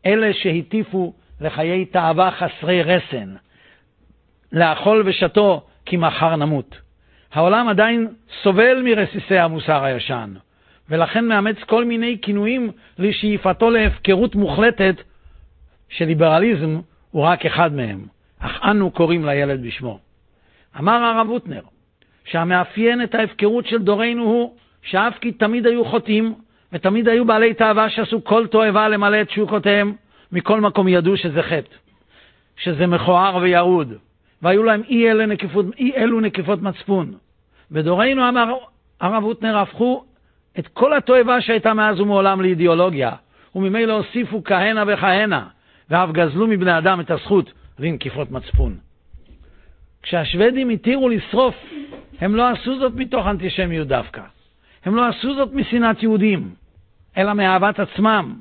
אלה 0.06 0.32
שהטיפו 0.32 1.14
לחיי 1.40 1.84
תאווה 1.84 2.30
חסרי 2.30 2.82
רסן, 2.82 3.34
לאכול 4.52 5.02
ושתו 5.06 5.62
כי 5.86 5.96
מחר 5.96 6.36
נמות. 6.36 6.80
העולם 7.32 7.68
עדיין 7.68 8.08
סובל 8.42 8.82
מרסיסי 8.84 9.38
המוסר 9.38 9.84
הישן, 9.84 10.34
ולכן 10.88 11.24
מאמץ 11.24 11.56
כל 11.66 11.84
מיני 11.84 12.18
כינויים 12.22 12.70
לשאיפתו 12.98 13.70
להפקרות 13.70 14.34
מוחלטת, 14.34 14.94
שליברליזם 15.88 16.80
הוא 17.10 17.22
רק 17.22 17.46
אחד 17.46 17.72
מהם, 17.72 18.06
אך 18.38 18.60
אנו 18.64 18.90
קוראים 18.90 19.24
לילד 19.24 19.62
בשמו. 19.62 19.98
אמר 20.78 20.92
הרב 20.92 21.28
הוטנר, 21.28 21.62
שהמאפיין 22.24 23.02
את 23.02 23.14
ההפקרות 23.14 23.66
של 23.66 23.82
דורנו 23.82 24.22
הוא 24.22 24.56
שאף 24.82 25.18
כי 25.18 25.32
תמיד 25.32 25.66
היו 25.66 25.84
חוטאים, 25.84 26.34
ותמיד 26.72 27.08
היו 27.08 27.24
בעלי 27.24 27.54
תאווה 27.54 27.90
שעשו 27.90 28.24
כל 28.24 28.46
תועבה 28.46 28.88
למלא 28.88 29.20
את 29.20 29.28
תשוקותיהם, 29.28 29.94
מכל 30.32 30.60
מקום 30.60 30.88
ידעו 30.88 31.16
שזה 31.16 31.42
חטא, 31.42 31.76
שזה 32.56 32.86
מכוער 32.86 33.36
וירוד, 33.36 33.94
והיו 34.42 34.62
להם 34.62 34.82
אי 34.88 35.10
אלו 35.10 35.26
נקיפות, 35.26 35.66
אי 35.78 35.92
אלו 35.96 36.20
נקיפות 36.20 36.62
מצפון. 36.62 37.14
בדורנו, 37.70 38.28
אמר 38.28 38.54
הרב 39.00 39.22
הוטנר, 39.24 39.58
הפכו 39.58 40.04
את 40.58 40.68
כל 40.68 40.96
התועבה 40.96 41.40
שהייתה 41.40 41.74
מאז 41.74 42.00
ומעולם 42.00 42.40
לאידיאולוגיה, 42.40 43.12
וממילא 43.54 43.92
הוסיפו 43.92 44.44
כהנה 44.44 44.84
וכהנה, 44.86 45.46
ואף 45.90 46.10
גזלו 46.10 46.46
מבני 46.46 46.78
אדם 46.78 47.00
את 47.00 47.10
הזכות 47.10 47.52
לנקיפות 47.78 48.30
מצפון. 48.30 48.76
כשהשוודים 50.02 50.68
התירו 50.68 51.08
לשרוף, 51.08 51.54
הם 52.20 52.36
לא 52.36 52.48
עשו 52.48 52.78
זאת 52.78 52.92
מתוך 52.94 53.26
אנטישמיות 53.26 53.88
דווקא. 53.88 54.22
הם 54.84 54.94
לא 54.94 55.06
עשו 55.06 55.34
זאת 55.34 55.52
משנאת 55.52 56.02
יהודים, 56.02 56.50
אלא 57.16 57.32
מאהבת 57.32 57.80
עצמם, 57.80 58.34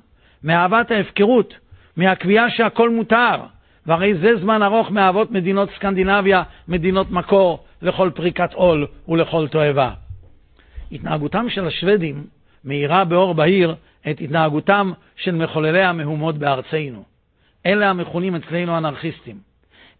מאהבת 0.43 0.91
ההפקרות, 0.91 1.53
מהקביעה 1.97 2.49
שהכל 2.49 2.89
מותר, 2.89 3.35
והרי 3.89 4.13
זה 4.15 4.37
זמן 4.37 4.63
ארוך 4.63 4.91
מאהבות 4.91 5.31
מדינות 5.31 5.69
סקנדינביה, 5.75 6.43
מדינות 6.67 7.11
מקור, 7.11 7.63
לכל 7.81 8.09
פריקת 8.15 8.53
עול 8.53 8.87
ולכל 9.07 9.47
תועבה. 9.47 9.91
התנהגותם 10.91 11.49
של 11.49 11.67
השוודים 11.67 12.23
מאירה 12.65 13.05
באור 13.05 13.33
בהיר 13.33 13.75
את 14.09 14.21
התנהגותם 14.21 14.91
של 15.15 15.35
מחוללי 15.35 15.83
המהומות 15.83 16.37
בארצנו. 16.37 17.03
אלה 17.65 17.89
המכונים 17.89 18.35
אצלנו 18.35 18.77
אנרכיסטים. 18.77 19.35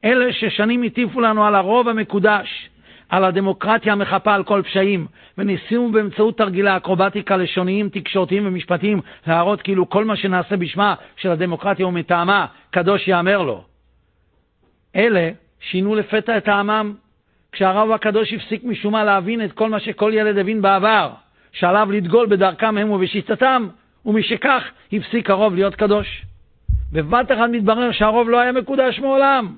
אלה 0.06 0.34
ששנים 0.34 0.84
הטיפו 0.84 1.22
לנו 1.22 1.46
על 1.46 1.56
הרוב 1.56 1.88
המקודש, 1.88 2.70
על 3.10 3.24
הדמוקרטיה 3.24 3.94
המחפה 3.94 4.34
על 4.34 4.44
כל 4.44 4.62
פשעים, 4.66 5.08
וניסינו 5.38 5.92
באמצעות 5.92 6.38
תרגילי 6.38 6.78
אקרובטיקה 6.78 7.38
לשוניים, 7.38 7.90
תקשורתיים 7.90 8.48
ומשפטיים 8.48 9.02
להראות 9.28 9.62
כאילו 9.62 9.90
כל 9.90 10.06
מה 10.06 10.16
שנעשה 10.16 10.58
בשמה 10.58 10.96
של 11.16 11.32
הדמוקרטיה 11.32 11.88
ומטעמה, 11.88 12.46
קדוש 12.72 13.08
יאמר 13.08 13.42
לו. 13.42 13.68
אלה 14.96 15.30
שינו 15.60 15.96
לפתע 15.96 16.38
את 16.38 16.46
טעמם, 16.46 16.94
כשהרב 17.52 17.92
הקדוש 17.92 18.34
הפסיק 18.34 18.64
משום 18.64 18.94
מה 18.94 19.04
להבין 19.04 19.46
את 19.46 19.52
כל 19.52 19.70
מה 19.70 19.80
שכל 19.80 20.12
ילד 20.16 20.38
הבין 20.38 20.62
בעבר, 20.62 21.10
שעליו 21.52 21.92
לדגול 21.92 22.28
בדרכם 22.28 22.78
הם 22.78 22.92
ובשיטתם, 22.92 23.68
ומשכך 24.06 24.64
הפסיק 24.94 25.30
הרוב 25.30 25.56
להיות 25.56 25.76
קדוש. 25.76 26.26
בבת 26.92 27.32
אחת 27.32 27.50
מתברר 27.52 27.92
שהרוב 27.92 28.30
לא 28.30 28.40
היה 28.40 28.52
מקודש 28.52 29.00
מעולם. 29.00 29.56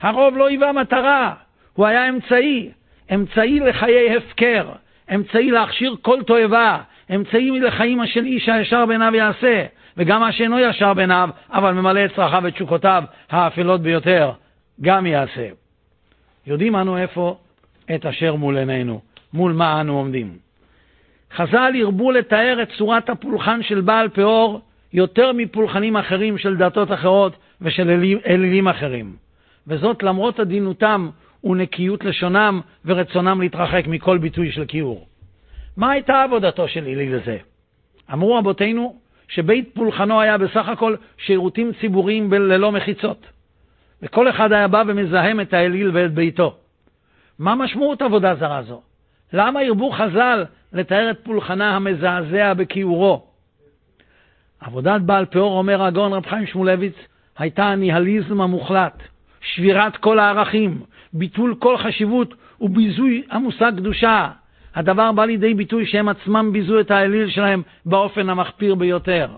הרוב 0.00 0.36
לא 0.36 0.48
היווה 0.48 0.72
מטרה, 0.72 1.34
הוא 1.74 1.86
היה 1.86 2.08
אמצעי, 2.08 2.70
אמצעי 3.14 3.60
לחיי 3.60 4.16
הפקר, 4.16 4.68
אמצעי 5.14 5.50
להכשיר 5.50 5.96
כל 6.02 6.22
תועבה, 6.22 6.78
אמצעי 7.14 7.60
לחיים 7.60 8.06
של 8.06 8.24
איש 8.24 8.48
הישר 8.48 8.86
בעיניו 8.86 9.14
יעשה, 9.14 9.64
וגם 9.96 10.20
מה 10.20 10.32
שאינו 10.32 10.58
ישר 10.58 10.94
בעיניו, 10.94 11.28
אבל 11.52 11.72
ממלא 11.72 12.04
את 12.04 12.14
צרכיו 12.16 12.42
ותשוקותיו 12.44 13.04
האפלות 13.30 13.80
ביותר, 13.80 14.32
גם 14.80 15.06
יעשה. 15.06 15.48
יודעים 16.46 16.76
אנו 16.76 16.98
איפה 16.98 17.38
את 17.94 18.06
אשר 18.06 18.34
מול 18.34 18.58
עינינו, 18.58 19.00
מול 19.32 19.52
מה 19.52 19.80
אנו 19.80 19.96
עומדים. 19.98 20.38
חז"ל 21.34 21.72
הרבו 21.82 22.12
לתאר 22.12 22.58
את 22.62 22.68
צורת 22.78 23.10
הפולחן 23.10 23.62
של 23.62 23.80
בעל 23.80 24.08
פאור 24.08 24.60
יותר 24.92 25.32
מפולחנים 25.32 25.96
אחרים 25.96 26.38
של 26.38 26.56
דתות 26.56 26.92
אחרות 26.92 27.36
ושל 27.60 27.90
אלילים 28.26 28.68
אחרים, 28.68 29.16
וזאת 29.66 30.02
למרות 30.02 30.40
עדינותם 30.40 31.08
ונקיות 31.44 32.04
לשונם 32.04 32.60
ורצונם 32.84 33.40
להתרחק 33.40 33.86
מכל 33.86 34.18
ביטוי 34.18 34.52
של 34.52 34.64
כיעור. 34.64 35.06
מה 35.76 35.90
הייתה 35.90 36.22
עבודתו 36.22 36.68
של 36.68 36.84
אליל 36.84 37.18
זה? 37.24 37.38
אמרו 38.12 38.34
רבותינו 38.34 38.96
שבית 39.28 39.70
פולחנו 39.74 40.20
היה 40.20 40.38
בסך 40.38 40.68
הכל 40.68 40.94
שירותים 41.18 41.72
ציבוריים 41.80 42.32
ללא 42.32 42.72
מחיצות, 42.72 43.26
וכל 44.02 44.28
אחד 44.28 44.52
היה 44.52 44.68
בא 44.68 44.82
ומזהם 44.86 45.40
את 45.40 45.54
האליל 45.54 45.90
ואת 45.94 46.14
ביתו. 46.14 46.56
מה 47.38 47.54
משמעות 47.54 48.02
עבודה 48.02 48.34
זרה 48.34 48.62
זו? 48.62 48.82
למה 49.32 49.60
הרבו 49.60 49.90
חז"ל 49.90 50.44
לתאר 50.72 51.10
את 51.10 51.18
פולחנה 51.22 51.76
המזעזע 51.76 52.54
בכיעורו? 52.54 53.26
עבודת 54.60 55.00
בעל 55.00 55.24
פאור, 55.24 55.58
אומר 55.58 55.82
הגאון 55.82 56.12
רב 56.12 56.26
חיים 56.26 56.46
שמואלביץ, 56.46 56.94
הייתה 57.38 57.64
הניהליזם 57.64 58.40
המוחלט, 58.40 59.02
שבירת 59.40 59.96
כל 59.96 60.18
הערכים, 60.18 60.82
ביטול 61.12 61.54
כל 61.58 61.76
חשיבות 61.76 62.34
וביזוי 62.60 63.22
המושג 63.30 63.72
קדושה. 63.76 64.30
הדבר 64.74 65.12
בא 65.12 65.24
לידי 65.24 65.54
ביטוי 65.54 65.86
שהם 65.86 66.08
עצמם 66.08 66.50
ביזו 66.52 66.80
את 66.80 66.90
האליל 66.90 67.30
שלהם 67.30 67.62
באופן 67.86 68.30
המחפיר 68.30 68.74
ביותר. 68.74 69.28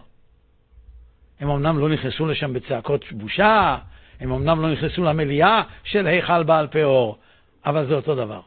הם 1.40 1.50
אמנם 1.50 1.78
לא 1.78 1.88
נכנסו 1.88 2.26
לשם 2.26 2.52
בצעקות 2.52 3.04
בושה, 3.12 3.76
הם 4.20 4.32
אמנם 4.32 4.60
לא 4.60 4.72
נכנסו 4.72 5.04
למליאה 5.04 5.62
של 5.84 6.06
היכל 6.06 6.42
בעל 6.42 6.66
פאור, 6.66 7.18
אבל 7.66 7.86
זה 7.86 7.94
אותו 7.94 8.14
דבר. 8.14 8.40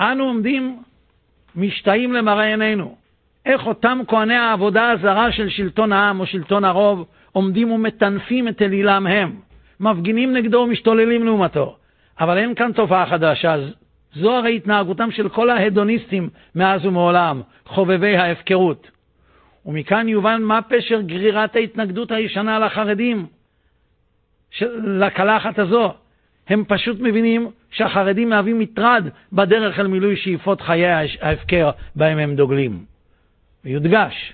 אנו 0.00 0.24
עומדים 0.24 0.82
משתאים 1.56 2.12
למראה 2.12 2.46
עינינו. 2.46 2.96
איך 3.46 3.66
אותם 3.66 3.98
כהני 4.08 4.34
העבודה 4.34 4.90
הזרה 4.90 5.32
של 5.32 5.48
שלטון 5.48 5.92
העם 5.92 6.20
או 6.20 6.26
שלטון 6.26 6.64
הרוב 6.64 7.06
עומדים 7.32 7.72
ומטנפים 7.72 8.48
את 8.48 8.62
אלילם 8.62 9.06
הם, 9.06 9.40
מפגינים 9.80 10.32
נגדו 10.32 10.58
ומשתוללים 10.58 11.24
לעומתו. 11.24 11.76
אבל 12.20 12.38
אין 12.38 12.54
כאן 12.54 12.72
תופעה 12.72 13.06
חדשה, 13.06 13.56
זו 14.14 14.36
הרי 14.36 14.56
התנהגותם 14.56 15.10
של 15.10 15.28
כל 15.28 15.50
ההדוניסטים 15.50 16.28
מאז 16.54 16.86
ומעולם, 16.86 17.40
חובבי 17.66 18.16
ההפקרות. 18.16 18.90
ומכאן 19.66 20.08
יובן 20.08 20.42
מה 20.42 20.62
פשר 20.62 21.00
גרירת 21.00 21.56
ההתנגדות 21.56 22.10
הישנה 22.10 22.58
לחרדים, 22.58 23.26
לקלחת 24.84 25.58
הזו. 25.58 25.92
הם 26.48 26.64
פשוט 26.68 26.96
מבינים 27.00 27.50
שהחרדים 27.70 28.30
מהווים 28.30 28.58
מטרד 28.58 29.08
בדרך 29.32 29.78
אל 29.78 29.86
מילוי 29.86 30.16
שאיפות 30.16 30.60
חיי 30.60 30.86
ההפקר 31.20 31.70
בהם 31.96 32.18
הם 32.18 32.34
דוגלים. 32.36 32.84
ויודגש, 33.64 34.32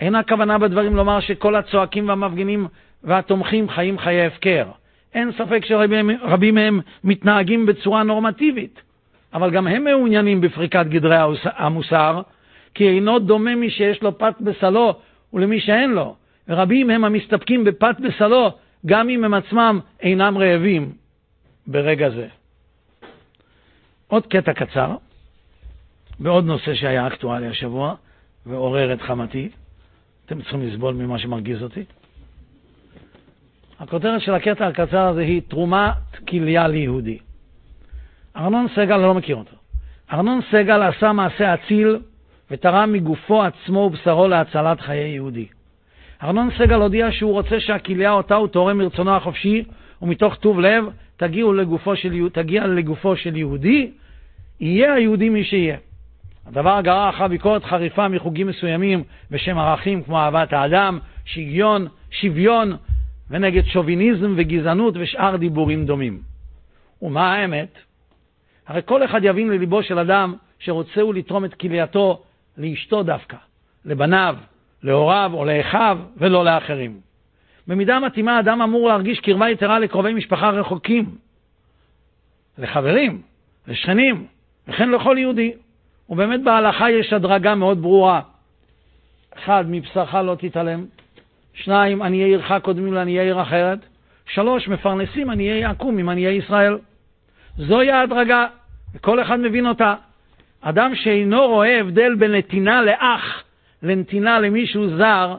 אין 0.00 0.14
הכוונה 0.14 0.58
בדברים 0.58 0.96
לומר 0.96 1.20
שכל 1.20 1.54
הצועקים 1.54 2.08
והמפגינים 2.08 2.66
והתומכים 3.04 3.68
חיים 3.68 3.98
חיי 3.98 4.26
הפקר. 4.26 4.64
אין 5.14 5.32
ספק 5.32 5.64
שרבים 5.64 6.54
מהם 6.54 6.80
מתנהגים 7.04 7.66
בצורה 7.66 8.02
נורמטיבית, 8.02 8.82
אבל 9.34 9.50
גם 9.50 9.66
הם 9.66 9.84
מעוניינים 9.84 10.40
בפריקת 10.40 10.86
גדרי 10.88 11.16
המוסר, 11.44 12.20
כי 12.74 12.88
אינו 12.88 13.18
דומה 13.18 13.54
מי 13.54 13.70
שיש 13.70 14.02
לו 14.02 14.18
פת 14.18 14.34
בסלו 14.40 14.94
ולמי 15.32 15.60
שאין 15.60 15.90
לו, 15.90 16.16
ורבים 16.48 16.90
הם 16.90 17.04
המסתפקים 17.04 17.64
בפת 17.64 17.96
בסלו, 18.00 18.52
גם 18.86 19.08
אם 19.08 19.24
הם 19.24 19.34
עצמם 19.34 19.80
אינם 20.00 20.38
רעבים 20.38 20.92
ברגע 21.66 22.10
זה. 22.10 22.28
עוד 24.06 24.26
קטע 24.26 24.52
קצר, 24.52 24.96
בעוד 26.20 26.44
נושא 26.44 26.74
שהיה 26.74 27.06
אקטואלי 27.06 27.46
השבוע, 27.46 27.94
ועורר 28.46 28.92
את 28.92 29.02
חמתי. 29.02 29.48
אתם 30.26 30.40
צריכים 30.40 30.68
לסבול 30.68 30.94
ממה 30.94 31.18
שמרגיז 31.18 31.62
אותי. 31.62 31.84
הכותרת 33.78 34.20
של 34.20 34.34
הקטע 34.34 34.66
הקצר 34.66 35.08
הזה 35.08 35.20
היא 35.20 35.42
תרומת 35.48 35.92
כליה 36.28 36.68
ליהודי. 36.68 37.18
ארנון 38.36 38.66
סגל, 38.74 38.96
לא 38.96 39.14
מכיר 39.14 39.36
אותו. 39.36 39.56
ארנון 40.12 40.40
סגל 40.50 40.82
עשה 40.82 41.12
מעשה 41.12 41.54
אציל 41.54 41.98
ותרם 42.50 42.92
מגופו 42.92 43.42
עצמו 43.42 43.78
ובשרו 43.78 44.28
להצלת 44.28 44.80
חיי 44.80 45.08
יהודי. 45.08 45.46
ארנון 46.22 46.50
סגל 46.58 46.80
הודיע 46.80 47.12
שהוא 47.12 47.32
רוצה 47.32 47.60
שהכליה 47.60 48.12
אותה 48.12 48.34
הוא 48.34 48.48
תורם 48.48 48.78
מרצונו 48.78 49.16
החופשי 49.16 49.64
ומתוך 50.02 50.34
טוב 50.34 50.60
לב 50.60 50.84
לגופו 51.54 51.96
של, 51.96 52.28
תגיע 52.32 52.66
לגופו 52.66 53.16
של 53.16 53.36
יהודי, 53.36 53.90
יהיה 54.60 54.94
היהודי 54.94 55.28
מי 55.28 55.44
שיהיה. 55.44 55.76
הדבר 56.46 56.80
גרר 56.80 57.08
אחר 57.08 57.28
ביקורת 57.28 57.64
חריפה 57.64 58.08
מחוגים 58.08 58.46
מסוימים 58.46 59.04
בשם 59.30 59.58
ערכים 59.58 60.02
כמו 60.02 60.18
אהבת 60.18 60.52
האדם, 60.52 60.98
שוויון, 61.24 61.86
שוויון 62.10 62.76
ונגד 63.30 63.64
שוביניזם 63.64 64.34
וגזענות 64.36 64.94
ושאר 64.98 65.36
דיבורים 65.36 65.86
דומים. 65.86 66.20
ומה 67.02 67.34
האמת? 67.34 67.78
הרי 68.66 68.80
כל 68.84 69.04
אחד 69.04 69.20
יבין 69.24 69.50
לליבו 69.50 69.82
של 69.82 69.98
אדם 69.98 70.34
שרוצה 70.58 71.00
הוא 71.00 71.14
לתרום 71.14 71.44
את 71.44 71.54
כלייתו 71.54 72.22
לאשתו 72.58 73.02
דווקא, 73.02 73.36
לבניו, 73.84 74.36
להוריו 74.82 75.30
או 75.34 75.44
לאחיו 75.44 75.98
ולא 76.16 76.44
לאחרים. 76.44 77.00
במידה 77.66 78.00
מתאימה 78.00 78.40
אדם 78.40 78.62
אמור 78.62 78.88
להרגיש 78.88 79.20
קרבה 79.20 79.50
יתרה 79.50 79.78
לקרובי 79.78 80.14
משפחה 80.14 80.50
רחוקים, 80.50 81.04
לחברים, 82.58 83.22
לשכנים, 83.68 84.26
וכן 84.68 84.90
לכל 84.90 85.16
יהודי. 85.18 85.52
ובאמת 86.08 86.42
בהלכה 86.42 86.90
יש 86.90 87.12
הדרגה 87.12 87.54
מאוד 87.54 87.82
ברורה. 87.82 88.20
אחד, 89.36 89.64
מבשרך 89.68 90.14
לא 90.14 90.34
תתעלם. 90.34 90.84
שניים, 91.54 92.02
עניי 92.02 92.24
עירך 92.24 92.52
קודמים 92.62 92.92
לעניי 92.92 93.20
עיר 93.20 93.42
אחרת. 93.42 93.78
שלוש, 94.26 94.68
מפרנסים 94.68 95.30
עניי 95.30 95.64
עקום 95.64 95.98
עם 95.98 96.08
עניי 96.08 96.34
ישראל. 96.34 96.78
זוהי 97.56 97.90
ההדרגה, 97.90 98.46
וכל 98.94 99.22
אחד 99.22 99.40
מבין 99.40 99.66
אותה. 99.66 99.94
אדם 100.60 100.94
שאינו 100.94 101.46
רואה 101.46 101.80
הבדל 101.80 102.14
בין 102.14 102.34
נתינה 102.34 102.82
לאח 102.82 103.42
לנתינה 103.82 104.40
למישהו 104.40 104.96
זר, 104.96 105.36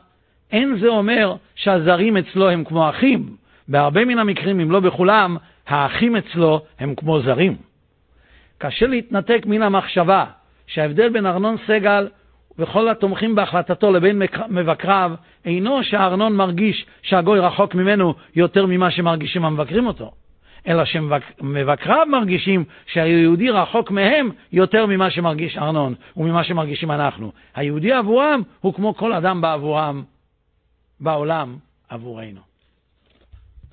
אין 0.52 0.78
זה 0.78 0.88
אומר 0.88 1.36
שהזרים 1.56 2.18
אצלו 2.18 2.50
הם 2.50 2.64
כמו 2.64 2.90
אחים. 2.90 3.36
בהרבה 3.68 4.06
מן 4.06 4.20
המקרים, 4.20 4.60
אם 4.60 4.72
לא 4.72 4.80
בכולם, 4.80 5.38
האחים 5.68 6.16
אצלו 6.16 6.62
הם 6.80 6.96
כמו 6.96 7.22
זרים. 7.22 7.56
קשה 8.58 8.88
להתנתק 8.88 9.46
מן 9.46 9.62
המחשבה 9.62 10.26
שההבדל 10.68 11.10
בין 11.10 11.26
ארנון 11.26 11.56
סגל 11.68 12.08
וכל 12.60 12.90
התומכים 12.90 13.36
בהחלטתו 13.36 13.92
לבין 13.92 14.22
מבקריו 14.50 15.12
אינו 15.46 15.84
שארנון 15.84 16.36
מרגיש 16.36 16.86
שהגוי 17.02 17.40
רחוק 17.40 17.76
ממנו 17.76 18.14
יותר 18.36 18.66
ממה 18.66 18.92
שמרגישים 18.92 19.46
המבקרים 19.46 19.88
אותו, 19.88 20.12
אלא 20.70 20.84
שמבקריו 20.86 22.06
מרגישים 22.12 22.64
שהיהודי 22.94 23.50
רחוק 23.50 23.92
מהם 23.92 24.30
יותר 24.52 24.86
ממה 24.86 25.12
שמרגיש 25.12 25.58
ארנון 25.58 25.96
וממה 26.18 26.44
שמרגישים 26.44 26.92
אנחנו. 26.92 27.32
היהודי 27.56 27.92
עבורם 27.92 28.42
הוא 28.60 28.74
כמו 28.74 28.96
כל 28.96 29.14
אדם 29.14 29.42
בעבורם, 29.42 30.04
בעולם 31.00 31.58
עבורנו. 31.90 32.42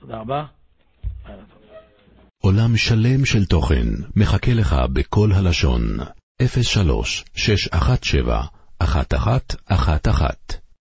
תודה 0.00 0.18
רבה. 0.18 0.44
עולם 2.42 2.76
שלם 2.76 3.24
של 3.24 3.44
תוכן 3.44 3.86
מחכה 4.16 4.52
לך 4.54 4.76
בכל 4.92 5.28
הלשון. 5.32 5.80
03 6.42 7.24
617 7.34 8.42
1111 8.82 10.65